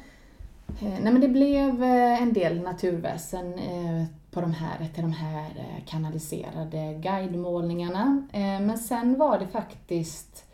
eh, 0.82 0.88
nej 1.02 1.12
men 1.12 1.20
det 1.20 1.28
blev 1.28 1.82
eh, 1.82 2.22
en 2.22 2.32
del 2.32 2.60
naturväsen 2.62 3.54
eh, 3.54 4.04
på 4.30 4.40
de 4.40 4.52
här, 4.52 4.88
till 4.94 5.02
de 5.02 5.12
här 5.12 5.46
kanaliserade 5.86 6.94
guidemålningarna. 6.94 8.22
Men 8.32 8.78
sen 8.78 9.18
var 9.18 9.38
det 9.38 9.46
faktiskt 9.46 10.44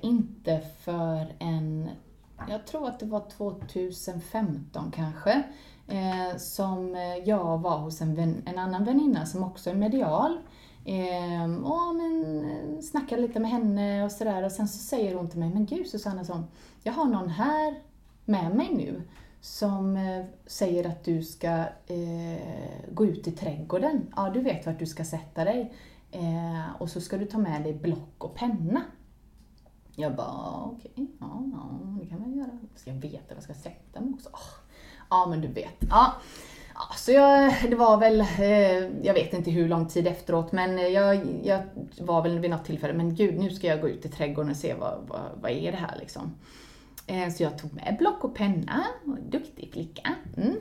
inte 0.00 0.60
för 0.80 1.26
en, 1.38 1.88
jag 2.48 2.66
tror 2.66 2.88
att 2.88 3.00
det 3.00 3.06
var 3.06 3.30
2015 3.30 4.92
kanske, 4.94 5.42
eh, 5.88 6.36
som 6.38 6.94
eh, 6.94 7.16
jag 7.28 7.58
var 7.58 7.78
hos 7.78 8.00
en, 8.00 8.14
vän, 8.14 8.42
en 8.46 8.58
annan 8.58 8.84
väninna 8.84 9.26
som 9.26 9.44
också 9.44 9.70
är 9.70 9.74
medial. 9.74 10.38
Ehm, 10.84 11.64
eh, 11.64 11.70
och 11.70 11.94
men, 11.94 12.82
snackade 12.82 13.22
lite 13.22 13.40
med 13.40 13.50
henne 13.50 14.04
och 14.04 14.12
sådär 14.12 14.42
och 14.42 14.52
sen 14.52 14.68
så 14.68 14.78
säger 14.78 15.14
hon 15.14 15.28
till 15.30 15.38
mig, 15.38 15.50
men 15.54 15.66
gud 15.66 15.86
Susanna, 15.86 16.24
så, 16.24 16.42
jag 16.82 16.92
har 16.92 17.04
någon 17.04 17.28
här 17.28 17.74
med 18.24 18.56
mig 18.56 18.68
nu 18.74 19.02
som 19.42 19.96
eh, 19.96 20.24
säger 20.46 20.88
att 20.88 21.04
du 21.04 21.22
ska 21.22 21.48
eh, 21.86 22.42
gå 22.92 23.06
ut 23.06 23.28
i 23.28 23.32
trädgården. 23.32 24.12
Ja, 24.16 24.30
du 24.34 24.40
vet 24.40 24.66
vart 24.66 24.78
du 24.78 24.86
ska 24.86 25.04
sätta 25.04 25.44
dig. 25.44 25.72
Eh, 26.10 26.80
och 26.82 26.90
så 26.90 27.00
ska 27.00 27.18
du 27.18 27.24
ta 27.24 27.38
med 27.38 27.62
dig 27.62 27.74
block 27.74 28.24
och 28.24 28.34
penna. 28.34 28.82
Jag 29.96 30.14
bara, 30.14 30.64
okej, 30.64 30.92
ja, 31.20 31.42
ja, 31.52 31.80
det 32.00 32.06
kan 32.06 32.20
man 32.20 32.38
göra. 32.38 32.58
Ska 32.74 32.90
jag 32.90 32.96
veta 32.96 33.24
vad 33.28 33.36
jag 33.36 33.42
ska 33.42 33.54
sätta 33.54 34.00
mig 34.00 34.14
också? 34.14 34.28
Oh. 34.28 34.50
ja, 35.10 35.26
men 35.30 35.40
du 35.40 35.48
vet. 35.48 35.76
Ja. 35.90 36.12
Ja, 36.74 36.94
så 36.96 37.12
jag, 37.12 37.54
det 37.70 37.76
var 37.76 37.96
väl, 37.96 38.20
eh, 38.20 39.06
jag 39.06 39.14
vet 39.14 39.32
inte 39.32 39.50
hur 39.50 39.68
lång 39.68 39.88
tid 39.88 40.06
efteråt, 40.06 40.52
men 40.52 40.92
jag, 40.92 41.20
jag 41.42 41.62
var 42.00 42.22
väl 42.22 42.38
vid 42.38 42.50
något 42.50 42.64
tillfälle, 42.64 42.92
men 42.92 43.14
gud, 43.14 43.38
nu 43.38 43.50
ska 43.50 43.66
jag 43.66 43.80
gå 43.80 43.88
ut 43.88 44.04
i 44.04 44.08
trädgården 44.08 44.50
och 44.50 44.56
se 44.56 44.74
vad, 44.74 44.98
vad, 45.08 45.20
vad 45.40 45.50
är 45.50 45.72
det 45.72 45.78
här 45.78 45.96
liksom. 46.00 46.34
Eh, 47.06 47.28
så 47.28 47.42
jag 47.42 47.58
tog 47.58 47.74
med 47.74 47.96
block 47.98 48.24
och 48.24 48.34
penna, 48.34 48.84
och 49.06 49.18
duktig 49.30 49.72
flicka. 49.72 50.14
Mm. 50.36 50.56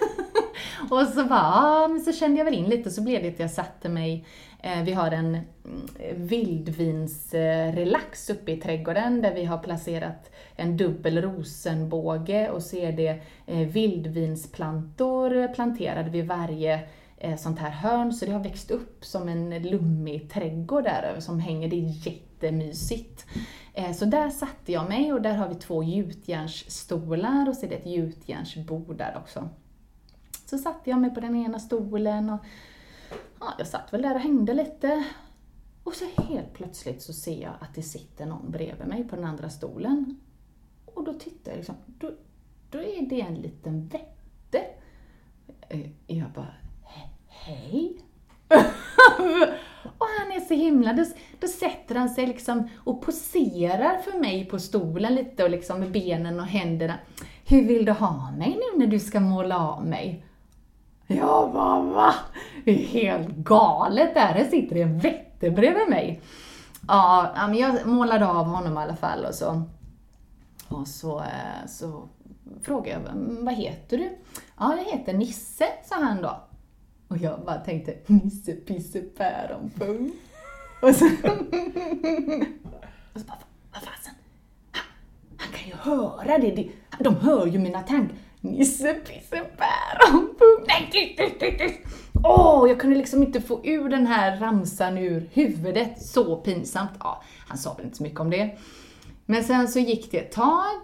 och 0.90 1.06
så 1.06 1.24
bara, 1.24 1.52
ja, 1.54 1.88
men 1.88 2.00
så 2.00 2.12
kände 2.12 2.38
jag 2.38 2.44
väl 2.44 2.54
in 2.54 2.68
lite, 2.70 2.90
så 2.90 3.02
blev 3.02 3.22
det 3.22 3.28
att 3.28 3.40
jag 3.40 3.50
satte 3.50 3.88
mig, 3.88 4.26
Eh, 4.66 4.82
vi 4.82 4.92
har 4.92 5.10
en 5.10 5.38
mm, 5.64 5.86
vildvinsrelax 6.16 8.30
uppe 8.30 8.52
i 8.52 8.56
trädgården 8.56 9.22
där 9.22 9.34
vi 9.34 9.44
har 9.44 9.58
placerat 9.58 10.30
en 10.56 10.76
dubbel 10.76 11.22
rosenbåge 11.22 12.50
och 12.50 12.62
så 12.62 12.76
är 12.76 12.92
det 12.92 13.20
eh, 13.46 13.68
vildvinsplantor 13.68 15.54
planterade 15.54 16.10
vid 16.10 16.26
varje 16.26 16.88
eh, 17.16 17.36
sånt 17.36 17.58
här 17.58 17.70
hörn, 17.70 18.12
så 18.12 18.26
det 18.26 18.32
har 18.32 18.42
växt 18.42 18.70
upp 18.70 19.04
som 19.04 19.28
en 19.28 19.62
lummig 19.62 20.30
trädgård 20.30 20.84
där 20.84 21.20
som 21.20 21.40
hänger, 21.40 21.68
det 21.68 21.76
är 21.76 22.06
jättemysigt. 22.06 23.26
Så 23.94 24.04
där 24.04 24.30
satte 24.30 24.72
jag 24.72 24.88
mig 24.88 25.12
och 25.12 25.22
där 25.22 25.34
har 25.34 25.48
vi 25.48 25.54
två 25.54 25.82
gjutjärnsstolar 25.82 27.48
och 27.48 27.56
så 27.56 27.66
är 27.66 27.70
det 27.70 27.76
ett 27.76 27.86
gjutjärnsbord 27.86 28.96
där 28.96 29.18
också. 29.22 29.48
Så 30.46 30.58
satte 30.58 30.90
jag 30.90 30.98
mig 30.98 31.14
på 31.14 31.20
den 31.20 31.36
ena 31.36 31.58
stolen 31.58 32.30
och 32.30 32.40
ja, 33.40 33.54
jag 33.58 33.66
satt 33.66 33.92
väl 33.92 34.02
där 34.02 34.14
och 34.14 34.20
hängde 34.20 34.54
lite. 34.54 35.04
Och 35.82 35.94
så 35.94 36.22
helt 36.22 36.52
plötsligt 36.52 37.02
så 37.02 37.12
ser 37.12 37.42
jag 37.42 37.52
att 37.60 37.74
det 37.74 37.82
sitter 37.82 38.26
någon 38.26 38.50
bredvid 38.50 38.86
mig 38.86 39.08
på 39.08 39.16
den 39.16 39.24
andra 39.24 39.50
stolen. 39.50 40.20
Och 40.84 41.04
då 41.04 41.12
tittar 41.14 41.50
jag 41.50 41.56
liksom, 41.56 41.74
då, 41.86 42.10
då 42.70 42.78
är 42.78 43.08
det 43.08 43.20
en 43.20 43.34
liten 43.34 43.88
vätte. 43.88 44.64
Eh, 45.68 45.90
jag 46.06 46.30
bara, 46.30 46.54
hej? 47.28 47.96
och 49.82 50.06
han 50.18 50.32
är 50.32 50.40
så 50.48 50.54
himla, 50.54 50.92
då, 50.92 51.04
då 51.40 51.48
sätter 51.48 51.94
han 51.94 52.08
sig 52.08 52.26
liksom 52.26 52.68
och 52.76 53.02
poserar 53.02 53.98
för 53.98 54.18
mig 54.18 54.44
på 54.44 54.58
stolen 54.58 55.14
lite 55.14 55.44
och 55.44 55.50
liksom 55.50 55.80
med 55.80 55.92
benen 55.92 56.40
och 56.40 56.46
händerna. 56.46 56.98
Hur 57.44 57.66
vill 57.66 57.84
du 57.84 57.92
ha 57.92 58.30
mig 58.30 58.48
nu 58.48 58.78
när 58.78 58.86
du 58.86 58.98
ska 58.98 59.20
måla 59.20 59.58
av 59.58 59.86
mig? 59.86 60.25
Jag 61.06 61.52
bara 61.52 61.80
va? 61.82 62.14
Det 62.64 62.70
är 62.70 62.86
helt 62.86 63.28
galet 63.28 64.14
där, 64.14 64.20
här 64.20 64.44
sitter 64.44 64.74
det 64.74 64.82
en 64.82 64.98
vätte 64.98 65.50
bredvid 65.50 65.88
mig. 65.88 66.20
Ja, 66.88 67.32
men 67.36 67.54
jag 67.54 67.86
målade 67.86 68.26
av 68.26 68.44
honom 68.46 68.74
i 68.74 68.76
alla 68.76 68.96
fall 68.96 69.24
och 69.24 69.34
så, 69.34 69.62
och 70.68 70.88
så, 70.88 71.18
eh, 71.18 71.66
så 71.68 72.08
frågade 72.62 72.90
jag, 72.90 73.00
vad 73.44 73.54
heter 73.54 73.98
du? 73.98 74.10
Ja, 74.58 74.76
jag 74.76 74.84
heter 74.84 75.12
Nisse, 75.14 75.66
sa 75.84 75.94
han 75.94 76.22
då. 76.22 76.40
Och 77.08 77.16
jag 77.16 77.40
bara 77.46 77.58
tänkte, 77.58 77.94
Nisse 78.06 78.52
Pisse 78.52 79.00
Päronpung. 79.00 80.12
Och 80.82 80.94
så, 80.94 81.04
Och 83.14 83.20
så 83.20 83.26
bara, 83.26 83.38
vad 83.72 83.82
fasen? 83.82 84.14
Han, 84.70 84.84
han 85.36 85.52
kan 85.52 85.68
ju 85.68 85.74
höra 85.74 86.38
det. 86.38 86.68
De 86.98 87.16
hör 87.16 87.46
ju 87.46 87.58
mina 87.58 87.82
tankar. 87.82 88.16
Nisse, 88.50 88.94
pisse, 88.94 89.42
päron. 89.56 90.34
Nej, 90.66 90.88
tyst, 90.92 91.40
tyst, 91.40 91.58
tyst. 91.58 91.80
Åh, 92.24 92.68
jag 92.68 92.80
kunde 92.80 92.96
liksom 92.96 93.22
inte 93.22 93.40
få 93.40 93.60
ur 93.64 93.88
den 93.88 94.06
här 94.06 94.36
ramsan 94.36 94.98
ur 94.98 95.28
huvudet. 95.32 96.02
Så 96.02 96.36
pinsamt. 96.36 96.90
Ja, 97.00 97.22
han 97.48 97.58
sa 97.58 97.74
väl 97.74 97.84
inte 97.84 97.96
så 97.96 98.02
mycket 98.02 98.20
om 98.20 98.30
det. 98.30 98.58
Men 99.26 99.44
sen 99.44 99.68
så 99.68 99.78
gick 99.78 100.10
det 100.10 100.18
ett 100.18 100.32
tag. 100.32 100.80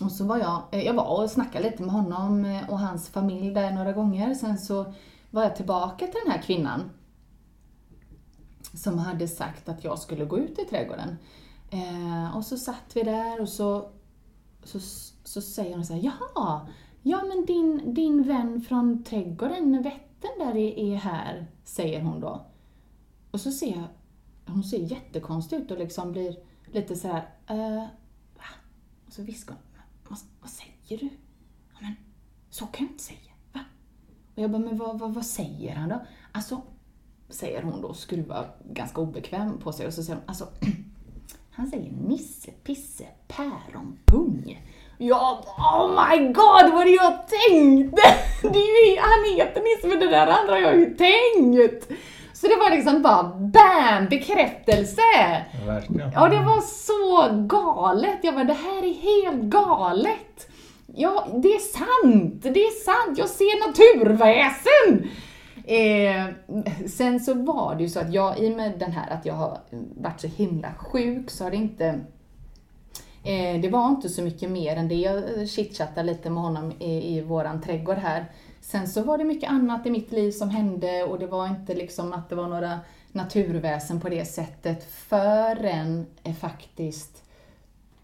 Och 0.00 0.12
så 0.12 0.24
var 0.24 0.38
jag, 0.38 0.62
eh, 0.72 0.82
jag 0.82 0.94
var 0.94 1.22
och 1.22 1.30
snackade 1.30 1.70
lite 1.70 1.82
med 1.82 1.92
honom 1.92 2.44
eh, 2.44 2.70
och 2.70 2.78
hans 2.78 3.08
familj 3.08 3.50
där 3.50 3.70
några 3.70 3.92
gånger. 3.92 4.34
Sen 4.34 4.58
så 4.58 4.94
var 5.30 5.42
jag 5.42 5.56
tillbaka 5.56 6.06
till 6.06 6.20
den 6.24 6.32
här 6.32 6.42
kvinnan. 6.42 6.90
Som 8.74 8.98
hade 8.98 9.28
sagt 9.28 9.68
att 9.68 9.84
jag 9.84 9.98
skulle 9.98 10.24
gå 10.24 10.38
ut 10.38 10.58
i 10.58 10.64
trädgården. 10.64 11.16
Eh, 11.70 12.36
och 12.36 12.44
så 12.44 12.56
satt 12.56 12.90
vi 12.94 13.02
där 13.02 13.40
och 13.40 13.48
så, 13.48 13.90
så, 14.64 14.80
så 15.30 15.40
säger 15.40 15.74
hon 15.74 15.86
så 15.86 15.94
här, 15.94 16.00
jaha, 16.02 16.68
ja 17.02 17.24
men 17.28 17.46
din, 17.46 17.94
din 17.94 18.22
vän 18.22 18.60
från 18.60 19.04
trädgården, 19.04 19.82
Vättern 19.82 20.38
där 20.38 20.56
är, 20.56 20.78
är 20.78 20.96
här, 20.96 21.46
säger 21.64 22.00
hon 22.00 22.20
då. 22.20 22.46
Och 23.30 23.40
så 23.40 23.50
ser 23.50 23.76
jag, 23.76 23.84
hon 24.46 24.64
ser 24.64 24.78
jättekonstig 24.78 25.56
ut 25.56 25.70
och 25.70 25.78
liksom 25.78 26.12
blir 26.12 26.36
lite 26.66 26.96
så 26.96 27.08
här, 27.08 27.28
eh, 27.46 27.86
va? 28.34 28.44
Och 29.06 29.12
så 29.12 29.22
viskar 29.22 29.54
hon, 29.54 29.82
vad, 30.08 30.18
vad 30.40 30.50
säger 30.50 31.00
du? 31.00 31.08
Ja, 31.72 31.78
men 31.80 31.94
så 32.50 32.66
kan 32.66 32.86
jag 32.86 32.92
inte 32.92 33.04
säga, 33.04 33.32
va? 33.52 33.60
Och 34.34 34.42
jag 34.42 34.50
bara, 34.50 34.62
men 34.62 34.76
vad, 34.76 34.98
vad, 34.98 35.14
vad 35.14 35.26
säger 35.26 35.74
han 35.74 35.88
då? 35.88 36.02
Alltså, 36.32 36.62
säger 37.28 37.62
hon 37.62 37.80
då 37.82 37.88
och 37.88 37.96
skruvar 37.96 38.56
ganska 38.70 39.00
obekväm 39.00 39.58
på 39.58 39.72
sig 39.72 39.86
och 39.86 39.94
så 39.94 40.02
säger 40.02 40.18
hon, 40.18 40.28
alltså, 40.28 40.48
han 41.50 41.70
säger 41.70 41.92
Nisse, 41.92 42.50
Pisse, 42.50 43.06
Päron, 43.28 43.98
Pung. 44.06 44.60
Ja, 45.02 45.44
oh 45.58 45.88
my 45.88 46.26
god 46.26 46.72
vad 46.72 46.86
det 46.86 46.90
jag 46.90 47.12
tänkte! 47.28 48.02
Det 48.42 48.58
är 48.58 48.90
ju, 48.90 49.00
han 49.00 49.36
heter 49.36 49.60
Nisse 49.60 49.88
men 49.88 49.98
det 49.98 50.16
där 50.16 50.26
andra 50.26 50.52
har 50.52 50.60
jag 50.60 50.76
ju 50.78 50.86
tänkt. 50.86 51.88
Så 52.32 52.46
det 52.46 52.56
var 52.56 52.70
liksom 52.70 53.02
bara 53.02 53.22
BAM! 53.22 54.08
Bekräftelse! 54.10 55.02
Verkligen. 55.66 56.10
Ja, 56.14 56.28
det 56.28 56.36
var 56.36 56.60
så 56.60 57.28
galet. 57.46 58.18
Jag 58.22 58.34
bara, 58.34 58.44
det 58.44 58.52
här 58.52 58.84
är 58.84 58.94
helt 58.94 59.42
galet. 59.42 60.48
Ja, 60.86 61.26
det 61.42 61.48
är 61.48 61.58
sant! 61.58 62.42
Det 62.42 62.62
är 62.62 62.84
sant! 62.84 63.18
Jag 63.18 63.28
ser 63.28 63.66
naturväsen! 63.66 65.10
Eh, 65.64 66.34
sen 66.88 67.20
så 67.20 67.34
var 67.34 67.74
det 67.74 67.82
ju 67.82 67.88
så 67.88 68.00
att 68.00 68.12
jag, 68.12 68.38
i 68.38 68.52
och 68.52 68.56
med 68.56 68.78
den 68.78 68.92
här 68.92 69.10
att 69.10 69.26
jag 69.26 69.34
har 69.34 69.58
varit 69.96 70.20
så 70.20 70.26
himla 70.26 70.68
sjuk, 70.78 71.30
så 71.30 71.44
har 71.44 71.50
det 71.50 71.56
inte 71.56 72.00
eh, 73.24 73.60
det 73.60 73.68
var 73.68 73.88
inte 73.88 74.08
så 74.08 74.22
mycket 74.22 74.50
mer 74.50 74.76
än 74.76 74.88
det. 74.88 74.94
Jag 74.94 75.38
eh, 75.38 75.46
chitchattade 75.46 76.06
lite 76.06 76.30
med 76.30 76.42
honom 76.42 76.72
i, 76.78 77.16
i 77.16 77.20
våran 77.20 77.62
trädgård 77.62 77.96
här. 77.96 78.24
Sen 78.60 78.88
så 78.88 79.02
var 79.02 79.18
det 79.18 79.24
mycket 79.24 79.50
annat 79.50 79.86
i 79.86 79.90
mitt 79.90 80.12
liv 80.12 80.30
som 80.30 80.50
hände 80.50 81.04
och 81.04 81.18
det 81.18 81.26
var 81.26 81.46
inte 81.46 81.74
liksom 81.74 82.12
att 82.12 82.28
det 82.28 82.34
var 82.34 82.48
några 82.48 82.80
naturväsen 83.12 84.00
på 84.00 84.08
det 84.08 84.24
sättet 84.24 84.84
förrän 84.92 86.06
eh, 86.22 86.34
faktiskt, 86.34 87.22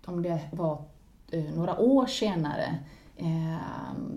om 0.04 0.22
det 0.22 0.40
var 0.50 0.82
eh, 1.30 1.44
några 1.54 1.78
år 1.78 2.06
senare, 2.06 2.78
eh, 3.16 3.56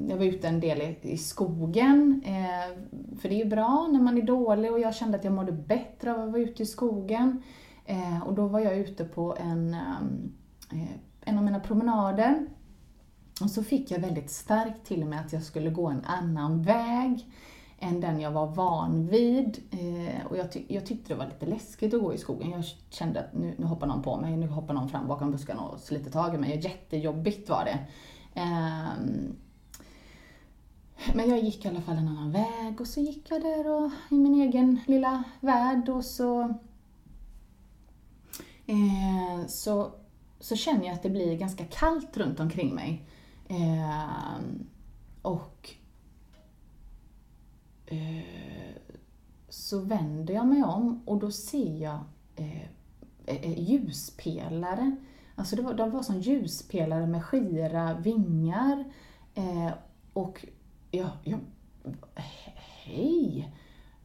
jag 0.09 0.17
var 0.17 0.25
ute 0.25 0.47
en 0.47 0.59
del 0.59 0.95
i, 1.01 1.17
skogen, 1.17 2.21
eh, 2.25 2.77
för 3.21 3.29
det 3.29 3.35
är 3.35 3.43
ju 3.43 3.49
bra 3.49 3.87
när 3.91 3.99
man 3.99 4.17
är 4.17 4.21
dålig 4.21 4.71
och 4.71 4.79
jag 4.79 4.95
kände 4.95 5.17
att 5.17 5.23
jag 5.23 5.33
mådde 5.33 5.51
bättre 5.51 6.13
av 6.13 6.19
att 6.19 6.31
vara 6.31 6.41
ute 6.41 6.63
i 6.63 6.65
skogen. 6.65 7.43
Och 8.25 8.33
då 8.33 8.47
var 8.47 8.59
jag 8.59 8.77
ute 8.77 9.05
på 9.05 9.37
en, 9.39 9.73
ehm, 9.73 10.31
Eh, 10.71 10.91
en 11.21 11.37
av 11.37 11.43
mina 11.43 11.59
promenader 11.59 12.47
och 13.41 13.49
så 13.49 13.63
fick 13.63 13.91
jag 13.91 13.99
väldigt 13.99 14.29
starkt 14.29 14.85
till 14.85 15.05
mig 15.05 15.19
att 15.19 15.33
jag 15.33 15.43
skulle 15.43 15.69
gå 15.69 15.87
en 15.87 16.05
annan 16.05 16.61
väg 16.61 17.25
än 17.79 18.01
den 18.01 18.19
jag 18.19 18.31
var 18.31 18.47
van 18.47 19.07
vid. 19.07 19.63
Eh, 19.71 20.25
och 20.25 20.37
jag, 20.37 20.51
ty 20.51 20.63
jag, 20.67 20.85
tyckte 20.85 21.13
det 21.13 21.17
var 21.17 21.25
lite 21.25 21.45
läskigt 21.45 21.93
att 21.93 22.01
gå 22.01 22.13
i 22.13 22.17
skogen. 22.17 22.51
Jag 22.51 22.63
kände 22.89 23.19
att 23.19 23.33
nu, 23.33 23.55
nu 23.57 23.65
hoppar 23.65 23.87
någon 23.87 24.01
på 24.01 24.17
mig, 24.17 24.37
nu 24.37 24.47
hoppar 24.47 24.73
någon 24.73 24.89
fram 24.89 25.07
bakom 25.07 25.31
buskarna 25.31 25.61
och 25.61 25.79
sliter 25.79 26.11
tag 26.11 26.35
i 26.35 26.37
mig. 26.37 26.59
Jättejobbigt 26.63 27.49
var 27.49 27.65
det. 27.65 27.79
Eh, 28.33 28.89
men 31.13 31.29
jag 31.29 31.39
gick 31.39 31.65
i 31.65 31.67
alla 31.67 31.81
fall 31.81 31.97
en 31.97 32.07
annan 32.07 32.31
väg 32.31 32.81
och 32.81 32.87
så 32.87 32.99
gick 32.99 33.31
jag 33.31 33.41
där 33.41 33.67
och, 33.67 33.91
i 34.11 34.15
min 34.15 34.41
egen 34.41 34.79
lilla 34.87 35.23
värld 35.39 35.89
och 35.89 36.05
så, 36.05 36.41
eh, 38.65 39.47
så, 39.47 39.91
så 40.39 40.55
känner 40.55 40.85
jag 40.85 40.93
att 40.93 41.03
det 41.03 41.09
blir 41.09 41.37
ganska 41.37 41.65
kallt 41.65 42.17
runt 42.17 42.39
omkring 42.39 42.75
mig. 42.75 43.05
Eh, 43.47 44.39
och 45.21 45.69
eh, 47.85 48.75
så 49.49 49.79
vänder 49.79 50.33
jag 50.33 50.47
mig 50.47 50.63
om 50.63 51.01
och 51.05 51.19
då 51.19 51.31
ser 51.31 51.83
jag 51.83 51.99
eh, 52.35 52.63
eh, 53.25 53.59
ljuspelare. 53.59 54.95
Alltså 55.35 55.55
det 55.55 55.61
var, 55.61 55.73
de 55.73 55.91
var 55.91 56.03
som 56.03 56.19
ljuspelare 56.19 57.07
med 57.07 57.25
skira 57.25 57.93
vingar. 57.93 58.85
Eh, 59.35 59.71
och 60.13 60.45
jag, 60.91 61.09
jag 61.23 61.39
hej! 62.83 63.53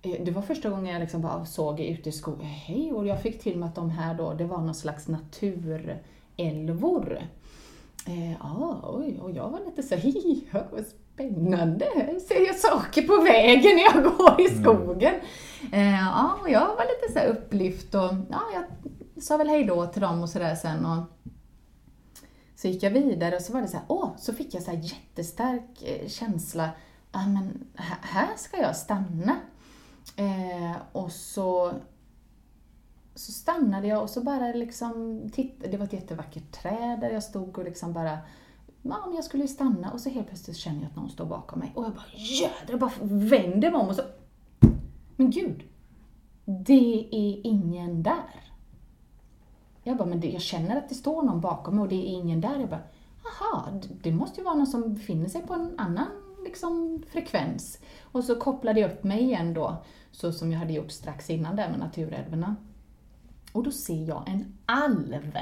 Eh, 0.03 0.25
det 0.25 0.31
var 0.31 0.43
första 0.43 0.71
gången 0.71 0.93
jag 0.93 1.01
liksom 1.01 1.21
bara 1.21 1.47
såg 1.47 1.81
ute 1.81 2.09
i 2.09 2.13
skogen, 2.13 2.47
hej! 2.47 2.93
Och 2.93 3.07
jag 3.07 3.23
fick 3.23 3.43
till 3.43 3.59
mig 3.59 3.69
att 3.69 3.75
de 3.75 3.91
här 3.91 4.15
då, 4.15 4.35
det 4.35 4.45
var 4.45 4.61
någon 4.61 4.75
slags 4.75 5.09
natur 5.09 6.03
naturälvor. 6.37 7.19
Eh, 8.07 8.33
ja, 8.33 8.81
oj, 8.83 9.19
och 9.21 9.31
jag 9.31 9.51
var 9.51 9.61
lite 9.65 9.83
så 9.83 9.95
ja, 10.53 10.65
vad 10.73 10.85
spännande, 10.87 11.87
ser 12.29 12.47
jag 12.47 12.57
saker 12.57 13.03
på 13.03 13.23
vägen 13.23 13.77
när 13.77 13.83
jag 13.83 14.17
går 14.17 14.41
i 14.41 14.49
skogen. 14.49 15.15
Mm. 15.73 15.95
Eh, 15.95 16.01
ja, 16.01 16.39
och 16.41 16.51
jag 16.51 16.67
var 16.67 16.85
lite 16.85 17.13
så 17.13 17.19
här 17.19 17.29
upplyft 17.29 17.95
och 17.95 18.15
ja, 18.31 18.43
jag 18.55 18.65
sa 19.23 19.37
väl 19.37 19.49
hej 19.49 19.65
då 19.65 19.87
till 19.87 20.03
dem 20.03 20.23
och 20.23 20.29
sådär 20.29 20.55
sen. 20.55 20.87
Och 20.87 21.03
så 22.57 22.69
gick 22.69 22.83
jag 22.83 22.91
vidare 22.91 23.37
och 23.37 23.43
så 23.43 23.53
var 23.53 23.61
det 23.61 23.69
så 23.69 23.77
här, 23.77 23.87
åh, 23.89 24.11
så 24.19 24.33
fick 24.33 24.55
jag 24.55 24.63
så 24.63 24.71
här 24.71 24.79
jättestark 24.79 25.83
eh, 25.83 26.09
känsla, 26.09 26.71
ja 27.13 27.27
men 27.27 27.67
här 28.01 28.29
ska 28.37 28.57
jag 28.57 28.77
stanna. 28.77 29.37
Eh, 30.17 30.77
och 30.93 31.13
så 31.13 31.73
så 33.15 33.33
stannade 33.33 33.87
jag 33.87 34.03
och 34.03 34.11
så 34.11 34.21
bara 34.23 34.53
liksom 34.53 35.23
tittade. 35.33 35.71
Det 35.71 35.77
var 35.77 35.85
ett 35.85 35.93
jättevackert 35.93 36.53
träd 36.53 37.01
där 37.01 37.11
jag 37.11 37.23
stod 37.23 37.59
och 37.59 37.65
liksom 37.65 37.93
bara 37.93 38.19
Ja, 38.87 39.03
men 39.07 39.15
jag 39.15 39.25
skulle 39.25 39.43
ju 39.43 39.49
stanna 39.49 39.91
och 39.91 40.01
så 40.01 40.11
helt 40.11 40.27
plötsligt 40.27 40.57
känner 40.57 40.81
jag 40.81 40.87
att 40.87 40.97
någon 40.97 41.11
står 41.11 41.27
bakom 41.27 41.59
mig 41.59 41.73
och 41.75 41.85
jag 41.85 41.93
bara 41.93 42.05
jädrar, 42.15 42.71
jag 42.71 42.81
bara 42.81 42.93
vänder 43.03 43.71
mig 43.71 43.81
om 43.81 43.89
och 43.89 43.95
så 43.95 44.03
Men 45.17 45.31
gud! 45.31 45.63
Det 46.45 47.09
är 47.13 47.47
ingen 47.47 48.03
där. 48.03 48.53
Jag 49.83 49.97
bara, 49.97 50.09
men 50.09 50.21
det, 50.21 50.31
jag 50.31 50.43
känner 50.43 50.77
att 50.77 50.89
det 50.89 50.95
står 50.95 51.23
någon 51.23 51.41
bakom 51.41 51.75
mig 51.75 51.83
och 51.83 51.89
det 51.89 51.95
är 51.95 52.13
ingen 52.13 52.41
där. 52.41 52.61
Jag 52.61 52.69
bara, 52.69 52.83
aha, 53.25 53.81
det 54.03 54.13
måste 54.13 54.41
ju 54.41 54.45
vara 54.45 54.55
någon 54.55 54.67
som 54.67 54.95
befinner 54.95 55.29
sig 55.29 55.43
på 55.43 55.55
en 55.55 55.79
annan 55.79 56.07
liksom, 56.45 57.03
frekvens. 57.09 57.79
Och 58.03 58.25
så 58.25 58.37
kopplade 58.37 58.81
jag 58.81 58.93
upp 58.93 59.05
mig 59.05 59.23
igen 59.23 59.55
då, 59.55 59.77
så 60.11 60.33
som 60.33 60.53
jag 60.53 60.59
hade 60.59 60.73
gjort 60.73 60.91
strax 60.91 61.31
innan 61.31 61.57
där 61.57 61.71
med 61.71 61.79
naturälvorna. 61.79 62.57
Och 63.55 63.63
då 63.63 63.71
ser 63.71 64.09
jag 64.09 64.29
en 64.29 64.59
alv. 64.67 65.39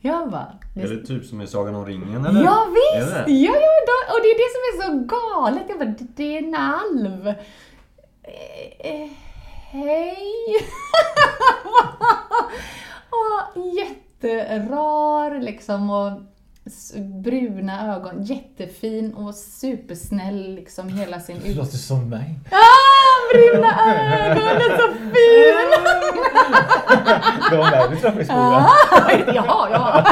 Jag 0.00 0.30
bara... 0.30 0.58
Är 0.76 0.88
det 0.88 1.06
typ 1.06 1.24
som 1.24 1.40
i 1.40 1.46
Sagan 1.46 1.74
om 1.74 1.86
ringen 1.86 2.26
eller? 2.26 2.44
Ja 2.44 2.66
visst! 2.70 3.12
Ja, 3.12 3.54
ja, 3.54 3.72
då, 3.86 4.14
och 4.14 4.20
det 4.22 4.28
är 4.28 4.38
det 4.38 4.50
som 4.54 4.62
är 4.70 4.74
så 4.82 4.90
galet. 5.06 5.62
Jag 5.68 5.78
bara, 5.78 5.94
det 6.16 6.36
är 6.36 6.42
en 6.42 6.54
alv. 6.54 7.28
Eh, 8.22 8.92
eh, 8.92 9.10
hej! 9.70 10.16
och 13.10 13.66
jätterar 13.76 15.40
liksom 15.40 15.90
och 15.90 16.12
bruna 17.22 17.94
ögon, 17.96 18.22
jättefin 18.22 19.14
och 19.14 19.34
supersnäll 19.34 20.54
liksom 20.54 20.88
hela 20.88 21.20
sin... 21.20 21.40
Det 21.44 21.54
låter 21.54 21.76
som 21.76 22.08
mig. 22.08 22.38
Ah, 22.50 23.32
bruna 23.32 23.68
ögon, 23.68 24.48
är 24.48 24.78
så 24.78 24.92
fin! 24.92 25.14
Det 27.50 27.56
var 27.56 27.70
mig 27.70 27.88
vi 27.90 27.96
träffade 27.96 28.22
i 28.22 28.24
skolan. 28.24 28.52
Ah, 28.52 29.10
ja, 29.34 29.68
ja. 29.70 30.04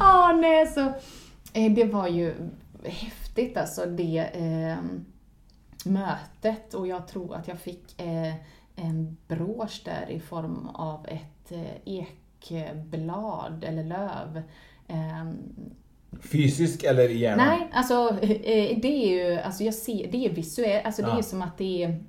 ah, 0.00 0.32
nej, 0.32 0.66
så 0.66 0.80
eh, 1.52 1.72
det 1.72 1.84
var 1.84 2.08
ju 2.08 2.34
häftigt 2.84 3.56
alltså 3.56 3.86
det 3.86 4.30
eh, 4.32 4.76
mötet 5.84 6.74
och 6.74 6.86
jag 6.86 7.08
tror 7.08 7.34
att 7.34 7.48
jag 7.48 7.58
fick 7.58 8.00
eh, 8.00 8.34
en 8.76 9.16
brosch 9.28 9.82
där 9.84 10.10
i 10.10 10.20
form 10.20 10.68
av 10.68 11.06
ett 11.08 11.52
eh, 11.52 11.92
ekblad 12.40 13.64
eller 13.64 13.84
löv. 13.84 14.42
Eh, 14.88 15.32
Fysisk 16.20 16.84
eller 16.84 17.08
i 17.08 17.18
hjärnan? 17.18 17.46
Nej, 17.46 17.68
alltså 17.72 18.08
eh, 18.22 18.78
det 18.78 18.88
är 18.88 19.08
ju, 19.08 19.38
alltså 19.38 19.64
jag 19.64 19.74
ser, 19.74 20.12
det 20.12 20.26
är 20.26 20.30
visuellt, 20.30 20.86
alltså 20.86 21.02
det 21.02 21.08
ja. 21.08 21.18
är 21.18 21.22
som 21.22 21.42
att 21.42 21.58
det 21.58 21.84
är 21.84 22.00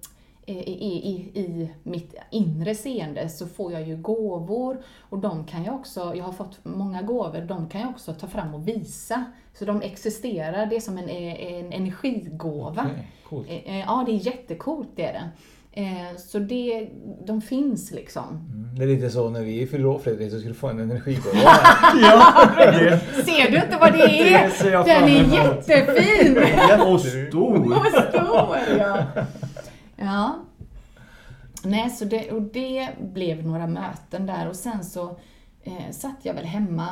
i, 0.45 0.53
i, 0.53 1.31
i 1.33 1.69
mitt 1.83 2.15
inre 2.31 2.75
seende 2.75 3.29
så 3.29 3.47
får 3.47 3.71
jag 3.71 3.87
ju 3.87 3.97
gåvor 3.97 4.83
och 4.99 5.19
de 5.19 5.45
kan 5.45 5.63
jag 5.63 5.75
också, 5.75 6.15
jag 6.15 6.23
har 6.23 6.31
fått 6.31 6.59
många 6.63 7.01
gåvor, 7.01 7.41
de 7.41 7.69
kan 7.69 7.81
jag 7.81 7.89
också 7.89 8.13
ta 8.13 8.27
fram 8.27 8.55
och 8.55 8.67
visa. 8.67 9.25
Så 9.53 9.65
de 9.65 9.81
existerar, 9.81 10.65
det 10.65 10.75
är 10.75 10.79
som 10.79 10.97
en, 10.97 11.09
en 11.09 11.73
energigåva. 11.73 12.89
Eh, 13.31 13.55
eh, 13.55 13.79
Ja, 13.79 14.03
det 14.05 14.11
är 14.11 14.25
jättecoolt 14.25 14.89
det 14.95 15.05
är 15.05 15.13
det. 15.13 15.29
Eh, 15.71 16.15
Så 16.17 16.39
det, 16.39 16.89
de 17.25 17.41
finns 17.41 17.91
liksom. 17.91 18.49
Det 18.77 18.83
är 18.83 18.87
lite 18.87 19.09
så 19.09 19.29
när 19.29 19.41
vi 19.41 19.67
fyller 19.67 19.85
år 19.85 19.99
Fredrik 19.99 20.31
så 20.31 20.39
ska 20.39 20.47
du 20.47 20.53
få 20.55 20.67
en 20.67 20.79
energigåva. 20.79 21.35
Ja, 22.01 22.33
Ser 23.25 23.51
du 23.51 23.57
inte 23.57 23.77
vad 23.79 23.93
det 23.93 24.03
är? 24.03 24.63
Det 24.63 24.69
Den 24.71 25.03
är 25.03 25.33
jättefin! 25.35 26.37
Och 26.87 26.99
stor! 27.01 27.77
Och 27.77 27.85
stor, 27.85 28.57
ja. 28.79 29.03
Ja. 29.95 30.35
Nej, 31.63 31.89
så 31.89 32.05
det, 32.05 32.31
och 32.31 32.41
det 32.41 32.89
blev 33.01 33.47
några 33.47 33.67
möten 33.67 34.25
där 34.25 34.47
och 34.49 34.55
sen 34.55 34.83
så 34.83 35.19
eh, 35.63 35.91
satt 35.91 36.15
jag 36.23 36.33
väl 36.33 36.45
hemma 36.45 36.87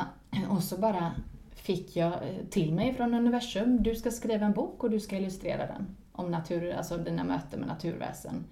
och 0.50 0.62
så 0.62 0.76
bara 0.76 1.12
fick 1.54 1.96
jag 1.96 2.12
eh, 2.12 2.46
till 2.50 2.72
mig 2.74 2.94
från 2.94 3.14
universum, 3.14 3.82
du 3.82 3.94
ska 3.94 4.10
skriva 4.10 4.46
en 4.46 4.52
bok 4.52 4.84
och 4.84 4.90
du 4.90 5.00
ska 5.00 5.16
illustrera 5.16 5.66
den. 5.66 5.96
Om 6.12 6.30
natur, 6.30 6.74
alltså 6.74 6.96
dina 6.96 7.24
möten 7.24 7.60
med 7.60 7.68
naturväsen. 7.68 8.44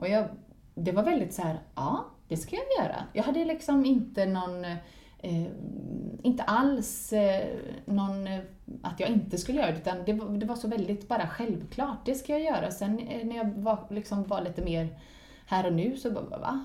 Och 0.00 0.08
jag, 0.08 0.28
det 0.74 0.92
var 0.92 1.02
väldigt 1.02 1.34
så 1.34 1.42
här, 1.42 1.58
ja, 1.74 2.04
det 2.28 2.36
ska 2.36 2.56
jag 2.56 2.84
göra. 2.84 3.04
Jag 3.12 3.22
hade 3.22 3.44
liksom 3.44 3.84
inte 3.84 4.26
någon, 4.26 4.64
eh, 5.18 5.46
inte 6.22 6.42
alls 6.42 7.12
eh, 7.12 7.46
någon, 7.84 8.26
eh, 8.26 8.40
att 8.82 9.00
jag 9.00 9.08
inte 9.08 9.38
skulle 9.38 9.58
göra 9.58 9.70
det, 9.70 9.78
utan 9.78 10.04
det 10.04 10.12
var, 10.12 10.28
det 10.28 10.46
var 10.46 10.56
så 10.56 10.68
väldigt 10.68 11.08
bara 11.08 11.26
självklart, 11.26 12.06
det 12.06 12.14
ska 12.14 12.32
jag 12.32 12.42
göra. 12.42 12.70
Sen 12.70 12.98
eh, 12.98 13.26
när 13.26 13.36
jag 13.36 13.52
var, 13.54 13.86
liksom 13.90 14.24
var 14.24 14.40
lite 14.42 14.62
mer 14.62 14.88
här 15.46 15.66
och 15.66 15.72
nu 15.72 15.96
så 15.96 16.10
bara, 16.10 16.38
va? 16.38 16.64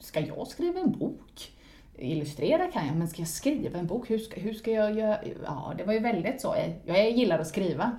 Ska 0.00 0.20
jag 0.20 0.46
skriva 0.46 0.80
en 0.80 0.98
bok? 0.98 1.52
Illustrera 1.98 2.66
kan 2.66 2.86
jag, 2.86 2.96
men 2.96 3.08
ska 3.08 3.22
jag 3.22 3.28
skriva 3.28 3.78
en 3.78 3.86
bok? 3.86 4.10
Hur 4.10 4.18
ska, 4.18 4.40
hur 4.40 4.54
ska 4.54 4.70
jag 4.70 4.94
göra? 4.98 5.18
Ja, 5.44 5.74
det 5.78 5.84
var 5.84 5.92
ju 5.92 5.98
väldigt 5.98 6.40
så. 6.40 6.56
Jag 6.84 7.10
gillar 7.10 7.38
att 7.38 7.46
skriva 7.46 7.98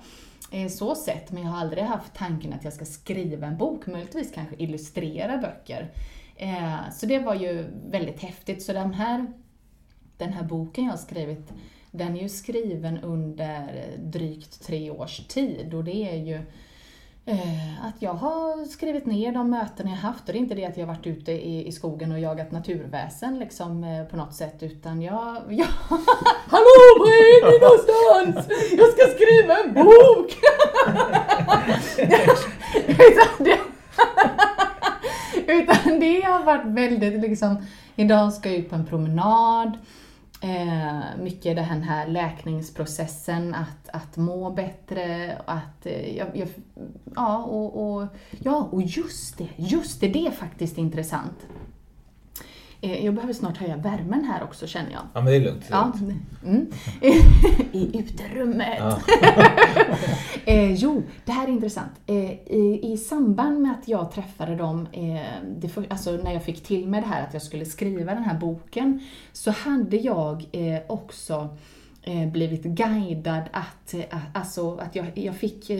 Eh, 0.50 0.68
så 0.68 0.94
sett, 0.94 1.32
men 1.32 1.42
jag 1.42 1.50
har 1.50 1.60
aldrig 1.60 1.84
haft 1.84 2.14
tanken 2.14 2.52
att 2.52 2.64
jag 2.64 2.72
ska 2.72 2.84
skriva 2.84 3.46
en 3.46 3.56
bok, 3.56 3.86
möjligtvis 3.86 4.32
kanske 4.32 4.56
illustrera 4.58 5.38
böcker. 5.38 5.92
Eh, 6.36 6.90
så 6.92 7.06
det 7.06 7.18
var 7.18 7.34
ju 7.34 7.64
väldigt 7.90 8.22
häftigt. 8.22 8.62
Så 8.62 8.72
den 8.72 8.94
här, 8.94 9.32
den 10.16 10.32
här 10.32 10.42
boken 10.42 10.84
jag 10.84 10.92
har 10.92 10.98
skrivit, 10.98 11.52
den 11.90 12.16
är 12.16 12.22
ju 12.22 12.28
skriven 12.28 12.98
under 12.98 13.84
drygt 13.98 14.62
tre 14.62 14.90
års 14.90 15.26
tid 15.26 15.74
och 15.74 15.84
det 15.84 16.10
är 16.10 16.16
ju 16.16 16.40
att 17.82 18.02
jag 18.02 18.14
har 18.14 18.64
skrivit 18.64 19.06
ner 19.06 19.32
de 19.32 19.50
möten 19.50 19.88
jag 19.88 19.96
haft 19.96 20.20
och 20.20 20.32
det 20.32 20.38
är 20.38 20.40
inte 20.40 20.54
det 20.54 20.64
att 20.64 20.76
jag 20.76 20.86
varit 20.86 21.06
ute 21.06 21.32
i, 21.32 21.66
i 21.66 21.72
skogen 21.72 22.12
och 22.12 22.20
jagat 22.20 22.52
naturväsen 22.52 23.38
liksom 23.38 23.84
eh, 23.84 24.04
på 24.04 24.16
något 24.16 24.34
sätt 24.34 24.62
utan 24.62 25.02
jag... 25.02 25.36
jag 25.48 25.66
Hallå, 26.48 26.98
var 26.98 27.06
är 27.06 27.50
ni 27.50 27.58
någonstans? 27.58 28.48
Jag 28.78 28.88
ska 28.88 29.06
skriva 29.14 29.56
en 29.58 29.74
bok! 29.74 30.38
utan, 32.88 33.44
det, 33.44 33.58
utan 35.52 36.00
det 36.00 36.20
har 36.20 36.44
varit 36.44 36.66
väldigt 36.66 37.20
liksom, 37.20 37.66
idag 37.96 38.32
ska 38.32 38.48
jag 38.48 38.58
ut 38.58 38.70
på 38.70 38.76
en 38.76 38.86
promenad 38.86 39.78
Eh, 40.40 41.00
mycket 41.22 41.56
den 41.56 41.82
här 41.82 42.06
läkningsprocessen, 42.06 43.54
att, 43.54 43.88
att 43.92 44.16
må 44.16 44.50
bättre, 44.50 45.36
att 45.46 45.86
eh, 45.86 46.16
jag, 46.16 46.36
jag, 46.36 46.48
ja, 47.14 47.38
och, 47.38 47.94
och, 47.94 48.06
ja, 48.30 48.68
och 48.72 48.82
just 48.82 49.38
det, 49.38 49.48
just 49.56 50.00
det, 50.00 50.08
det 50.08 50.26
är 50.26 50.30
faktiskt 50.30 50.78
intressant. 50.78 51.46
Eh, 52.80 53.04
jag 53.04 53.14
behöver 53.14 53.32
snart 53.32 53.56
höja 53.56 53.76
värmen 53.76 54.24
här 54.24 54.42
också 54.42 54.66
känner 54.66 54.90
jag. 54.90 55.00
Ja 55.12 55.20
men 55.20 55.26
det 55.26 55.36
är 55.36 55.40
lugnt. 55.40 55.64
Ja, 55.70 55.92
mm. 56.44 56.70
I 57.72 57.98
uterummet. 57.98 58.78
Ja. 58.78 59.00
eh, 60.44 60.72
jo, 60.74 61.02
det 61.24 61.32
här 61.32 61.48
är 61.48 61.52
intressant. 61.52 61.92
Eh, 62.06 62.32
i, 62.32 62.80
I 62.82 62.96
samband 62.96 63.60
med 63.60 63.72
att 63.72 63.88
jag 63.88 64.12
träffade 64.12 64.56
dem, 64.56 64.88
eh, 64.92 65.20
det 65.56 65.78
alltså 65.88 66.12
när 66.12 66.32
jag 66.32 66.44
fick 66.44 66.64
till 66.64 66.88
mig 66.88 67.00
det 67.00 67.06
här 67.06 67.22
att 67.22 67.32
jag 67.32 67.42
skulle 67.42 67.64
skriva 67.64 68.14
den 68.14 68.24
här 68.24 68.38
boken, 68.38 69.00
så 69.32 69.50
hade 69.50 69.96
jag 69.96 70.46
eh, 70.52 70.80
också 70.86 71.56
eh, 72.02 72.28
blivit 72.28 72.62
guidad 72.62 73.42
att, 73.52 73.94
alltså 74.32 74.76
att 74.76 74.96
jag, 74.96 75.06
jag 75.14 75.36
fick 75.36 75.70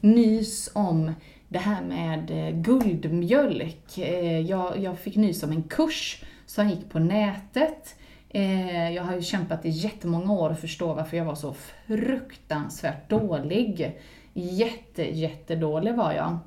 nys 0.00 0.70
om 0.72 1.12
det 1.50 1.58
här 1.58 1.82
med 1.82 2.30
eh, 2.30 2.54
guldmjölk. 2.60 3.98
Eh, 3.98 4.40
jag, 4.40 4.78
jag 4.78 4.98
fick 4.98 5.16
nys 5.16 5.42
om 5.42 5.50
en 5.50 5.62
kurs 5.62 6.24
som 6.46 6.68
gick 6.68 6.90
på 6.90 6.98
nätet. 6.98 7.96
Eh, 8.28 8.90
jag 8.90 9.02
har 9.02 9.14
ju 9.14 9.22
kämpat 9.22 9.64
i 9.64 9.68
jättemånga 9.68 10.32
år 10.32 10.50
att 10.50 10.60
förstå 10.60 10.94
varför 10.94 11.16
jag 11.16 11.24
var 11.24 11.34
så 11.34 11.54
fruktansvärt 11.86 13.10
dålig. 13.10 14.00
Jätte, 14.32 15.18
jättedålig 15.18 15.94
var 15.94 16.12
jag. 16.12 16.38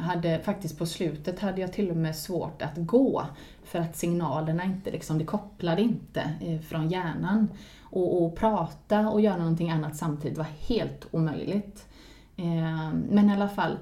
Hade 0.00 0.38
faktiskt 0.38 0.78
på 0.78 0.86
slutet 0.86 1.40
hade 1.40 1.60
jag 1.60 1.72
till 1.72 1.90
och 1.90 1.96
med 1.96 2.16
svårt 2.16 2.62
att 2.62 2.76
gå 2.76 3.26
för 3.64 3.78
att 3.78 3.96
signalerna 3.96 4.64
inte 4.64 4.90
liksom, 4.90 5.18
det 5.18 5.24
kopplade 5.24 5.82
inte 5.82 6.30
från 6.68 6.90
hjärnan. 6.90 7.48
Och, 7.82 8.22
och 8.22 8.36
prata 8.36 9.08
och 9.08 9.20
göra 9.20 9.36
någonting 9.36 9.70
annat 9.70 9.96
samtidigt 9.96 10.38
var 10.38 10.46
helt 10.68 11.06
omöjligt. 11.10 11.86
Ehm, 12.36 13.04
men 13.10 13.30
i 13.30 13.32
alla 13.32 13.48
fall, 13.48 13.76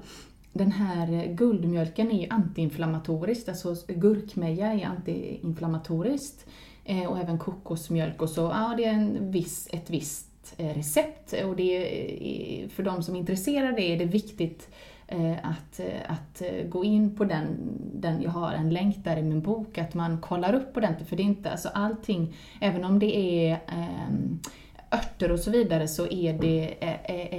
den 0.53 0.71
här 0.71 1.33
guldmjölken 1.33 2.11
är 2.11 2.21
ju 2.21 2.29
antiinflammatoriskt, 2.29 3.49
alltså 3.49 3.75
gurkmeja 3.87 4.73
är 4.73 4.85
antiinflammatoriskt. 4.85 6.45
Eh, 6.85 7.05
och 7.05 7.19
även 7.19 7.37
kokosmjölk 7.37 8.21
och 8.21 8.29
så, 8.29 8.41
ja 8.41 8.73
det 8.77 8.85
är 8.85 8.93
en 8.93 9.31
viss, 9.31 9.69
ett 9.71 9.89
visst 9.89 10.53
eh, 10.57 10.75
recept. 10.75 11.33
Och 11.45 11.55
det 11.55 12.63
är, 12.63 12.67
för 12.69 12.83
de 12.83 13.03
som 13.03 13.15
är 13.15 13.19
intresserade 13.19 13.81
är 13.81 13.97
det 13.97 14.05
viktigt 14.05 14.69
eh, 15.07 15.33
att, 15.43 15.79
att 16.07 16.41
gå 16.69 16.83
in 16.83 17.15
på 17.15 17.25
den, 17.25 17.45
den, 17.93 18.21
jag 18.21 18.31
har 18.31 18.51
en 18.51 18.69
länk 18.69 19.03
där 19.03 19.17
i 19.17 19.21
min 19.21 19.41
bok, 19.41 19.77
att 19.77 19.93
man 19.93 20.21
kollar 20.21 20.53
upp 20.53 20.77
ordentligt 20.77 21.09
för 21.09 21.15
det 21.15 21.23
är 21.23 21.25
inte, 21.25 21.51
alltså 21.51 21.69
allting, 21.73 22.35
även 22.61 22.83
om 22.83 22.99
det 22.99 23.17
är 23.17 23.59
ehm, 23.67 24.39
örter 24.91 25.31
och 25.31 25.39
så 25.39 25.51
vidare 25.51 25.87
så 25.87 26.07
är 26.07 26.33
det 26.33 26.67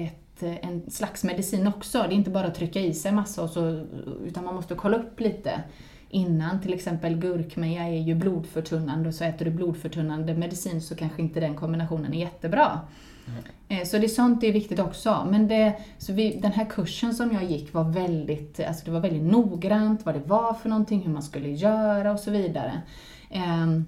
ett 0.05 0.22
ett, 0.43 0.65
eh, 0.65 0.69
en 0.71 0.91
slags 0.91 1.25
medicin 1.25 1.67
också. 1.67 1.99
Det 1.99 2.15
är 2.15 2.17
inte 2.17 2.31
bara 2.31 2.47
att 2.47 2.55
trycka 2.55 2.81
i 2.81 2.95
sig 2.95 3.13
massa 3.13 3.43
och 3.43 3.51
så, 3.51 3.85
utan 4.27 4.45
man 4.45 4.55
måste 4.55 4.75
kolla 4.75 4.97
upp 4.97 5.21
lite 5.21 5.63
innan. 6.11 6.61
Till 6.61 6.75
exempel 6.75 7.17
gurkmeja 7.17 7.83
är 7.83 8.01
ju 8.01 8.15
blodförtunnande 8.15 9.09
och 9.09 9.15
så 9.15 9.25
äter 9.25 9.45
du 9.45 9.51
blodförtunnande 9.51 10.35
medicin 10.35 10.81
så 10.83 10.95
kanske 10.95 11.23
inte 11.23 11.41
den 11.41 11.55
kombinationen 11.55 12.15
är 12.15 12.19
jättebra. 12.19 12.81
Eh, 13.69 13.85
Så 13.85 13.99
det 13.99 14.07
är 14.07 14.09
sånt 14.09 14.41
det 14.41 14.47
är 14.47 14.53
viktigt 14.53 14.79
också. 14.79 15.27
Men 15.31 15.49
det, 15.49 15.75
så 15.99 16.13
vi, 16.13 16.39
den 16.43 16.53
här 16.53 16.65
kursen 16.71 17.15
som 17.15 17.33
jag 17.33 17.45
gick 17.45 17.75
var 17.75 17.85
väldigt, 17.85 18.61
alltså 18.61 18.85
det 18.85 18.91
var 18.91 19.01
väldigt 19.01 19.33
noggrant 19.33 20.07
vad 20.07 20.15
det 20.15 20.23
var 20.27 20.55
för 20.55 20.69
någonting, 20.69 21.03
hur 21.03 21.13
man 21.13 21.23
skulle 21.23 21.49
göra 21.49 22.13
och 22.13 22.21
så 22.21 22.31
vidare. 22.31 22.83
Ehm, 23.31 23.87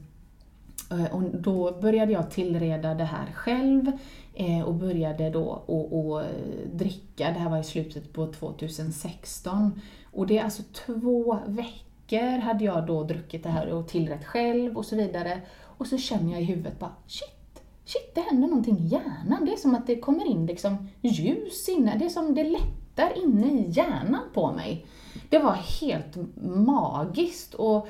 eh, 0.91 1.05
Och 1.15 1.23
då 1.23 1.79
började 1.81 2.13
jag 2.13 2.31
tillreda 2.31 2.95
det 2.95 3.05
här 3.05 3.33
själv 3.35 3.93
Eh, 4.37 4.63
och 4.63 4.75
började 4.75 5.31
då 5.31 5.53
att 5.53 5.93
att 5.93 6.31
eh, 6.31 6.69
dricka. 6.73 7.27
Det 7.27 7.39
här 7.39 7.51
var 7.51 7.59
i 7.59 7.65
slutet 7.65 8.13
på 8.13 8.27
2016. 8.27 9.81
Och 10.13 10.27
det 10.27 10.39
är 10.39 10.45
alltså 10.45 10.63
två 10.87 11.39
veckor 11.47 12.39
hade 12.39 12.65
jag 12.65 12.87
då 12.87 13.03
druckit 13.03 13.43
det 13.43 13.49
här 13.49 13.69
och 13.69 13.89
tillrätt 13.89 14.25
själv 14.25 14.79
och 14.79 14.85
så 14.85 14.97
vidare. 14.97 15.41
Och 15.63 15.87
så 15.87 15.99
känner 15.99 16.33
jag 16.33 16.43
i 16.43 16.45
huvudet 16.45 16.79
bara 16.79 16.95
shit, 17.07 17.63
shit 17.85 18.15
det 18.15 18.21
händer 18.21 18.49
någonting 18.49 18.79
i 18.79 18.87
hjärnan. 18.87 19.45
Det 19.45 19.53
är 19.53 19.57
som 19.57 19.75
att 19.75 19.87
det 19.87 19.97
kommer 19.97 20.27
in 20.27 20.47
liksom 20.47 20.89
ljus 21.01 21.69
inne. 21.69 21.97
Det 21.99 22.05
är 22.05 22.09
som 22.09 22.35
det 22.35 22.45
lättar 22.45 23.25
inne 23.25 23.47
i 23.47 23.71
hjärnan 23.71 24.23
på 24.35 24.53
mig. 24.53 24.87
Det 25.29 25.39
var 25.39 25.53
helt 25.81 26.17
magiskt. 26.47 27.55
Och 27.55 27.89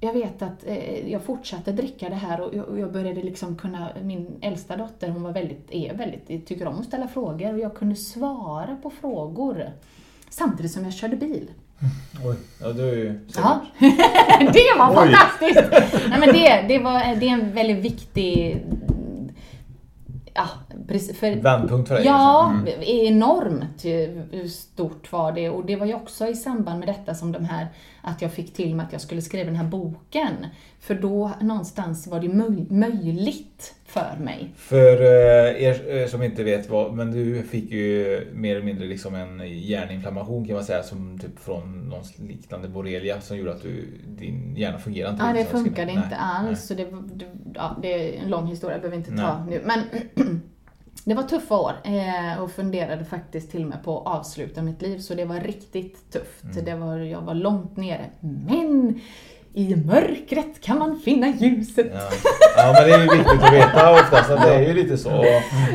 jag 0.00 0.12
vet 0.12 0.42
att 0.42 0.66
eh, 0.66 1.12
jag 1.12 1.22
fortsatte 1.22 1.72
dricka 1.72 2.08
det 2.08 2.14
här 2.14 2.40
och 2.40 2.54
jag, 2.54 2.68
och 2.68 2.78
jag 2.78 2.92
började 2.92 3.22
liksom 3.22 3.56
kunna, 3.56 3.88
min 4.02 4.38
äldsta 4.40 4.76
dotter 4.76 5.08
hon 5.08 5.22
var 5.22 5.32
väldigt, 5.32 5.70
är 5.70 5.94
väldigt, 5.94 6.46
tycker 6.46 6.66
om 6.66 6.78
att 6.80 6.86
ställa 6.86 7.08
frågor 7.08 7.52
och 7.52 7.58
jag 7.58 7.74
kunde 7.74 7.96
svara 7.96 8.76
på 8.82 8.90
frågor 8.90 9.70
samtidigt 10.30 10.72
som 10.72 10.84
jag 10.84 10.92
körde 10.92 11.16
bil. 11.16 11.50
Oj, 12.24 12.36
ja 12.60 12.72
du 12.72 12.88
är 12.88 12.96
ju 12.96 13.20
Ja, 13.36 13.60
det 14.52 14.78
var 14.78 14.90
Oj. 14.90 14.94
fantastiskt! 14.94 15.90
Nej, 16.08 16.20
men 16.20 16.28
det, 16.32 16.64
det, 16.68 16.78
var, 16.78 17.16
det 17.20 17.28
är 17.28 17.32
en 17.32 17.52
väldigt 17.52 17.84
viktig 17.84 18.62
ja, 20.34 20.48
precis, 20.88 21.18
för, 21.18 21.36
Vändpunkt 21.36 21.88
för 21.88 21.94
dig? 21.94 22.04
Ja, 22.06 22.54
liksom. 22.66 22.82
enormt 22.82 23.84
eh, 23.84 24.46
stort 24.48 25.12
var 25.12 25.32
det. 25.32 25.50
Och 25.50 25.66
det 25.66 25.76
var 25.76 25.86
ju 25.86 25.94
också 25.94 26.26
i 26.26 26.34
samband 26.34 26.78
med 26.78 26.88
detta 26.88 27.14
som 27.14 27.32
de 27.32 27.44
här, 27.44 27.66
att 28.02 28.22
jag 28.22 28.32
fick 28.32 28.54
till 28.54 28.74
mig 28.74 28.86
att 28.86 28.92
jag 28.92 29.00
skulle 29.00 29.22
skriva 29.22 29.44
den 29.44 29.56
här 29.56 29.64
boken. 29.66 30.46
För 30.80 30.94
då 30.94 31.30
någonstans 31.40 32.06
var 32.06 32.20
det 32.20 32.28
möj- 32.28 32.72
möjligt 32.72 33.74
för 33.86 34.16
mig. 34.24 34.52
För 34.56 35.00
eh, 35.02 35.62
er 35.62 35.96
eh, 36.02 36.06
som 36.08 36.22
inte 36.22 36.44
vet 36.44 36.70
vad, 36.70 36.94
men 36.94 37.10
du 37.10 37.42
fick 37.42 37.70
ju 37.70 38.20
mer 38.34 38.56
eller 38.56 38.64
mindre 38.66 38.86
liksom 38.86 39.14
en 39.14 39.42
hjärninflammation 39.60 40.46
kan 40.46 40.54
man 40.54 40.64
säga 40.64 40.82
som 40.82 41.18
typ 41.18 41.38
från 41.38 41.88
någon 41.88 42.28
liknande 42.28 42.68
borrelia 42.68 43.20
som 43.20 43.36
gjorde 43.36 43.52
att 43.52 43.62
du, 43.62 43.88
din 44.06 44.56
hjärna 44.56 44.78
fungerade 44.78 45.12
inte 45.12 45.24
Ja, 45.24 45.32
det 45.32 45.38
riktigt 45.38 45.50
som 45.50 45.64
den 45.64 45.74
funkade 45.74 45.90
inte 45.92 46.08
Nej, 46.08 46.18
alls. 46.20 46.66
Så 46.66 46.74
det, 46.74 46.84
det, 47.14 47.24
ja, 47.54 47.76
det 47.82 47.92
är 48.18 48.22
en 48.22 48.30
lång 48.30 48.46
historia, 48.46 48.74
jag 48.74 48.82
behöver 48.82 48.96
inte 48.96 49.16
ta 49.22 49.44
Nej. 49.44 49.50
nu. 49.50 49.62
Men 49.66 49.80
det 51.06 51.14
var 51.14 51.22
tuffa 51.22 51.56
år 51.56 51.72
eh, 51.84 52.42
och 52.42 52.50
funderade 52.50 53.04
faktiskt 53.04 53.50
till 53.50 53.62
och 53.62 53.68
med 53.68 53.84
på 53.84 54.00
att 54.00 54.06
avsluta 54.06 54.62
mitt 54.62 54.82
liv. 54.82 54.98
Så 54.98 55.14
det 55.14 55.24
var 55.24 55.40
riktigt 55.40 56.12
tufft. 56.12 56.44
Mm. 56.44 56.64
Det 56.64 56.74
var, 56.74 56.98
jag 56.98 57.20
var 57.20 57.34
långt 57.34 57.76
nere. 57.76 58.04
Men 58.20 59.00
i 59.52 59.76
mörkret 59.76 60.60
kan 60.60 60.78
man 60.78 60.98
finna 60.98 61.28
ljuset. 61.28 61.92
Ja. 61.94 62.10
ja 62.56 62.72
men 62.72 62.88
det 62.88 62.94
är 62.94 63.02
ju 63.02 63.18
viktigt 63.18 63.42
att 63.42 63.52
veta 63.52 63.92
oftast 63.92 64.30
att 64.30 64.42
det 64.42 64.54
är 64.54 64.68
ju 64.68 64.74
lite 64.74 64.98
så. 64.98 65.24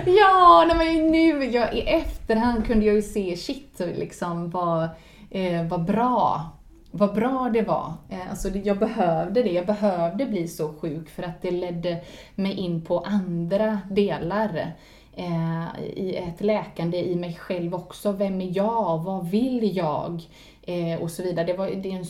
Ja, 0.05 0.65
nej, 0.67 0.77
men 0.77 1.11
nu 1.11 1.45
jag, 1.45 1.75
i 1.75 1.81
efterhand 1.81 2.65
kunde 2.65 2.85
jag 2.85 2.95
ju 2.95 3.01
se 3.01 3.37
shit, 3.37 3.81
liksom 3.95 4.49
vad, 4.49 4.83
eh, 5.29 5.67
vad 5.69 5.85
bra 5.85 6.51
vad 6.91 7.13
bra 7.13 7.49
det 7.53 7.61
var. 7.61 7.93
Eh, 8.09 8.29
alltså, 8.29 8.49
jag 8.49 8.79
behövde 8.79 9.43
det. 9.43 9.51
Jag 9.51 9.65
behövde 9.65 10.25
bli 10.25 10.47
så 10.47 10.73
sjuk 10.73 11.09
för 11.09 11.23
att 11.23 11.41
det 11.41 11.51
ledde 11.51 11.97
mig 12.35 12.53
in 12.53 12.81
på 12.81 12.99
andra 12.99 13.79
delar. 13.89 14.73
Eh, 15.15 15.81
I 15.95 16.15
ett 16.15 16.41
läkande 16.41 16.97
i 16.97 17.15
mig 17.15 17.33
själv 17.41 17.75
också. 17.75 18.11
Vem 18.11 18.41
är 18.41 18.57
jag? 18.57 19.03
Vad 19.03 19.29
vill 19.29 19.77
jag? 19.77 20.21
Eh, 20.61 21.01
och 21.01 21.11
så 21.11 21.23
vidare. 21.23 21.45
Det 21.45 21.53
var 21.53 21.67
det 21.67 21.91
en 21.91 22.05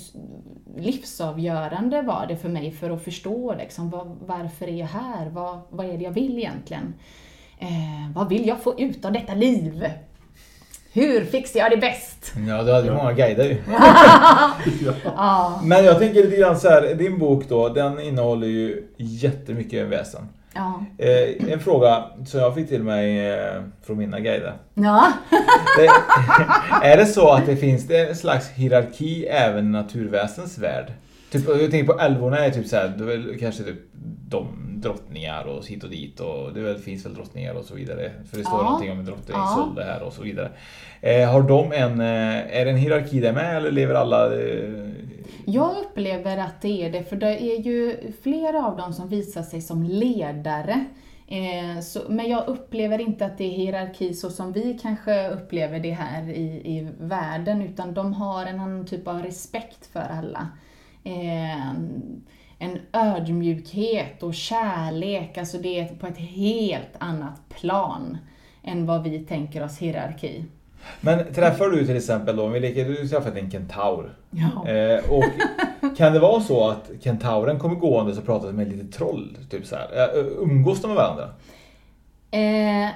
livsavgörande 0.77 2.01
var 2.01 2.25
det 2.27 2.37
för 2.37 2.49
mig 2.49 2.71
för 2.71 2.89
att 2.89 3.03
förstå 3.03 3.55
liksom, 3.59 3.89
vad, 3.89 4.17
varför 4.25 4.67
är 4.67 4.75
jag 4.75 4.87
här? 4.87 5.29
Vad, 5.29 5.59
vad 5.69 5.85
är 5.85 5.97
det 5.97 6.03
jag 6.03 6.11
vill 6.11 6.37
egentligen? 6.37 6.93
Eh, 7.59 8.15
vad 8.15 8.29
vill 8.29 8.47
jag 8.47 8.63
få 8.63 8.79
ut 8.79 9.05
av 9.05 9.11
detta 9.11 9.33
liv? 9.33 9.85
Hur 10.93 11.25
fixar 11.25 11.59
jag 11.59 11.71
det 11.71 11.77
bäst? 11.77 12.33
Ja, 12.47 12.63
du 12.63 12.73
hade 12.73 12.87
ju 12.87 12.93
många 12.93 13.13
guider. 13.13 13.57
Ja. 15.05 15.61
Men 15.63 15.85
jag 15.85 15.99
tänker 15.99 16.23
lite 16.23 16.35
grann 16.37 16.59
så 16.59 16.69
här, 16.69 16.95
din 16.95 17.19
bok 17.19 17.49
då, 17.49 17.69
den 17.69 17.99
innehåller 17.99 18.47
ju 18.47 18.87
jättemycket 18.97 19.87
väsen. 19.87 20.27
Ja. 20.53 20.85
Eh, 20.97 21.51
en 21.53 21.59
fråga 21.59 22.03
som 22.25 22.39
jag 22.39 22.55
fick 22.55 22.69
till 22.69 22.83
mig 22.83 23.29
eh, 23.29 23.61
från 23.83 23.97
mina 23.97 24.19
guider. 24.19 24.53
Ja. 24.73 25.07
Det, 25.77 25.87
är 26.87 26.97
det 26.97 27.05
så 27.05 27.29
att 27.31 27.45
det 27.45 27.55
finns 27.55 27.87
det 27.87 28.09
en 28.09 28.15
slags 28.15 28.49
hierarki 28.49 29.25
även 29.25 29.65
i 29.65 29.69
naturväsens 29.69 30.57
värld? 30.57 30.93
Typ, 31.31 31.47
jag 31.47 31.71
tänker 31.71 31.93
på 31.93 31.99
älvorna 31.99 32.37
är 32.45 32.49
typ 32.49 32.67
så 32.67 32.75
här, 32.75 32.93
det 32.97 33.03
är 33.03 33.07
väl 33.07 33.37
kanske 33.39 33.63
typ 33.63 33.79
de 34.27 34.47
drottningar 34.81 35.43
och 35.43 35.67
hit 35.67 35.83
och 35.83 35.89
dit 35.89 36.19
och 36.19 36.53
det 36.53 36.61
väl, 36.61 36.77
finns 36.77 37.05
väl 37.05 37.13
drottningar 37.13 37.53
och 37.53 37.65
så 37.65 37.75
vidare. 37.75 38.11
För 38.29 38.37
det 38.37 38.43
står 38.43 38.59
Ja. 38.59 38.63
någonting 38.63 38.91
om 38.91 38.99
en 38.99 39.05
drottning 39.05 39.37
Ja. 39.37 39.53
Isolde 39.53 39.83
här 39.83 40.01
och 40.03 40.13
så 40.13 40.21
vidare. 40.21 40.49
Eh, 41.01 41.31
har 41.31 41.41
de 41.41 41.71
en, 41.71 41.99
är 42.01 42.65
det 42.65 42.71
en 42.71 42.77
hierarki 42.77 43.19
där 43.19 43.33
med 43.33 43.57
eller 43.57 43.71
lever 43.71 43.95
alla 43.95 44.29
jag 45.45 45.77
upplever 45.77 46.37
att 46.37 46.61
det 46.61 46.85
är 46.85 46.91
det, 46.91 47.03
för 47.03 47.15
det 47.15 47.43
är 47.43 47.61
ju 47.61 48.11
flera 48.23 48.65
av 48.65 48.77
dem 48.77 48.93
som 48.93 49.07
visar 49.07 49.43
sig 49.43 49.61
som 49.61 49.83
ledare. 49.83 50.85
Eh, 51.27 51.81
så, 51.81 52.01
men 52.09 52.29
jag 52.29 52.47
upplever 52.47 53.01
inte 53.01 53.25
att 53.25 53.37
det 53.37 53.43
är 53.43 53.57
hierarki 53.57 54.13
så 54.13 54.29
som 54.29 54.51
vi 54.51 54.79
kanske 54.81 55.29
upplever 55.29 55.79
det 55.79 55.91
här 55.91 56.29
i, 56.29 56.77
i 56.77 56.87
världen, 56.99 57.61
utan 57.61 57.93
de 57.93 58.13
har 58.13 58.45
en 58.45 58.59
annan 58.59 58.87
typ 58.87 59.07
av 59.07 59.23
respekt 59.23 59.85
för 59.85 59.99
alla. 59.99 60.47
Eh, 61.03 61.71
en 62.59 62.79
ödmjukhet 62.93 64.23
och 64.23 64.33
kärlek, 64.33 65.37
alltså 65.37 65.57
det 65.57 65.79
är 65.79 65.95
på 65.95 66.07
ett 66.07 66.17
helt 66.17 66.95
annat 66.97 67.49
plan 67.49 68.17
än 68.63 68.85
vad 68.85 69.03
vi 69.03 69.19
tänker 69.19 69.63
oss 69.63 69.77
hierarki. 69.77 70.45
Men 71.01 71.33
träffar 71.33 71.69
du 71.69 71.85
till 71.85 71.97
exempel 71.97 72.35
då, 72.35 72.43
om 72.43 72.51
vi 72.51 72.59
leker, 72.59 72.85
du 72.85 73.07
träffat 73.07 73.37
en 73.37 73.51
kentaur. 73.51 74.13
Ja. 74.29 74.67
Eh, 74.69 75.11
och 75.11 75.23
kan 75.97 76.13
det 76.13 76.19
vara 76.19 76.41
så 76.41 76.69
att 76.69 76.91
kentauren 76.99 77.59
kommer 77.59 77.75
gående 77.75 78.17
och 78.17 78.25
pratar 78.25 78.51
med 78.51 78.67
ett 78.67 78.73
litet 78.73 78.93
troll? 78.93 79.37
Typ 79.49 79.65
så 79.65 79.75
här. 79.75 79.87
Eh, 79.93 80.25
umgås 80.37 80.81
de 80.81 80.87
med 80.87 80.97
varandra? 80.97 81.29
Eh, 82.31 82.89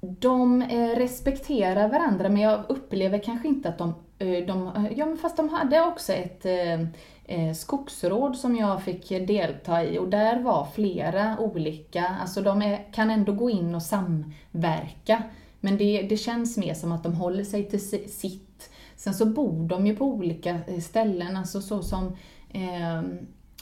de 0.00 0.62
eh, 0.62 0.96
respekterar 0.96 1.88
varandra 1.88 2.28
men 2.28 2.42
jag 2.42 2.60
upplever 2.68 3.18
kanske 3.18 3.48
inte 3.48 3.68
att 3.68 3.78
de, 3.78 3.94
eh, 4.18 4.46
de 4.46 4.70
ja 4.96 5.06
men 5.06 5.16
fast 5.16 5.36
de 5.36 5.48
hade 5.48 5.80
också 5.80 6.12
ett 6.12 6.46
eh, 6.46 6.80
eh, 7.24 7.54
skogsråd 7.54 8.36
som 8.36 8.56
jag 8.56 8.82
fick 8.82 9.08
delta 9.08 9.84
i 9.84 9.98
och 9.98 10.08
där 10.08 10.42
var 10.42 10.68
flera 10.74 11.36
olika, 11.38 12.16
alltså 12.20 12.42
de 12.42 12.62
är, 12.62 12.92
kan 12.92 13.10
ändå 13.10 13.32
gå 13.32 13.50
in 13.50 13.74
och 13.74 13.82
samverka 13.82 15.22
men 15.64 15.76
det, 15.76 16.02
det 16.02 16.16
känns 16.16 16.56
mer 16.56 16.74
som 16.74 16.92
att 16.92 17.02
de 17.02 17.14
håller 17.14 17.44
sig 17.44 17.68
till 17.68 18.10
sitt. 18.10 18.70
Sen 18.96 19.14
så 19.14 19.26
bor 19.26 19.68
de 19.68 19.86
ju 19.86 19.96
på 19.96 20.04
olika 20.04 20.58
eh, 20.66 20.80
ställen, 20.80 21.36
alltså 21.36 21.60
så 21.60 21.82
som 21.82 22.16
eh, 22.50 22.98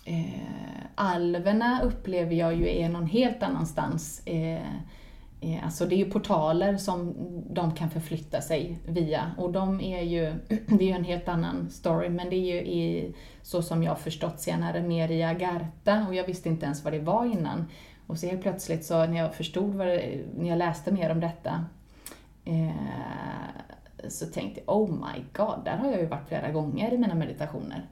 eh, 0.04 0.82
alverna 0.94 1.82
upplever 1.82 2.34
jag 2.34 2.54
ju 2.54 2.68
är 2.68 2.88
någon 2.88 3.06
helt 3.06 3.42
annanstans. 3.42 4.22
Eh, 4.26 4.66
eh, 5.40 5.64
alltså 5.64 5.86
det 5.86 5.94
är 5.94 5.96
ju 5.96 6.10
portaler 6.10 6.76
som 6.76 7.14
de 7.50 7.74
kan 7.74 7.90
förflytta 7.90 8.40
sig 8.40 8.78
via 8.86 9.30
och 9.38 9.52
de 9.52 9.80
är 9.80 10.02
ju, 10.02 10.34
det 10.48 10.84
är 10.84 10.88
ju 10.88 10.96
en 10.96 11.04
helt 11.04 11.28
annan 11.28 11.70
story 11.70 12.08
men 12.08 12.30
det 12.30 12.36
är 12.36 12.54
ju 12.54 12.60
i, 12.60 13.14
så 13.42 13.62
som 13.62 13.82
jag 13.82 13.98
förstått 13.98 14.40
senare 14.40 14.82
mer 14.82 15.10
i 15.10 15.22
Agartha 15.22 16.06
och 16.08 16.14
jag 16.14 16.26
visste 16.26 16.48
inte 16.48 16.64
ens 16.64 16.84
vad 16.84 16.92
det 16.92 17.00
var 17.00 17.24
innan. 17.24 17.64
Och 18.06 18.18
så 18.18 18.26
helt 18.26 18.42
plötsligt 18.42 18.84
så 18.84 19.06
när 19.06 19.18
jag 19.18 19.34
förstod 19.34 19.74
vad 19.74 19.86
det, 19.86 20.20
när 20.36 20.48
jag 20.48 20.58
läste 20.58 20.92
mer 20.92 21.10
om 21.10 21.20
detta 21.20 21.64
eh, 22.44 24.08
så 24.08 24.26
tänkte 24.26 24.60
jag 24.66 24.76
oh 24.76 24.90
my 24.90 25.24
god, 25.32 25.64
där 25.64 25.76
har 25.76 25.90
jag 25.90 26.00
ju 26.00 26.06
varit 26.06 26.28
flera 26.28 26.50
gånger 26.50 26.92
i 26.92 26.98
mina 26.98 27.14
meditationer. 27.14 27.86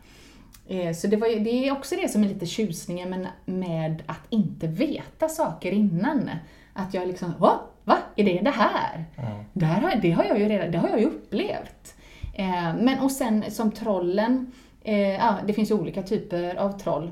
Eh, 0.68 0.92
Så 0.94 1.06
det, 1.06 1.16
var, 1.16 1.28
det 1.44 1.68
är 1.68 1.72
också 1.72 1.96
det 1.96 2.08
som 2.08 2.24
är 2.24 2.28
lite 2.28 2.46
tjusningen 2.46 3.10
men 3.10 3.26
med 3.44 4.02
att 4.06 4.20
inte 4.30 4.66
veta 4.66 5.28
saker 5.28 5.72
innan. 5.72 6.30
Att 6.72 6.94
jag 6.94 7.08
liksom, 7.08 7.32
va? 7.38 7.60
Va? 7.84 7.98
Är 8.16 8.24
det 8.24 8.40
det 8.40 8.50
här? 8.50 9.04
Det, 9.52 9.66
här 9.66 9.80
har, 9.82 9.94
det 10.02 10.10
har 10.10 10.24
jag 10.24 10.38
ju 10.38 10.48
redan, 10.48 10.70
det 10.72 10.78
har 10.78 10.88
jag 10.88 11.00
ju 11.00 11.06
upplevt. 11.06 11.94
Eh, 12.34 12.74
men 12.80 12.98
och 13.00 13.10
sen 13.12 13.44
som 13.50 13.70
trollen, 13.70 14.52
eh, 14.82 14.98
ja, 15.00 15.36
det 15.46 15.52
finns 15.52 15.70
ju 15.70 15.74
olika 15.74 16.02
typer 16.02 16.54
av 16.54 16.72
troll. 16.78 17.10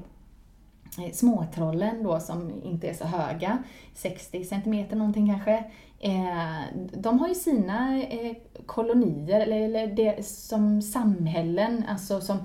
Eh, 0.98 1.12
Småtrollen 1.12 2.02
då 2.02 2.20
som 2.20 2.52
inte 2.64 2.88
är 2.88 2.94
så 2.94 3.04
höga, 3.04 3.58
60 3.94 4.44
centimeter 4.44 4.96
någonting 4.96 5.28
kanske. 5.28 5.64
Eh, 6.00 6.60
de 6.92 7.18
har 7.18 7.28
ju 7.28 7.34
sina 7.34 8.02
eh, 8.02 8.36
kolonier, 8.66 9.40
eller, 9.40 9.60
eller 9.60 9.86
det 9.86 10.26
som 10.26 10.82
samhällen, 10.82 11.84
alltså 11.88 12.20
som 12.20 12.36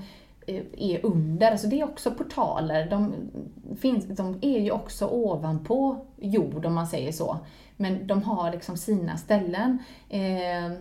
eh, 0.48 0.64
är 0.78 1.06
under. 1.06 1.52
Alltså 1.52 1.68
det 1.68 1.80
är 1.80 1.84
också 1.84 2.12
portaler. 2.12 2.90
De, 2.90 3.14
finns, 3.78 4.06
de 4.06 4.40
är 4.42 4.60
ju 4.60 4.72
också 4.72 5.08
ovanpå 5.08 6.06
jord 6.18 6.66
om 6.66 6.74
man 6.74 6.88
säger 6.88 7.12
så. 7.12 7.38
Men 7.78 8.08
de 8.08 8.24
har 8.24 8.52
liksom 8.52 8.78
sina 8.78 9.18
ställen. 9.18 9.80
Eh, 10.10 10.66
eh 10.66 10.72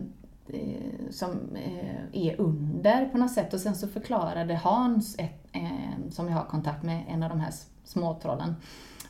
som 1.11 1.57
eh, 1.57 2.23
är 2.27 2.41
under 2.41 3.09
på 3.09 3.19
något 3.19 3.33
sätt. 3.33 3.55
Och 3.55 3.61
sen 3.61 3.75
så 3.75 3.89
förklarade 3.89 4.55
Hans, 4.55 5.19
ett, 5.19 5.47
eh, 5.53 6.11
som 6.11 6.29
jag 6.29 6.35
har 6.35 6.45
kontakt 6.45 6.83
med, 6.83 7.05
en 7.09 7.23
av 7.23 7.29
de 7.29 7.41
här 7.41 7.53
småtrollen, 7.85 8.55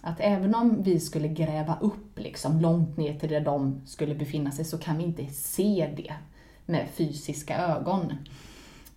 att 0.02 0.20
även 0.20 0.54
om 0.54 0.82
vi 0.82 1.00
skulle 1.00 1.28
gräva 1.28 1.78
upp 1.80 2.18
liksom 2.18 2.60
långt 2.60 2.96
ner 2.96 3.18
till 3.18 3.28
där 3.28 3.40
de 3.40 3.82
skulle 3.86 4.14
befinna 4.14 4.50
sig 4.50 4.64
så 4.64 4.78
kan 4.78 4.98
vi 4.98 5.04
inte 5.04 5.26
se 5.26 5.90
det 5.96 6.14
med 6.66 6.88
fysiska 6.88 7.58
ögon. 7.58 8.12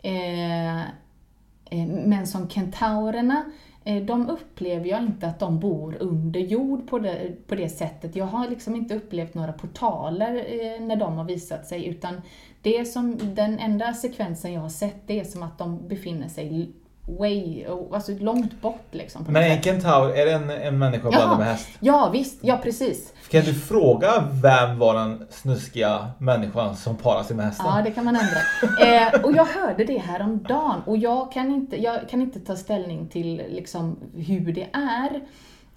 Eh, 0.02 0.82
eh, 0.82 1.88
men 2.06 2.28
som 2.28 2.50
kentaurerna, 2.50 3.46
eh, 3.84 4.04
de 4.04 4.30
upplever 4.30 4.86
jag 4.86 5.04
inte 5.04 5.28
att 5.28 5.40
de 5.40 5.60
bor 5.60 5.98
under 6.00 6.40
jord 6.40 6.90
på 6.90 7.00
det, 7.00 7.48
på 7.48 7.56
det 7.56 7.70
sättet. 7.70 8.16
Jag 8.16 8.26
har 8.26 8.50
liksom 8.50 8.76
inte 8.76 8.96
upplevt 8.96 9.34
några 9.34 9.54
portaler 9.54 10.36
eh, 10.36 10.86
när 10.86 10.96
de 10.96 11.14
har 11.14 11.26
visat 11.26 11.68
sig 11.68 11.86
utan 11.86 12.22
det 12.62 12.78
är 12.78 12.86
som, 12.86 13.36
den 13.36 13.60
enda 13.60 13.94
sekvensen 13.94 14.54
jag 14.54 14.62
har 14.62 14.70
sett 14.70 15.08
det 15.08 15.20
är 15.20 15.24
som 15.24 15.44
att 15.44 15.58
de 15.58 15.88
befinner 15.88 16.28
sig 16.28 16.72
way, 17.06 17.66
alltså 17.94 18.12
långt 18.12 18.62
bort 18.62 18.88
liksom. 18.92 19.26
Men 19.30 19.44
en 19.44 19.62
kentaur, 19.62 20.16
är 20.16 20.26
det 20.26 20.32
en, 20.32 20.50
en 20.50 20.78
människa 20.78 21.10
blandad 21.10 21.38
med 21.38 21.48
häst? 21.48 21.70
ja 21.80 22.10
visst, 22.14 22.40
ja 22.42 22.58
precis. 22.64 23.14
Kan 23.30 23.42
du 23.42 23.54
fråga 23.54 24.24
vem 24.44 24.80
var 24.80 24.94
den 24.94 25.28
snuskiga 25.30 26.08
människan 26.18 26.76
som 26.76 26.96
parar 26.96 27.24
sig 27.24 27.36
med 27.36 27.46
hästen? 27.46 27.66
Ja, 27.70 27.82
det 27.82 27.92
kan 27.92 28.06
man 28.06 28.16
ändra. 28.16 28.40
Eh, 28.86 29.24
och 29.24 29.32
jag 29.32 29.46
hörde 29.46 29.84
det 29.84 29.98
här 29.98 30.22
om 30.22 30.44
dagen 30.44 30.82
och 30.86 30.98
jag 30.98 31.32
kan 31.32 31.52
inte, 31.52 31.82
jag 31.82 32.10
kan 32.10 32.22
inte 32.22 32.40
ta 32.40 32.56
ställning 32.56 33.08
till 33.08 33.42
liksom 33.50 34.00
hur 34.14 34.54
det 34.54 34.68
är. 34.74 35.22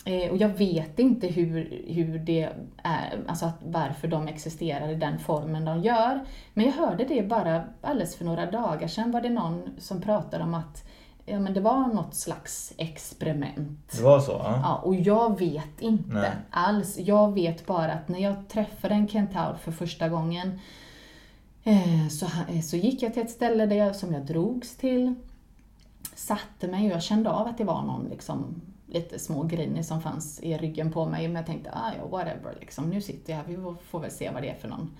Eh, 0.04 0.30
och 0.30 0.36
jag 0.36 0.48
vet 0.48 0.98
inte 0.98 1.26
hur, 1.26 1.82
hur 1.86 2.18
det 2.18 2.48
är, 2.82 3.18
alltså 3.26 3.46
att, 3.46 3.58
varför 3.64 4.08
de 4.08 4.28
existerar 4.28 4.88
i 4.88 4.94
den 4.94 5.18
formen 5.18 5.64
de 5.64 5.80
gör. 5.80 6.24
Men 6.54 6.64
jag 6.64 6.72
hörde 6.72 7.04
det 7.04 7.22
bara 7.22 7.64
alldeles 7.82 8.16
för 8.16 8.24
några 8.24 8.50
dagar 8.50 8.88
sedan 8.88 9.10
var 9.10 9.20
det 9.20 9.30
någon 9.30 9.70
som 9.78 10.00
pratade 10.00 10.44
om 10.44 10.54
att 10.54 10.84
ja, 11.30 11.40
men 11.40 11.54
det 11.54 11.60
var 11.60 11.86
något 11.86 12.14
slags 12.14 12.72
experiment. 12.76 13.92
Det 13.96 14.02
var 14.02 14.20
så? 14.20 14.32
Ja. 14.32 14.60
Ja, 14.62 14.76
och 14.76 14.94
jag 14.94 15.38
vet 15.38 15.80
inte 15.80 16.14
Nej. 16.14 16.30
alls. 16.50 16.98
Jag 16.98 17.34
vet 17.34 17.66
bara 17.66 17.92
att 17.92 18.08
när 18.08 18.18
jag 18.18 18.48
träffade 18.48 18.94
en 18.94 19.08
kentaur 19.08 19.54
för 19.54 19.72
första 19.72 20.08
gången 20.08 20.60
eh, 21.64 22.08
så, 22.10 22.26
ha- 22.26 22.62
så 22.62 22.76
gick 22.76 23.02
jag 23.02 23.14
till 23.14 23.22
ett 23.22 23.30
ställe 23.30 23.66
där 23.66 23.76
jag, 23.76 23.96
som 23.96 24.12
jag 24.12 24.26
drogs 24.26 24.76
till, 24.76 25.14
satte 26.14 26.68
mig 26.68 26.86
och 26.86 26.92
jag 26.92 27.02
kände 27.02 27.30
av 27.30 27.46
att 27.46 27.58
det 27.58 27.64
var 27.64 27.82
någon 27.82 28.08
liksom, 28.10 28.60
lite 28.86 29.18
små 29.18 29.42
grinig 29.42 29.84
som 29.84 30.02
fanns 30.02 30.40
i 30.40 30.58
ryggen 30.58 30.92
på 30.92 31.06
mig. 31.06 31.28
Men 31.28 31.36
jag 31.36 31.46
tänkte, 31.46 31.70
ah, 31.72 31.92
ja, 31.98 32.06
whatever, 32.08 32.56
liksom. 32.60 32.90
nu 32.90 33.00
sitter 33.00 33.32
jag 33.32 33.38
här, 33.38 33.46
vi 33.46 33.74
får 33.90 34.00
väl 34.00 34.10
se 34.10 34.30
vad 34.30 34.42
det 34.42 34.50
är 34.50 34.54
för 34.58 34.68
någon. 34.68 34.90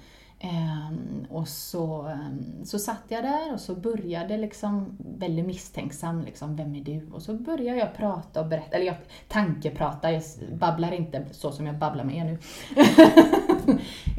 Ehm, 0.41 1.27
och 1.31 1.49
så, 1.49 2.03
ehm, 2.03 2.65
så 2.65 2.79
satt 2.79 3.03
jag 3.09 3.25
där 3.25 3.53
och 3.55 3.61
så 3.61 3.75
började 3.75 4.37
liksom 4.39 4.99
väldigt 5.19 5.47
misstänksam, 5.47 6.23
liksom, 6.23 6.57
vem 6.57 6.75
är 6.75 6.85
du? 6.85 7.09
Och 7.13 7.23
så 7.23 7.35
började 7.35 7.79
jag 7.79 7.95
prata 7.97 8.41
och 8.41 8.47
berätta, 8.47 8.77
eller 8.77 8.87
jag 8.87 8.97
tankeprata, 9.29 10.11
jag 10.13 10.19
s- 10.19 10.39
babblar 10.53 10.93
inte 10.93 11.25
så 11.33 11.53
som 11.53 11.67
jag 11.67 11.79
babblar 11.79 12.05
med 12.05 12.17
er 12.17 12.25
nu. 12.25 12.39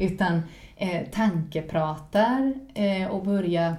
Utan 0.00 0.42
eh, 0.76 1.06
tankepratar 1.12 2.54
eh, 2.74 3.06
och 3.10 3.24
börja 3.24 3.76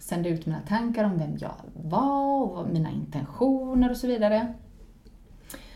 sända 0.00 0.28
ut 0.28 0.46
mina 0.46 0.60
tankar 0.68 1.04
om 1.04 1.18
vem 1.18 1.36
jag 1.40 1.54
var 1.74 2.42
och 2.42 2.68
mina 2.70 2.90
intentioner 2.90 3.90
och 3.90 3.96
så 3.96 4.06
vidare. 4.06 4.54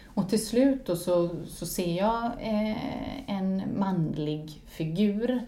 Och 0.05 0.29
till 0.29 0.47
slut 0.47 0.87
då 0.87 0.97
så, 0.97 1.31
så 1.47 1.67
ser 1.67 1.97
jag 1.97 2.25
eh, 2.25 2.77
en 3.31 3.63
manlig 3.79 4.63
figur 4.67 5.47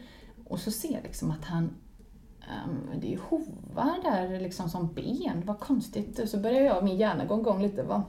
och 0.49 0.61
så 0.61 0.71
ser 0.71 0.93
jag 0.93 1.03
liksom 1.03 1.31
att 1.31 1.45
han 1.45 1.71
ehm, 2.49 3.01
det 3.01 3.07
är 3.07 3.11
ju 3.11 3.21
hovar 3.21 4.03
där 4.03 4.41
liksom 4.41 4.69
som 4.69 4.93
ben, 4.95 5.43
vad 5.45 5.61
konstigt. 5.61 6.31
Så 6.31 6.39
börjar 6.39 6.61
jag, 6.61 6.85
min 6.85 6.97
hjärna 6.97 7.25
gå 7.25 7.41
igång 7.41 7.63
lite. 7.63 7.83
Vad, 7.83 8.03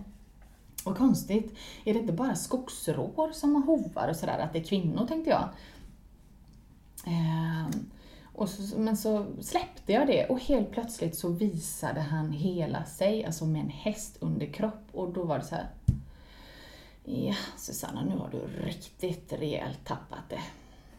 vad 0.86 0.98
konstigt. 0.98 1.58
Är 1.86 1.94
det 1.94 2.00
inte 2.00 2.14
bara 2.14 2.36
skogsrår 2.36 3.32
som 3.32 3.56
har 3.56 3.62
hovar 3.62 4.08
och 4.08 4.16
sådär, 4.16 4.40
att 4.40 4.54
det 4.54 4.60
är 4.60 4.64
kvinnor 4.64 5.08
tänkte 5.08 5.30
jag. 5.30 5.50
Och 8.34 8.50
så, 8.50 8.80
men 8.80 8.98
så 8.98 9.26
släppte 9.42 9.94
jag 9.94 10.08
det 10.08 10.26
och 10.26 10.40
helt 10.40 10.72
plötsligt 10.72 11.18
så 11.18 11.30
visade 11.30 12.02
han 12.02 12.32
hela 12.32 12.84
sig, 12.84 13.26
alltså 13.26 13.46
med 13.46 13.62
en 13.62 13.70
häst 13.70 14.18
under 14.20 14.46
kropp 14.46 14.88
och 14.92 15.14
då 15.14 15.24
var 15.24 15.38
det 15.38 15.46
så 15.46 15.56
här. 15.56 15.70
Ja, 17.04 17.36
Susanna, 17.58 18.04
nu 18.04 18.18
har 18.18 18.30
du 18.32 18.66
riktigt 18.66 19.34
rejält 19.34 19.86
tappat 19.86 20.30
det. 20.30 20.42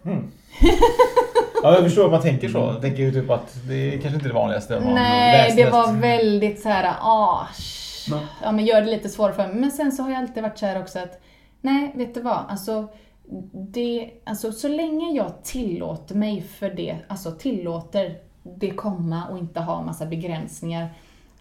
Ja, 1.62 1.74
jag 1.74 1.84
förstår 1.84 2.04
att 2.04 2.10
man 2.10 2.22
tänker 2.22 2.48
så. 2.48 2.58
Jag 2.58 2.80
tänker 2.82 3.02
ju 3.02 3.12
typ 3.12 3.30
att 3.30 3.58
det 3.68 3.74
är 3.74 3.98
kanske 3.98 4.14
inte 4.14 4.28
det 4.28 4.34
vanligaste. 4.34 4.80
man 4.80 4.94
Nej, 4.94 5.52
det 5.56 5.70
var 5.70 5.92
väldigt 5.92 6.60
så 6.60 6.68
här, 6.68 6.94
ah, 7.00 7.46
ja 8.42 8.52
men 8.52 8.64
gör 8.64 8.80
det 8.80 8.90
lite 8.90 9.08
svårare 9.08 9.32
för 9.34 9.46
mig. 9.46 9.56
Men 9.56 9.70
sen 9.70 9.92
så 9.92 10.02
har 10.02 10.10
jag 10.10 10.18
alltid 10.18 10.42
varit 10.42 10.58
så 10.58 10.66
här 10.66 10.80
också 10.80 10.98
att, 10.98 11.20
nej, 11.60 11.92
vet 11.94 12.14
du 12.14 12.20
vad, 12.20 12.38
alltså, 12.48 12.88
det, 13.52 14.10
alltså 14.24 14.52
så 14.52 14.68
länge 14.68 15.16
jag 15.16 15.44
tillåter 15.44 16.14
mig 16.14 16.42
för 16.42 16.70
det, 16.70 16.96
alltså 17.08 17.30
tillåter 17.30 18.18
det 18.42 18.70
komma 18.70 19.22
och 19.30 19.38
inte 19.38 19.60
ha 19.60 19.82
massa 19.82 20.06
begränsningar, 20.06 20.88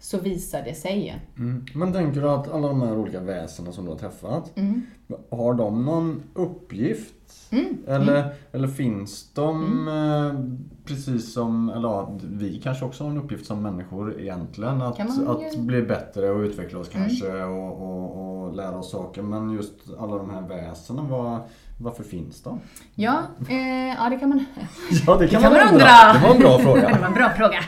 så 0.00 0.18
visar 0.18 0.62
det 0.62 0.74
sig. 0.74 1.16
Mm. 1.38 1.66
Men 1.74 1.92
tänker 1.92 2.20
du 2.20 2.30
att 2.30 2.52
alla 2.52 2.68
de 2.68 2.82
här 2.82 2.98
olika 2.98 3.20
väsena 3.20 3.72
som 3.72 3.84
du 3.84 3.90
har 3.90 3.98
träffat, 3.98 4.56
Mm. 4.56 4.86
har 5.30 5.54
de 5.54 5.84
någon 5.84 6.22
uppgift? 6.34 7.14
Mm. 7.50 7.78
Eller, 7.86 8.32
eller 8.52 8.68
finns 8.68 9.32
de 9.34 9.88
eh, 9.88 10.40
precis 10.84 11.32
som, 11.32 11.70
eller 11.70 11.88
ja, 11.88 12.18
vi 12.22 12.60
kanske 12.60 12.84
också 12.84 13.04
har 13.04 13.10
en 13.10 13.18
uppgift 13.18 13.46
som 13.46 13.62
människor 13.62 14.20
egentligen. 14.20 14.82
Att, 14.82 15.00
att 15.28 15.56
bli 15.58 15.82
bättre 15.82 16.30
och 16.30 16.40
utveckla 16.40 16.78
oss 16.78 16.90
Mm. 16.94 17.08
kanske 17.08 17.44
och, 17.44 17.82
och, 17.82 18.42
och 18.44 18.56
lära 18.56 18.78
oss 18.78 18.90
saker. 18.90 19.22
Men 19.22 19.50
just 19.50 19.74
alla 19.98 20.16
de 20.16 20.30
här 20.30 20.48
väsena, 20.48 21.02
vad, 21.02 21.40
varför 21.82 22.04
finns 22.04 22.42
de? 22.42 22.60
Ja, 22.94 23.22
eh, 23.48 23.88
ja 23.88 24.08
det 24.10 24.16
kan 24.16 24.28
man... 24.28 24.44
Ja, 25.06 25.16
det 25.16 25.28
kan 25.28 25.42
man 25.42 25.52
man 25.52 25.68
undra. 25.68 26.12
Det 26.12 26.18
var 26.22 26.30
en 26.34 26.38
bra 26.40 26.58
fråga. 26.58 26.88
det 26.94 26.98
var 27.00 27.06
en 27.06 27.14
bra 27.14 27.30
fråga. 27.30 27.60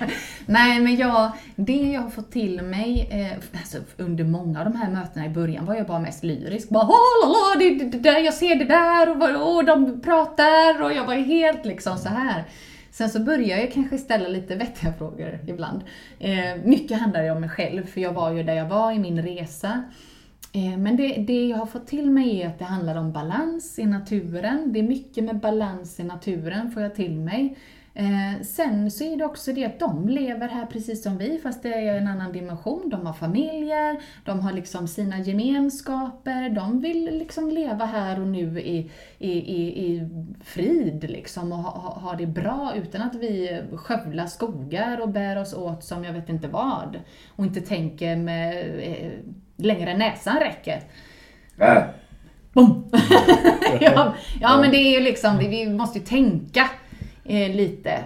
Nej, 0.47 0.81
men 0.81 0.97
jag, 0.97 1.31
det 1.57 1.73
jag 1.93 2.01
har 2.01 2.11
fått 2.11 2.31
till 2.33 2.63
mig 2.63 3.09
eh, 3.11 3.59
alltså, 3.61 3.79
under 3.97 4.25
många 4.25 4.59
av 4.59 4.65
de 4.65 4.77
här 4.77 4.91
mötena 4.91 5.27
i 5.27 5.29
början 5.29 5.67
var 5.67 5.75
jag 5.75 5.87
bara 5.87 5.99
mest 5.99 6.25
lyrisk. 6.25 6.69
Bara 6.69 6.85
"Åh, 6.85 6.93
la, 7.23 7.29
la, 7.29 7.59
det, 7.59 7.85
det, 7.85 7.85
det 7.91 7.99
där, 7.99 8.21
jag 8.21 8.35
ser 8.35 8.55
det 8.55 8.65
där 8.65 9.11
och, 9.11 9.57
och 9.57 9.65
de 9.65 10.01
pratar 10.01 10.83
och 10.83 10.93
jag 10.93 11.05
var 11.07 11.15
helt 11.15 11.65
liksom 11.65 11.99
så 11.99 12.09
här. 12.09 12.45
Sen 12.91 13.11
så 13.11 13.21
börjar 13.21 13.59
jag 13.59 13.73
kanske 13.73 13.99
ställa 13.99 14.29
lite 14.29 14.55
vettiga 14.57 14.93
frågor 14.93 15.39
ibland. 15.47 15.81
Eh, 16.19 16.57
mycket 16.65 17.01
handlar 17.01 17.23
ju 17.23 17.31
om 17.31 17.41
mig 17.41 17.51
själv, 17.51 17.87
för 17.87 18.01
jag 18.01 18.13
var 18.13 18.31
ju 18.33 18.43
där 18.43 18.55
jag 18.55 18.69
var 18.69 18.93
i 18.93 18.99
min 18.99 19.23
resa. 19.23 19.83
Eh, 20.53 20.79
men 20.79 20.97
det, 20.97 21.09
det 21.09 21.47
jag 21.47 21.57
har 21.57 21.67
fått 21.67 21.87
till 21.87 22.11
mig 22.11 22.43
är 22.43 22.49
att 22.49 22.59
det 22.59 22.65
handlar 22.65 22.97
om 22.97 23.13
balans 23.13 23.79
i 23.79 23.87
naturen. 23.87 24.73
Det 24.73 24.79
är 24.79 24.83
mycket 24.83 25.25
med 25.25 25.41
balans 25.41 26.01
i 26.01 26.05
naturen 26.05 26.71
får 26.71 26.83
jag 26.83 26.95
till 26.95 27.19
mig. 27.19 27.57
Eh, 27.95 28.43
sen 28.43 28.91
så 28.91 29.05
är 29.05 29.17
det 29.17 29.25
också 29.25 29.53
det 29.53 29.65
att 29.65 29.79
de 29.79 30.09
lever 30.09 30.49
här 30.49 30.67
precis 30.67 31.03
som 31.03 31.19
vi 31.19 31.41
fast 31.43 31.63
det 31.63 31.75
är 31.75 31.97
en 31.97 32.09
annan 32.09 32.33
dimension. 32.33 32.89
De 32.91 33.07
har 33.07 33.13
familjer, 33.13 34.01
de 34.25 34.41
har 34.41 34.53
liksom 34.53 34.89
sina 34.89 35.19
gemenskaper, 35.19 36.49
de 36.49 36.81
vill 36.81 37.19
liksom 37.19 37.51
leva 37.51 37.85
här 37.85 38.21
och 38.21 38.27
nu 38.27 38.61
i, 38.61 38.91
i, 39.19 39.33
i, 39.33 39.87
i 39.87 40.09
frid 40.45 41.11
liksom 41.11 41.53
och 41.53 41.59
ha, 41.59 41.99
ha, 42.01 42.15
det 42.15 42.27
bra 42.27 42.73
utan 42.77 43.03
att 43.03 43.15
vi 43.15 43.63
skövlar 43.75 44.27
skogar 44.27 45.01
och 45.01 45.09
bär 45.09 45.41
oss 45.41 45.55
åt 45.55 45.85
som 45.85 46.05
jag 46.05 46.13
vet 46.13 46.29
inte 46.29 46.49
vad. 46.49 47.01
Och 47.37 47.45
inte 47.45 47.61
tänker 47.61 48.17
med 48.17 48.65
eh, 48.81 49.11
längre 49.57 49.91
än 49.91 49.99
näsan 49.99 50.37
räcker. 50.41 50.81
Boom! 52.53 52.91
ja, 53.81 54.15
ja, 54.41 54.61
men 54.61 54.71
det 54.71 54.77
är 54.77 54.99
ju 54.99 55.05
liksom, 55.05 55.39
vi 55.39 55.69
måste 55.69 55.99
ju 55.99 56.05
tänka 56.05 56.71
eh, 57.25 57.57
lite. 57.57 58.05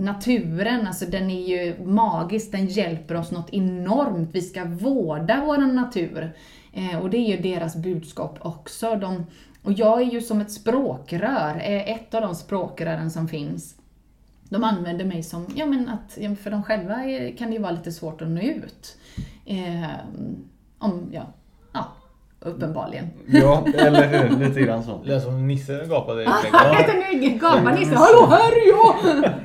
Naturen, 0.00 0.86
alltså 0.86 1.04
den 1.04 1.30
är 1.30 1.48
ju 1.48 1.84
magisk, 1.84 2.52
den 2.52 2.66
hjälper 2.66 3.14
oss 3.14 3.30
något 3.30 3.50
enormt. 3.50 4.30
Vi 4.32 4.42
ska 4.42 4.64
vårda 4.64 5.42
vår 5.46 5.58
natur. 5.58 6.32
Eh, 6.72 6.98
och 6.98 7.10
det 7.10 7.16
är 7.16 7.36
ju 7.36 7.42
deras 7.42 7.76
budskap 7.76 8.38
också. 8.40 8.96
De, 8.96 9.26
och 9.62 9.72
jag 9.72 10.02
är 10.02 10.06
ju 10.06 10.20
som 10.20 10.40
ett 10.40 10.52
språkrör, 10.52 11.56
eh, 11.56 11.90
ett 11.90 12.14
av 12.14 12.22
de 12.22 12.34
språkrören 12.34 13.10
som 13.10 13.28
finns. 13.28 13.76
De 14.48 14.64
använder 14.64 15.04
mig 15.04 15.22
som, 15.22 15.46
ja 15.54 15.66
men 15.66 15.88
att, 15.88 16.18
för 16.40 16.50
de 16.50 16.62
själva 16.62 17.04
är, 17.04 17.36
kan 17.36 17.48
det 17.48 17.54
ju 17.54 17.62
vara 17.62 17.72
lite 17.72 17.92
svårt 17.92 18.22
att 18.22 18.28
nå 18.28 18.40
ut. 18.40 18.96
Eh, 19.46 19.90
om, 20.78 21.10
ja, 21.12 21.26
uppenbarligen. 22.46 23.06
Ja, 23.26 23.64
eller 23.78 24.06
hur? 24.06 24.46
Lite 24.48 24.60
grann 24.60 24.84
så. 24.84 25.00
Det 25.04 25.10
lät 25.10 25.22
som 25.22 25.46
Nisse 25.48 25.84
gapade. 25.88 26.22
i 26.22 26.26
Ah, 26.26 26.32
nu 27.20 27.38
gapar 27.38 27.72
Nisse. 27.72 27.94
Hallå, 27.94 28.26
här 28.30 28.52
är 28.52 28.68
jag! 28.68 28.94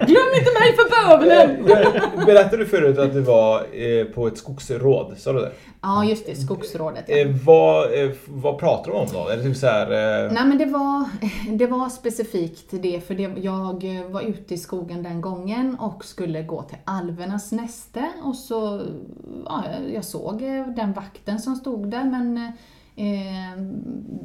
Glöm 0.08 0.28
inte 0.40 0.52
mig 0.60 0.76
för 0.76 1.10
bövelen! 1.18 1.64
Ber- 1.66 2.26
Berättade 2.26 2.58
du 2.58 2.66
förut 2.66 2.98
att 3.00 3.14
du 3.14 3.22
var 3.22 3.56
eh, 3.60 4.06
på 4.06 4.28
ett 4.28 4.38
skogsråd? 4.38 5.14
Sa 5.18 5.34
du 5.34 5.40
det? 5.40 5.52
Ja, 5.84 6.06
just 6.06 6.26
det. 6.26 6.36
Skogsrådet. 6.36 7.06
Ja. 7.08 7.18
Eh, 7.18 7.28
vad, 7.46 8.04
eh, 8.04 8.12
vad 8.28 8.58
pratar 8.60 8.92
de 8.92 8.98
om 8.98 9.08
då? 9.14 9.28
Det 9.30 9.44
typ 9.44 9.58
så 9.58 9.68
här... 9.68 9.86
Eh, 10.26 10.32
Nej 10.32 10.46
men 10.46 10.58
det 10.58 10.66
var, 10.66 11.06
det 11.58 11.68
var 11.68 11.90
specifikt 11.90 12.68
det, 12.72 13.08
för 13.08 13.16
det, 13.16 13.24
jag 13.24 13.84
var 14.10 14.22
ute 14.22 14.54
i 14.54 14.58
skogen 14.58 15.04
den 15.04 15.22
gången 15.22 15.76
och 15.80 16.06
skulle 16.06 16.44
gå 16.44 16.62
till 16.62 16.78
alvernas 16.86 17.52
näste 17.52 18.10
och 18.24 18.36
så, 18.36 18.82
ja, 19.46 19.64
jag 19.94 20.06
såg 20.06 20.42
eh, 20.42 20.68
den 20.68 20.94
vakten 20.94 21.40
som 21.40 21.56
stod 21.56 21.92
där 21.92 22.04
men 22.04 22.52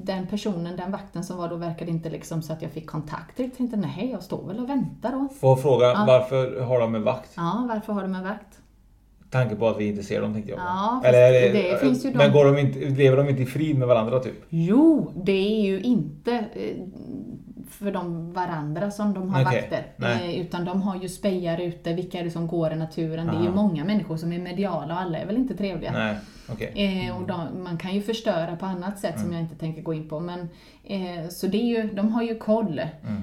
den 0.05 0.27
personen, 0.27 0.77
den 0.77 0.93
vakten 0.93 1.25
som 1.25 1.37
var 1.37 1.49
då 1.49 1.57
verkade 1.57 1.91
inte 1.91 2.11
liksom 2.11 2.43
så 2.43 2.53
att 2.53 2.63
jag 2.63 2.71
fick 2.71 2.87
kontakt. 2.91 3.39
Jag 3.39 3.57
tänkte 3.57 3.77
nej, 3.77 4.09
jag 4.13 4.23
står 4.23 4.47
väl 4.49 4.59
och 4.61 4.69
väntar 4.69 5.13
då. 5.13 5.29
Får 5.41 5.57
fråga, 5.57 5.87
Ja. 5.87 6.05
varför 6.07 6.61
har 6.61 6.81
de 6.81 6.95
en 6.95 7.05
vakt? 7.05 7.31
Ja, 7.37 7.67
varför 7.69 7.93
har 7.93 8.03
de 8.03 8.15
en 8.15 8.25
vakt? 8.25 8.59
Tanke 9.31 9.57
på 9.57 9.69
att 9.69 9.79
vi 9.81 9.89
inte 9.89 10.03
ser 10.03 10.21
dem 10.21 10.33
tänkte 10.35 10.51
jag. 10.51 10.61
Ja, 10.61 11.03
Eller 11.05 11.19
är 11.33 11.53
det 11.53 11.79
finns 11.81 12.05
ju 12.05 12.11
de- 12.11 12.17
Men 12.19 12.33
går 12.33 12.45
de 12.45 12.59
inte, 12.59 12.79
lever 12.79 13.17
de 13.17 13.29
inte 13.29 13.43
i 13.43 13.47
frid 13.47 13.79
med 13.79 13.89
varandra 13.89 14.19
typ? 14.21 14.45
Jo, 14.49 15.13
det 15.25 15.33
är 15.33 15.61
ju 15.67 15.81
inte 15.81 16.33
eh, 16.33 16.77
för 17.71 17.93
de 17.93 18.33
varandra 18.33 18.91
som 18.91 19.15
de 19.15 19.31
har 19.31 19.43
Okej, 19.45 19.61
vakter. 19.61 19.87
nej. 19.97 20.35
Eh, 20.35 20.41
Utan 20.41 20.65
de 20.65 20.83
har 20.83 20.97
ju 21.03 21.09
spejar 21.09 21.61
ute, 21.61 21.93
vilka 21.95 22.19
är 22.21 22.25
det 22.25 22.31
som 22.31 22.47
går 22.47 22.73
i 22.73 22.77
naturen? 22.77 23.27
Det 23.27 23.33
är 23.37 23.41
ju 23.43 23.47
Aha. 23.49 23.57
många 23.63 23.85
människor 23.85 24.17
som 24.17 24.33
är 24.33 24.39
mediala 24.39 24.95
och 24.95 25.01
alla 25.01 25.19
är 25.19 25.27
väl 25.27 25.37
inte 25.37 25.57
trevliga. 25.57 25.93
Nej, 25.93 26.17
okej. 26.49 26.73
Eh, 27.09 27.17
och 27.17 27.27
de, 27.27 27.63
man 27.63 27.79
kan 27.79 27.95
ju 27.95 28.03
förstöra 28.03 28.57
på 28.57 28.67
annat 28.67 28.99
sätt 28.99 29.15
som 29.15 29.23
Mm. 29.23 29.33
jag 29.35 29.43
inte 29.43 29.55
tänker 29.57 29.83
gå 29.83 29.95
in 29.95 30.09
på. 30.09 30.21
Men, 30.21 30.41
eh, 30.85 31.29
så 31.31 31.47
det 31.47 31.57
är 31.59 31.83
ju, 31.83 31.91
de 31.95 32.13
har 32.13 32.23
ju 32.23 32.35
koll. 32.39 32.81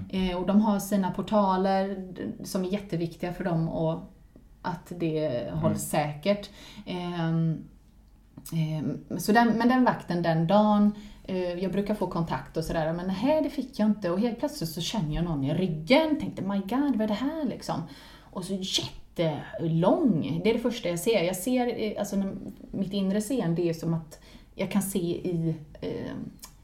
Mm. 0.09 0.29
Eh, 0.31 0.37
och 0.37 0.47
de 0.47 0.61
har 0.61 0.79
sina 0.79 1.11
portaler 1.11 1.95
som 2.43 2.63
är 2.65 2.69
jätteviktiga 2.69 3.33
för 3.33 3.43
dem 3.43 3.69
och 3.69 4.09
att 4.63 4.91
det 4.99 5.51
hålls 5.51 5.89
säkert. 5.89 6.49
Ehm, 6.85 7.63
Eh, 8.51 9.17
så 9.17 9.31
den, 9.31 9.47
men 9.57 9.69
den 9.69 9.83
vakten 9.83 10.21
den 10.21 10.47
dagen, 10.47 10.91
eh, 11.23 11.53
jag 11.53 11.71
brukar 11.71 11.95
få 11.95 12.07
kontakt 12.07 12.57
och 12.57 12.63
sådär, 12.63 12.93
men 12.93 13.07
nej 13.07 13.41
det 13.43 13.49
fick 13.49 13.79
jag 13.79 13.89
inte. 13.89 14.09
Och 14.09 14.19
helt 14.19 14.39
plötsligt 14.39 14.69
så 14.69 14.81
känner 14.81 15.15
jag 15.15 15.23
någon 15.23 15.43
i 15.43 15.53
ryggen, 15.53 16.19
tänkte 16.19 16.41
my 16.41 16.57
god 16.57 16.95
vad 16.95 17.01
är 17.01 17.07
det 17.07 17.13
här 17.13 17.45
liksom? 17.45 17.83
Och 18.19 18.45
så 18.45 18.53
jättelång, 18.53 20.41
det 20.43 20.49
är 20.49 20.53
det 20.53 20.59
första 20.59 20.89
jag 20.89 20.99
ser. 20.99 21.23
Jag 21.23 21.35
ser, 21.35 21.83
eh, 21.83 21.99
alltså 21.99 22.23
mitt 22.71 22.93
inre 22.93 23.21
seende 23.21 23.61
är 23.61 23.73
som 23.73 23.93
att 23.93 24.19
jag 24.55 24.71
kan 24.71 24.81
se 24.81 24.99
i 24.99 25.55
eh, 25.81 26.13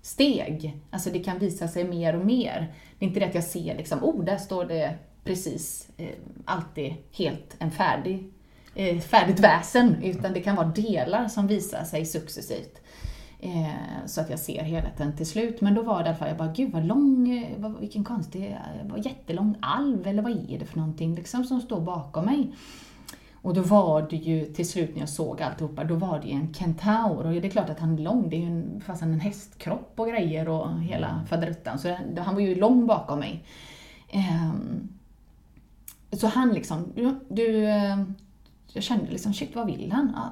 steg. 0.02 0.78
Alltså 0.90 1.10
det 1.10 1.20
kan 1.20 1.40
visa 1.40 1.68
sig 1.68 1.84
mer 1.84 2.16
och 2.16 2.26
mer. 2.26 2.74
Det 3.00 3.06
är 3.06 3.08
inte 3.08 3.20
det 3.20 3.26
att 3.26 3.36
jag 3.36 3.44
ser 3.44 3.78
liksom, 3.78 4.04
oh 4.04 4.24
där 4.24 4.38
står 4.38 4.66
det 4.66 4.98
precis, 5.30 5.90
eh, 5.98 6.10
alltid 6.46 6.94
helt 7.12 7.56
en 7.60 7.72
färdig, 7.72 8.30
eh, 8.76 9.00
färdigt 9.00 9.40
väsen. 9.40 9.96
Utan 10.04 10.34
det 10.34 10.40
kan 10.42 10.56
vara 10.56 10.68
delar 10.68 11.28
som 11.28 11.48
visar 11.48 11.84
sig 11.84 12.06
successivt. 12.06 12.82
Eh, 13.40 14.06
så 14.06 14.22
att 14.22 14.30
jag 14.30 14.40
ser 14.40 14.64
helheten 14.64 15.16
till 15.16 15.26
slut. 15.26 15.62
Men 15.62 15.74
då 15.76 15.82
var 15.82 15.98
det 16.00 16.06
i 16.06 16.08
alla 16.08 16.18
fall, 16.18 16.28
jag 16.28 16.38
bara, 16.38 16.52
gud 16.54 16.72
vad 16.72 16.86
lång, 16.86 17.30
eh, 17.38 17.48
vad, 17.58 17.80
vilken 17.80 18.04
konstig, 18.04 18.46
eh, 18.46 18.88
vad 18.90 19.06
jättelång 19.06 19.56
alv, 19.62 20.08
eller 20.08 20.22
vad 20.24 20.32
är 20.32 20.60
det 20.60 20.66
för 20.66 20.78
någonting 20.78 21.16
liksom 21.16 21.44
som 21.44 21.62
står 21.62 21.82
bakom 21.82 22.26
mig? 22.26 22.52
Och 23.42 23.54
då 23.54 23.62
var 23.62 24.02
det 24.10 24.16
ju 24.16 24.46
till 24.46 24.70
slut 24.70 24.90
när 24.94 25.00
jag 25.00 25.10
såg 25.10 25.42
alltihopa, 25.42 25.84
då 25.84 25.96
var 25.96 26.20
det 26.20 26.28
ju 26.28 26.34
en 26.34 26.54
kentaur. 26.54 27.26
Och 27.26 27.34
det 27.42 27.48
är 27.48 27.52
klart 27.52 27.70
att 27.70 27.80
han 27.80 27.94
är 28.00 28.04
lång, 28.04 28.30
det 28.30 28.36
är 28.36 28.40
ju 28.40 28.46
en, 28.48 28.82
fast 28.86 29.02
en 29.02 29.20
hästkropp 29.20 29.94
och 29.96 30.08
grejer 30.08 30.50
och 30.50 30.80
hela 30.82 31.22
faderuttan. 31.30 31.80
Så 31.80 31.88
det- 31.88 32.22
han 32.22 32.36
var 32.36 32.42
ju 32.42 32.56
lång 32.56 32.88
bakom 32.88 33.20
mig. 33.20 33.44
Ehm, 34.12 34.90
så 36.12 36.28
han 36.28 36.54
liksom, 36.54 36.94
du, 37.30 37.66
eh, 37.66 37.98
jag 38.74 38.84
kände 38.84 39.12
liksom, 39.12 39.34
shit 39.34 39.56
vad 39.56 39.66
vill 39.66 39.92
han? 39.92 40.16
Ah, 40.16 40.30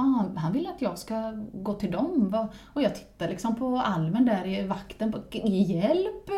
ah, 0.00 0.24
han 0.36 0.52
vill 0.52 0.66
att 0.66 0.82
jag 0.82 0.98
ska 0.98 1.32
gå 1.52 1.74
till 1.74 1.90
dem. 1.90 2.48
Och 2.72 2.82
jag 2.82 2.94
tittar 2.94 3.28
liksom 3.28 3.56
på 3.56 3.78
almen 3.78 4.24
där 4.24 4.46
i 4.46 4.66
vakten, 4.66 5.12
på, 5.12 5.18
hjälp! 5.48 6.30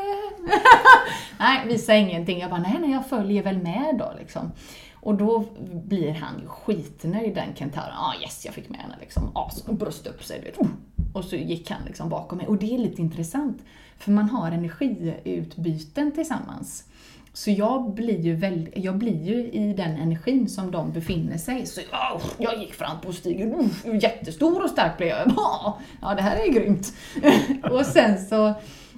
nej, 1.38 1.66
visa 1.66 1.94
ingenting. 1.94 2.38
Jag 2.38 2.50
bara, 2.50 2.60
nej, 2.60 2.76
nej, 2.80 2.90
jag 2.90 3.06
följer 3.06 3.42
väl 3.42 3.58
med 3.62 3.96
då 3.98 4.12
liksom. 4.18 4.52
Och 4.94 5.14
då 5.14 5.44
blir 5.72 6.12
han 6.12 6.40
ju 6.40 6.46
skitnöjd 6.46 7.34
den 7.34 7.54
kentauren. 7.54 7.96
Ah 7.96 8.14
yes, 8.22 8.44
jag 8.44 8.54
fick 8.54 8.68
med 8.68 8.80
henne 8.80 8.96
liksom. 9.00 9.30
Ah, 9.34 9.50
Och 9.66 9.74
bröst 9.74 10.06
upp 10.06 10.24
sig, 10.24 10.40
du 10.40 10.44
vet. 10.44 10.70
Och 11.12 11.24
så 11.24 11.36
gick 11.36 11.70
han 11.70 11.84
liksom 11.86 12.08
bakom 12.08 12.38
mig. 12.38 12.46
Och 12.46 12.56
det 12.56 12.74
är 12.74 12.78
lite 12.78 13.02
intressant, 13.02 13.62
för 13.98 14.10
man 14.10 14.30
har 14.30 14.50
energiutbyten 14.50 16.12
tillsammans. 16.12 16.84
Så 17.32 17.50
jag 17.50 17.94
blir 17.94 18.20
ju 18.20 18.34
väldigt, 18.34 18.76
jag 18.76 18.98
blir 18.98 19.22
ju 19.22 19.50
i 19.50 19.72
den 19.76 19.90
energin 19.90 20.48
som 20.48 20.70
de 20.70 20.92
befinner 20.92 21.38
sig. 21.38 21.66
Så 21.66 21.80
oh, 21.80 22.22
jag 22.38 22.58
gick 22.58 22.74
fram 22.74 23.00
på 23.00 23.12
stigen, 23.12 23.54
oh, 23.54 23.96
jättestor 24.02 24.64
och 24.64 24.70
stark 24.70 24.96
blev 24.96 25.08
jag. 25.08 25.32
Ja, 25.36 25.78
ja, 26.02 26.14
det 26.14 26.22
här 26.22 26.36
är 26.36 26.52
grymt. 26.52 26.92
och 27.70 27.86
sen 27.86 28.26
så, 28.26 28.54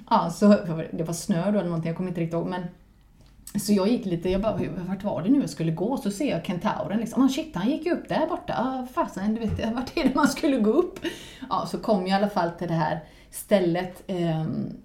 ja, 0.09 0.29
så, 0.29 0.47
det 0.91 1.03
var 1.03 1.13
snö 1.13 1.51
då 1.51 1.59
eller 1.59 1.69
någonting, 1.69 1.87
jag 1.87 1.97
kommer 1.97 2.09
inte 2.09 2.21
riktigt 2.21 2.33
ihåg. 2.33 2.47
Men 2.47 2.63
så 3.59 3.73
jag 3.73 3.87
gick 3.87 4.05
lite, 4.05 4.29
jag 4.29 4.41
bara, 4.41 4.59
vart 4.87 5.03
var 5.03 5.21
det 5.21 5.29
nu 5.29 5.39
jag 5.39 5.49
skulle 5.49 5.71
gå? 5.71 5.97
Så 5.97 6.11
ser 6.11 6.29
jag 6.29 6.45
kentauren 6.45 6.99
liksom, 6.99 7.25
ah, 7.25 7.29
shit 7.29 7.55
han 7.55 7.69
gick 7.69 7.85
ju 7.85 7.91
upp 7.91 8.09
där 8.09 8.27
borta, 8.27 8.53
ah, 8.57 8.87
fasen, 8.93 9.35
du 9.35 9.39
vet, 9.39 9.73
vart 9.73 9.97
är 9.97 10.03
det 10.03 10.15
man 10.15 10.27
skulle 10.27 10.57
gå 10.57 10.71
upp? 10.71 10.99
Ja, 11.49 11.65
så 11.71 11.77
kom 11.77 11.99
jag 11.99 12.09
i 12.09 12.11
alla 12.11 12.29
fall 12.29 12.51
till 12.51 12.67
det 12.67 12.73
här 12.73 12.99
stället, 13.33 14.03
ehm, 14.07 14.77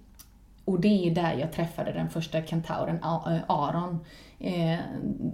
och 0.69 0.79
det 0.79 1.07
är 1.07 1.15
där 1.15 1.33
jag 1.33 1.51
träffade 1.51 1.91
den 1.91 2.09
första 2.09 2.43
kentauren, 2.43 2.95
eh, 3.03 3.39
Aron, 3.47 3.99
eh, 4.39 4.79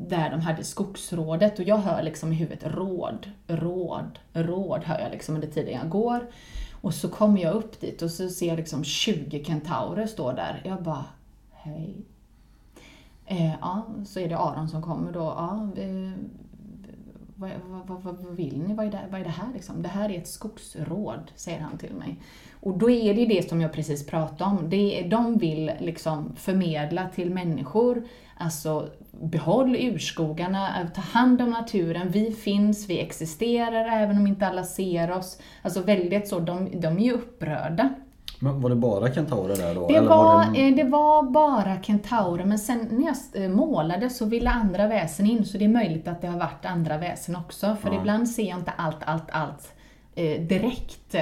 där 0.08 0.30
de 0.30 0.42
hade 0.42 0.64
skogsrådet 0.64 1.60
och 1.60 1.66
jag 1.66 1.78
hör 1.78 2.04
liksom 2.04 2.32
i 2.32 2.36
huvudet 2.36 2.76
råd, 2.76 3.32
råd, 3.48 4.20
råd 4.34 4.84
hör 4.84 5.00
jag 5.00 5.12
liksom 5.12 5.36
under 5.36 5.48
tiden 5.48 5.74
jag 5.74 5.90
går. 5.90 6.28
Och 6.82 6.94
så 6.94 7.10
kommer 7.10 7.42
jag 7.42 7.54
upp 7.54 7.82
dit 7.82 8.02
och 8.02 8.12
så 8.12 8.30
ser 8.30 8.48
jag 8.48 8.58
liksom 8.58 8.84
20 8.84 9.44
kentaurer 9.44 10.08
stå 10.08 10.32
där. 10.32 10.62
Jag 10.66 10.84
bara, 10.84 11.06
hej. 11.52 11.96
Eh, 13.26 13.54
ja, 13.62 13.86
så 14.06 14.20
är 14.20 14.30
det 14.30 14.38
Aron 14.38 14.70
som 14.70 14.82
kommer 14.82 15.12
då. 15.12 15.20
Ja, 15.20 15.70
vad, 17.36 17.52
vad, 17.88 18.04
vad, 18.04 18.18
vad 18.18 18.36
vill 18.36 18.62
ni? 18.62 18.74
Vad 18.74 18.86
är, 18.86 18.92
det, 18.92 19.00
vad 19.12 19.22
är 19.22 19.24
det 19.26 19.30
här 19.30 19.54
liksom? 19.54 19.82
Det 19.82 19.90
här 19.90 20.10
är 20.10 20.18
ett 20.18 20.28
skogsråd, 20.28 21.32
säger 21.36 21.60
han 21.60 21.78
till 21.78 21.94
mig. 21.94 22.20
Och 22.60 22.78
då 22.78 22.90
är 22.90 23.14
det 23.14 23.26
det 23.26 23.50
som 23.50 23.62
jag 23.62 23.74
precis 23.74 24.06
pratade 24.06 24.44
om. 24.44 24.70
Det 24.70 25.00
är, 25.00 25.10
de 25.10 25.38
vill 25.38 25.72
liksom 25.80 26.36
förmedla 26.36 27.10
till 27.10 27.30
människor, 27.30 28.04
alltså 28.38 28.90
behåll 29.12 29.76
urskogarna, 29.76 30.90
ta 30.96 31.02
hand 31.02 31.42
om 31.42 31.50
naturen, 31.50 32.10
vi 32.10 32.32
finns, 32.32 32.90
vi 32.90 33.00
existerar 33.00 34.04
även 34.04 34.18
om 34.18 34.28
inte 34.28 34.48
alla 34.48 34.64
ser 34.64 35.12
oss. 35.12 35.40
Alltså 35.62 35.82
väldigt 35.82 36.28
så, 36.28 36.40
de, 36.40 36.82
de 36.82 36.98
är 36.98 37.04
ju 37.04 37.12
upprörda. 37.12 37.90
Men 38.46 38.62
var 38.62 38.70
det 38.70 38.76
bara 38.76 39.14
kentaurer 39.14 39.56
där 39.56 39.76
då? 39.76 39.88
Det 39.88 39.96
eller 39.96 40.08
var, 40.10 40.46
det... 40.54 40.68
eh, 40.70 40.76
det 40.76 40.84
var 40.84 41.24
bara 41.24 41.82
kentaurer, 41.84 42.46
men 42.46 42.60
sen 42.60 42.88
när 42.92 43.06
jag 43.34 43.44
eh, 43.44 43.50
målade 43.50 44.10
så 44.10 44.26
ville 44.26 44.50
andra 44.50 44.88
väsen 44.88 45.26
in, 45.26 45.46
så 45.46 45.58
det 45.58 45.66
är 45.66 45.70
möjligt 45.70 46.08
att 46.08 46.22
det 46.22 46.28
har 46.28 46.40
varit 46.40 46.66
andra 46.66 46.98
väsen 46.98 47.36
också. 47.36 47.76
För 47.82 47.90
Ja. 47.94 48.00
ibland 48.00 48.30
ser 48.30 48.50
jag 48.50 48.60
inte 48.60 48.72
allt, 48.72 48.98
allt, 49.06 49.30
allt 49.32 49.74
eh, 50.16 50.42
direkt. 50.42 51.16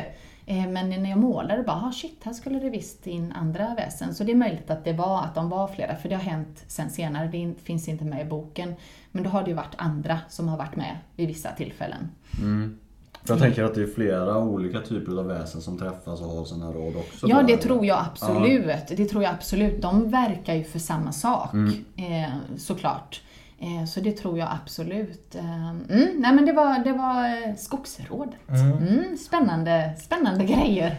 Eh, 0.46 0.68
men 0.68 0.90
när 0.90 1.10
jag 1.10 1.20
målade 1.20 1.64
bara, 1.64 1.76
ah, 1.86 1.92
shit, 1.92 2.22
här 2.24 2.34
skulle 2.34 2.60
det 2.60 2.70
visst 2.70 3.08
in 3.08 3.32
andra 3.36 3.74
väsen. 3.76 4.14
Så 4.16 4.24
det 4.24 4.32
är 4.32 4.36
möjligt 4.36 4.70
att 4.70 4.84
det 4.86 4.94
var, 4.94 5.22
att 5.24 5.36
de 5.36 5.50
var 5.50 5.68
flera, 5.68 5.96
för 5.96 6.10
det 6.10 6.16
har 6.16 6.22
hänt 6.24 6.64
sen 6.68 6.90
senare, 6.90 7.28
det 7.28 7.38
in- 7.38 7.56
finns 7.64 7.88
inte 7.88 8.06
med 8.06 8.22
i 8.22 8.26
boken. 8.30 8.76
Men 9.12 9.24
då 9.24 9.30
har 9.30 9.44
det 9.44 9.50
ju 9.50 9.56
varit 9.56 9.76
andra 9.78 10.20
som 10.30 10.48
har 10.48 10.58
varit 10.58 10.76
med 10.76 10.98
vid 11.16 11.28
vissa 11.28 11.50
tillfällen. 11.52 12.10
Mm. 12.42 12.80
För 13.26 13.34
jag 13.34 13.40
tänker 13.42 13.64
att 13.64 13.76
det 13.76 13.82
är 13.82 13.88
flera 13.88 14.38
olika 14.38 14.80
typer 14.80 15.20
av 15.20 15.26
väsen 15.28 15.62
som 15.62 15.78
träffas 15.78 16.22
och 16.22 16.28
har 16.28 16.66
här 16.66 16.74
råd 16.74 16.96
också. 16.96 17.28
Ja, 17.30 17.44
det 17.48 17.58
tror 17.58 17.86
jag 17.86 18.06
absolut. 18.12 18.88
Det 18.88 19.06
tror 19.06 19.24
jag 19.24 19.34
absolut. 19.34 19.82
De 19.82 20.10
verkar 20.10 20.54
ju 20.54 20.64
för 20.64 20.80
samma 20.80 21.12
sak, 21.12 21.54
Mm. 21.54 21.74
eh, 21.98 22.30
såklart. 22.58 23.22
Eh, 23.60 23.86
så 23.86 24.00
det 24.00 24.12
tror 24.12 24.40
jag 24.40 24.48
absolut. 24.64 25.36
Eh, 25.36 25.70
mm, 25.70 26.08
nej 26.18 26.34
men 26.34 26.46
det 26.46 26.52
var, 26.54 26.80
det 26.84 26.92
var 26.94 27.26
eh, 27.50 27.56
skogsrådet. 27.56 28.50
Mm. 28.50 28.72
Mm, 28.88 29.18
spännande, 29.18 29.94
spännande 30.02 30.44
grejer. 30.46 30.96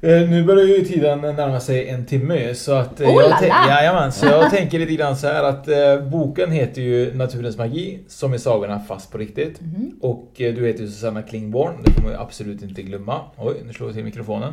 Eh, 0.00 0.28
Nu 0.30 0.44
börjar 0.44 0.66
ju 0.66 0.84
tiden 0.84 1.20
närma 1.20 1.60
sig 1.60 1.88
en 1.88 2.06
timme 2.06 2.54
så 2.54 2.72
att... 2.72 3.00
eh, 3.00 3.08
Oh 3.08 3.22
jag, 3.22 3.68
jajamän, 3.68 4.12
så 4.12 4.26
jag 4.30 4.50
tänker 4.50 4.78
lite 4.78 4.92
grann 4.94 5.16
så 5.16 5.26
här 5.26 5.44
att 5.44 5.68
eh, 5.68 6.00
boken 6.10 6.50
heter 6.52 6.82
ju 6.82 7.14
Naturens 7.14 7.58
magi, 7.58 7.98
som 8.08 8.32
är 8.32 8.38
sagorna 8.38 8.80
fast 8.80 9.12
på 9.12 9.18
riktigt. 9.18 9.60
Mhm. 9.60 9.92
Och 10.00 10.40
eh, 10.40 10.54
du 10.54 10.66
heter 10.66 10.80
ju 10.80 10.88
Susanna 10.88 11.22
Klingborn, 11.22 11.72
det 11.84 11.90
får 11.92 12.02
man 12.02 12.10
ju 12.12 12.18
absolut 12.18 12.62
inte 12.62 12.82
glömma. 12.82 13.20
Oj, 13.36 13.54
nu 13.66 13.72
slår 13.72 13.88
jag 13.88 13.94
till 13.96 14.04
mikrofonen. 14.04 14.52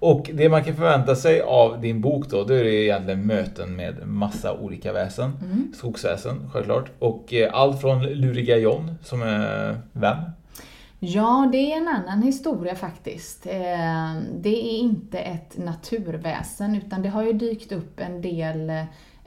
Och 0.00 0.30
det 0.34 0.48
man 0.48 0.64
kan 0.64 0.74
förvänta 0.74 1.16
sig 1.16 1.40
av 1.40 1.80
din 1.80 2.00
bok 2.00 2.30
då, 2.30 2.44
det 2.44 2.60
är 2.60 2.64
det 2.64 2.74
egentligen 2.74 3.26
möten 3.26 3.76
med 3.76 3.94
massa 4.06 4.52
olika 4.52 4.92
väsen. 4.92 5.32
Mm. 5.44 5.72
Skogsväsen, 5.76 6.50
självklart. 6.52 6.90
Och 6.98 7.34
eh, 7.34 7.50
allt 7.54 7.80
från 7.80 8.02
Luriga 8.02 8.56
John, 8.56 8.90
som 9.02 9.22
är 9.22 9.76
vem? 9.92 10.16
Ja, 11.06 11.48
det 11.52 11.72
är 11.72 11.76
en 11.76 11.88
annan 11.88 12.22
historia 12.22 12.74
faktiskt. 12.74 13.46
Eh, 13.46 14.14
Det 14.40 14.74
är 14.74 14.78
inte 14.78 15.18
ett 15.18 15.58
naturväsen 15.58 16.74
utan 16.76 17.02
det 17.02 17.08
har 17.08 17.22
ju 17.22 17.32
dykt 17.32 17.72
upp 17.72 18.00
en 18.00 18.20
del 18.22 18.70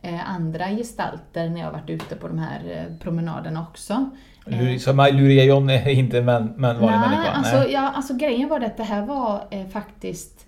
eh, 0.02 0.30
andra 0.36 0.68
gestalter 0.70 1.50
när 1.50 1.62
jag 1.62 1.72
varit 1.72 1.90
ute 1.90 2.16
på 2.16 2.28
de 2.28 2.40
här 2.40 2.62
eh, 2.72 2.98
promenaderna 3.04 3.68
också. 3.72 4.10
Så 4.80 4.94
Luriga 4.94 5.44
John 5.44 5.70
är 5.70 5.90
inte 5.90 6.18
en 6.18 6.26
män, 6.26 6.54
men 6.58 6.80
vanlig 6.80 7.00
Nej, 7.00 7.10
människa? 7.10 7.32
alltså, 7.32 7.70
Ja, 7.70 7.92
alltså 7.96 8.14
grejen 8.14 8.50
var 8.50 8.60
det 8.60 8.66
att 8.66 8.78
det 8.78 8.84
här 8.84 9.06
var 9.06 9.44
faktiskt 9.70 10.47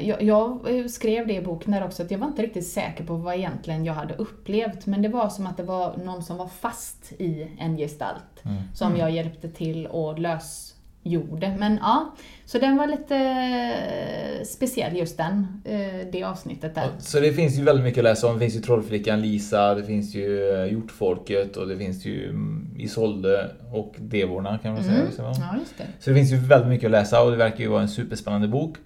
jag, 0.00 0.22
jag 0.22 0.78
eh, 0.78 0.86
skrev 0.86 1.26
det 1.26 1.34
i 1.34 1.40
boken 1.40 1.72
där 1.72 1.84
också 1.84 2.02
att 2.02 2.10
jag 2.10 2.18
var 2.18 2.26
inte 2.26 2.42
riktigt 2.42 2.66
säker 2.66 3.04
på 3.04 3.14
vad 3.14 3.34
egentligen 3.34 3.84
jag 3.84 3.94
hade 3.94 4.14
upplevt 4.14 4.86
men 4.86 5.02
det 5.02 5.08
var 5.08 5.28
som 5.28 5.46
att 5.46 5.56
det 5.56 5.62
var 5.62 5.96
någon 5.96 6.22
som 6.22 6.36
var 6.36 6.48
fast 6.48 7.12
i 7.18 7.48
en 7.58 7.76
gestalt 7.76 8.22
Mm. 8.44 8.62
som 8.74 8.96
jag 8.96 9.10
hjälpte 9.10 9.48
till 9.48 9.86
och 9.86 10.18
lösgjorde. 10.18 11.56
Men 11.58 11.78
ja, 11.82 12.14
så 12.44 12.58
den 12.58 12.76
var 12.76 12.86
lite 12.86 13.16
eh, 13.16 14.44
speciell 14.44 14.96
just 14.96 15.16
den, 15.16 15.62
eh, 15.64 16.06
det 16.12 16.22
avsnittet 16.24 16.74
där. 16.74 16.88
Så 16.98 17.20
det 17.20 17.32
finns 17.32 17.58
ju 17.58 17.62
väldigt 17.62 17.84
mycket 17.84 17.98
att 17.98 18.04
läsa 18.04 18.26
om. 18.26 18.34
Det 18.34 18.40
finns 18.40 18.56
ju 18.56 18.60
Trollflickan 18.60 19.20
Lisa, 19.20 19.74
det 19.74 19.82
finns 19.84 20.14
ju 20.14 20.50
eh, 20.50 20.72
Hjortfolket 20.72 21.56
och 21.56 21.68
det 21.68 21.76
finns 21.76 22.04
ju 22.04 22.28
mm, 22.28 22.66
Isolde 22.78 23.50
och 23.72 23.94
Devorna 23.98 24.58
kan 24.58 24.72
man 24.74 24.82
säga. 24.84 24.96
Mm. 24.96 25.10
Ja, 25.18 25.54
just 25.58 25.78
det. 25.78 25.86
så 26.00 26.10
det 26.10 26.16
finns 26.16 26.32
ju 26.32 26.36
väldigt 26.36 26.68
mycket 26.68 26.86
att 26.86 26.90
läsa 26.92 27.22
och 27.22 27.30
det 27.30 27.36
verkar 27.36 27.58
ju 27.60 27.68
vara 27.68 27.82
en 27.82 27.88
superspännande 27.88 28.48
bok. 28.48 28.76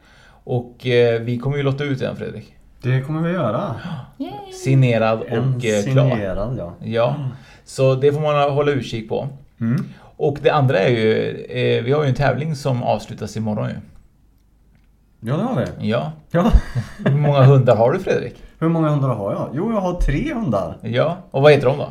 Och 0.45 0.87
eh, 0.87 1.21
vi 1.21 1.39
kommer 1.39 1.57
ju 1.57 1.63
lotta 1.63 1.85
ut 1.85 1.99
den 1.99 2.17
Fredrik. 2.17 2.55
Det 2.83 3.01
kommer 3.01 3.23
vi 3.23 3.33
göra. 3.33 3.75
Signerad 4.65 5.23
En 5.29 5.39
och 5.55 5.65
eh, 5.65 5.83
klar. 5.85 6.11
signerad, 6.11 6.59
ja. 6.59 6.75
Ja, 6.83 7.17
så 7.65 7.95
det 7.95 8.13
får 8.13 8.21
man 8.21 8.51
hålla 8.51 8.71
utkik 8.73 9.09
på. 9.09 9.29
Mm. 9.61 9.85
Och 10.17 10.39
det 10.43 10.51
andra 10.51 10.79
är 10.79 10.91
ju, 10.91 11.31
eh, 11.45 11.85
vi 11.85 11.93
har 11.93 12.03
ju 12.03 12.09
en 12.09 12.15
tävling 12.15 12.57
som 12.57 12.83
avslutas 12.83 13.37
imorgon 13.37 13.69
ju. 13.69 13.75
Ja, 15.21 15.37
det 15.37 15.43
har 15.43 15.67
vi. 15.81 15.89
Ja. 15.89 16.13
Ja. 16.31 16.51
Hur 17.05 17.17
många 17.17 17.43
hundar 17.43 17.77
har 17.77 17.93
du 17.93 17.99
Fredrik? 17.99 18.43
Hur 18.59 18.69
många 18.69 18.89
hundar 18.89 19.09
har 19.09 19.33
jag? 19.33 19.49
Jo, 19.55 19.73
jag 19.73 19.81
har 19.81 19.95
tre 20.01 20.35
hundar. 20.35 20.77
Ja, 20.83 21.17
och 21.31 21.43
vad 21.43 21.53
heter 21.53 21.67
de 21.67 21.79
då? 21.79 21.91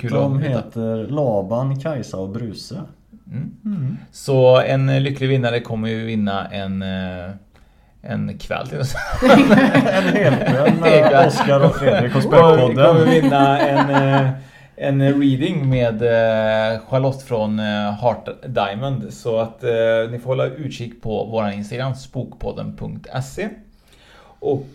Kul 0.00 0.10
De 0.10 0.38
heter 0.42 1.06
Laban, 1.10 1.80
Kajsa 1.80 2.16
och 2.16 2.28
Bruse. 2.28 2.82
Mm. 3.64 3.96
Så 4.12 4.60
en 4.60 5.02
lycklig 5.02 5.28
vinnare 5.28 5.60
kommer 5.60 5.88
ju 5.88 6.04
vinna 6.04 6.46
en 6.46 6.82
eh, 6.82 7.30
en 8.02 8.38
kväll 8.38 8.66
till 8.68 8.78
En 9.92 10.16
hel 10.16 10.34
kväll 10.34 10.74
med 10.80 11.26
Oskar 11.26 11.64
och 11.64 11.76
Fredrik 11.76 12.16
och 12.16 12.22
Spökpodden. 12.22 12.68
Vi 12.68 12.74
kommer 12.74 13.04
vinna 13.04 13.58
en, 13.58 13.90
eh, 14.24 14.30
en 14.76 15.02
reading 15.02 15.68
med 15.70 16.02
eh, 16.02 16.80
Charlotte 16.88 17.22
från 17.22 17.58
eh, 17.58 17.92
Heart 18.00 18.28
Diamond. 18.46 19.12
Så 19.12 19.38
att 19.38 19.62
ni 20.10 20.18
får 20.18 20.26
hålla 20.26 20.46
utkik 20.46 21.02
på 21.02 21.24
våran 21.24 21.52
Instagram, 21.52 21.94
spokpodden.se. 21.94 23.48
Och 24.42 24.68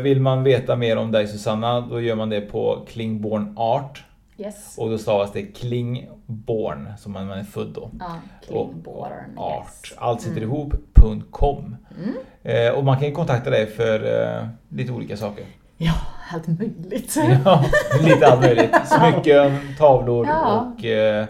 vill 0.00 0.20
man 0.20 0.42
veta 0.42 0.76
mer 0.76 0.96
om 0.96 1.12
dig 1.12 1.28
Susanna, 1.28 1.80
då 1.80 2.00
gör 2.00 2.14
man 2.14 2.30
det 2.30 2.40
på 2.40 2.86
Klingborn 2.88 3.54
Art. 3.56 4.04
Yes. 4.40 4.74
Och 4.78 4.90
då 4.90 4.98
stavas 4.98 5.32
det 5.32 5.42
Klingborn, 5.42 6.88
som 6.98 7.12
man 7.12 7.30
är 7.30 7.44
född 7.44 7.68
då. 7.74 7.90
Ja, 7.98 8.14
Klingborn. 8.46 9.38
Art. 9.38 9.66
Yes. 9.66 9.92
Allt 9.98 10.20
sitter 10.20 10.36
Mm. 10.42 10.48
ihop.com. 10.48 11.76
Mm. 12.04 12.14
Eh, 12.42 12.72
och 12.72 12.84
man 12.84 12.98
kan 12.98 13.08
ju 13.08 13.14
kontakta 13.14 13.50
dig 13.50 13.66
för 13.66 14.22
eh, 14.38 14.46
lite 14.68 14.92
olika 14.92 15.16
saker. 15.16 15.44
Ja, 15.76 15.92
allt 16.32 16.48
möjligt. 16.48 17.16
Ja, 17.44 17.64
lite 18.02 18.26
allt 18.26 18.40
möjligt. 18.40 18.70
Smycken, 18.86 19.58
tavlor 19.78 20.26
Ja. 20.26 20.60
och 20.78 20.84
eh, 20.84 21.24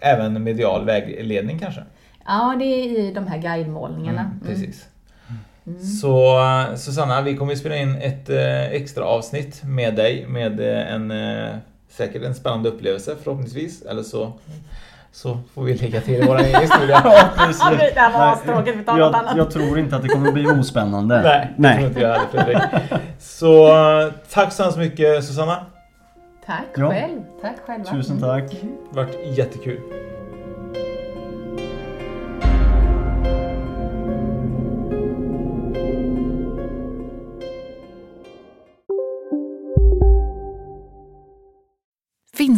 även 0.00 0.42
medial 0.44 0.84
vägledning 0.84 1.58
kanske. 1.58 1.80
Ja, 2.26 2.54
det 2.58 2.64
är 2.64 2.98
i 2.98 3.12
de 3.12 3.26
här 3.26 3.38
guidemålningarna. 3.38 4.20
Mm, 4.20 4.40
precis. 4.46 4.86
Mm. 5.66 5.80
Så 5.80 6.38
eh, 6.40 6.74
Susanna, 6.76 7.22
vi 7.22 7.36
kommer 7.36 7.52
att 7.52 7.58
spela 7.58 7.76
in 7.76 7.94
ett 7.96 8.30
eh, 8.30 8.62
extra 8.64 9.04
avsnitt 9.04 9.62
med 9.64 9.96
dig 9.96 10.26
med 10.28 10.60
eh, 10.60 10.92
en 10.94 11.10
säkert 11.90 12.22
en 12.22 12.34
spännande 12.34 12.68
upplevelse 12.68 13.16
förhoppningsvis. 13.22 13.82
Eller 13.82 14.02
så, 14.02 14.32
så 15.12 15.38
får 15.54 15.62
vi 15.64 15.74
lägga 15.74 16.00
till 16.00 16.24
våra 16.26 16.38
historia. 16.42 17.00
Ja, 17.04 17.28
precis. 17.36 17.62
Ja, 17.64 17.70
det 17.70 17.94
där 17.94 18.12
var 18.12 18.32
astråkigt, 18.32 18.76
vi 18.78 18.84
tar 18.84 18.92
något 18.92 19.00
jag, 19.00 19.14
annat. 19.14 19.36
jag 19.36 19.50
tror 19.50 19.78
inte 19.78 19.96
att 19.96 20.02
det 20.02 20.08
kommer 20.08 20.32
bli 20.32 20.46
ospännande. 20.46 21.48
Nej, 21.56 21.72
det 21.74 21.78
tror 21.78 21.88
inte 21.88 22.00
jag 22.00 22.12
heller 22.12 22.26
Fredrik. 22.44 22.58
Så 23.18 23.68
tack 24.30 24.52
så 24.52 24.62
hemskt 24.62 24.78
mycket 24.78 25.24
Susanna. 25.24 25.66
Tack 26.46 26.64
Ja. 26.76 26.90
själv. 26.90 27.20
Tack 27.42 27.56
själva. 27.66 27.90
Tusen 27.90 28.20
tack. 28.20 28.44
Det 28.92 29.00
har 29.00 29.06
varit 29.06 29.38
jättekul. 29.38 29.80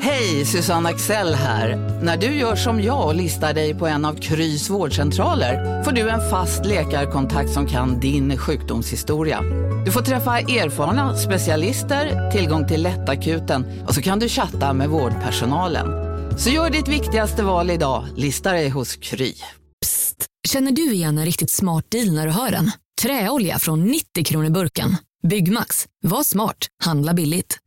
Hej, 0.00 0.44
Susanne 0.44 0.88
Axel 0.88 1.34
här. 1.34 1.76
När 2.02 2.16
du 2.16 2.26
gör 2.26 2.56
som 2.56 2.82
jag 2.82 3.06
och 3.06 3.14
listar 3.14 3.54
dig 3.54 3.74
på 3.74 3.86
en 3.86 4.04
av 4.04 4.14
Krys 4.14 4.70
vårdcentraler 4.70 5.82
får 5.82 5.92
du 5.92 6.08
en 6.08 6.30
fast 6.30 6.64
läkarkontakt 6.64 7.50
som 7.50 7.66
kan 7.66 8.00
din 8.00 8.38
sjukdomshistoria. 8.38 9.42
Du 9.84 9.92
får 9.92 10.00
träffa 10.02 10.38
erfarna 10.38 11.16
specialister, 11.16 12.30
tillgång 12.30 12.68
till 12.68 12.82
lättakuten 12.82 13.84
och 13.88 13.94
så 13.94 14.02
kan 14.02 14.18
du 14.18 14.28
chatta 14.28 14.72
med 14.72 14.88
vårdpersonalen. 14.88 15.86
Så 16.38 16.50
gör 16.50 16.70
ditt 16.70 16.88
viktigaste 16.88 17.42
val 17.42 17.70
idag, 17.70 18.06
lista 18.16 18.52
dig 18.52 18.68
hos 18.68 18.96
Kry. 18.96 19.34
Psst, 19.82 20.26
Känner 20.48 20.72
du 20.72 20.92
igen 20.92 21.18
en 21.18 21.24
riktigt 21.24 21.50
smart 21.50 21.84
deal 21.90 22.12
när 22.12 22.26
du 22.26 22.32
hör 22.32 22.50
den? 22.50 22.70
Träolja 23.02 23.58
från 23.58 23.84
90 23.84 24.24
kronor 24.24 24.50
burken. 24.50 24.96
Byggmax. 25.28 25.86
Var 26.02 26.22
smart. 26.22 26.56
Handla 26.84 27.14
billigt. 27.14 27.58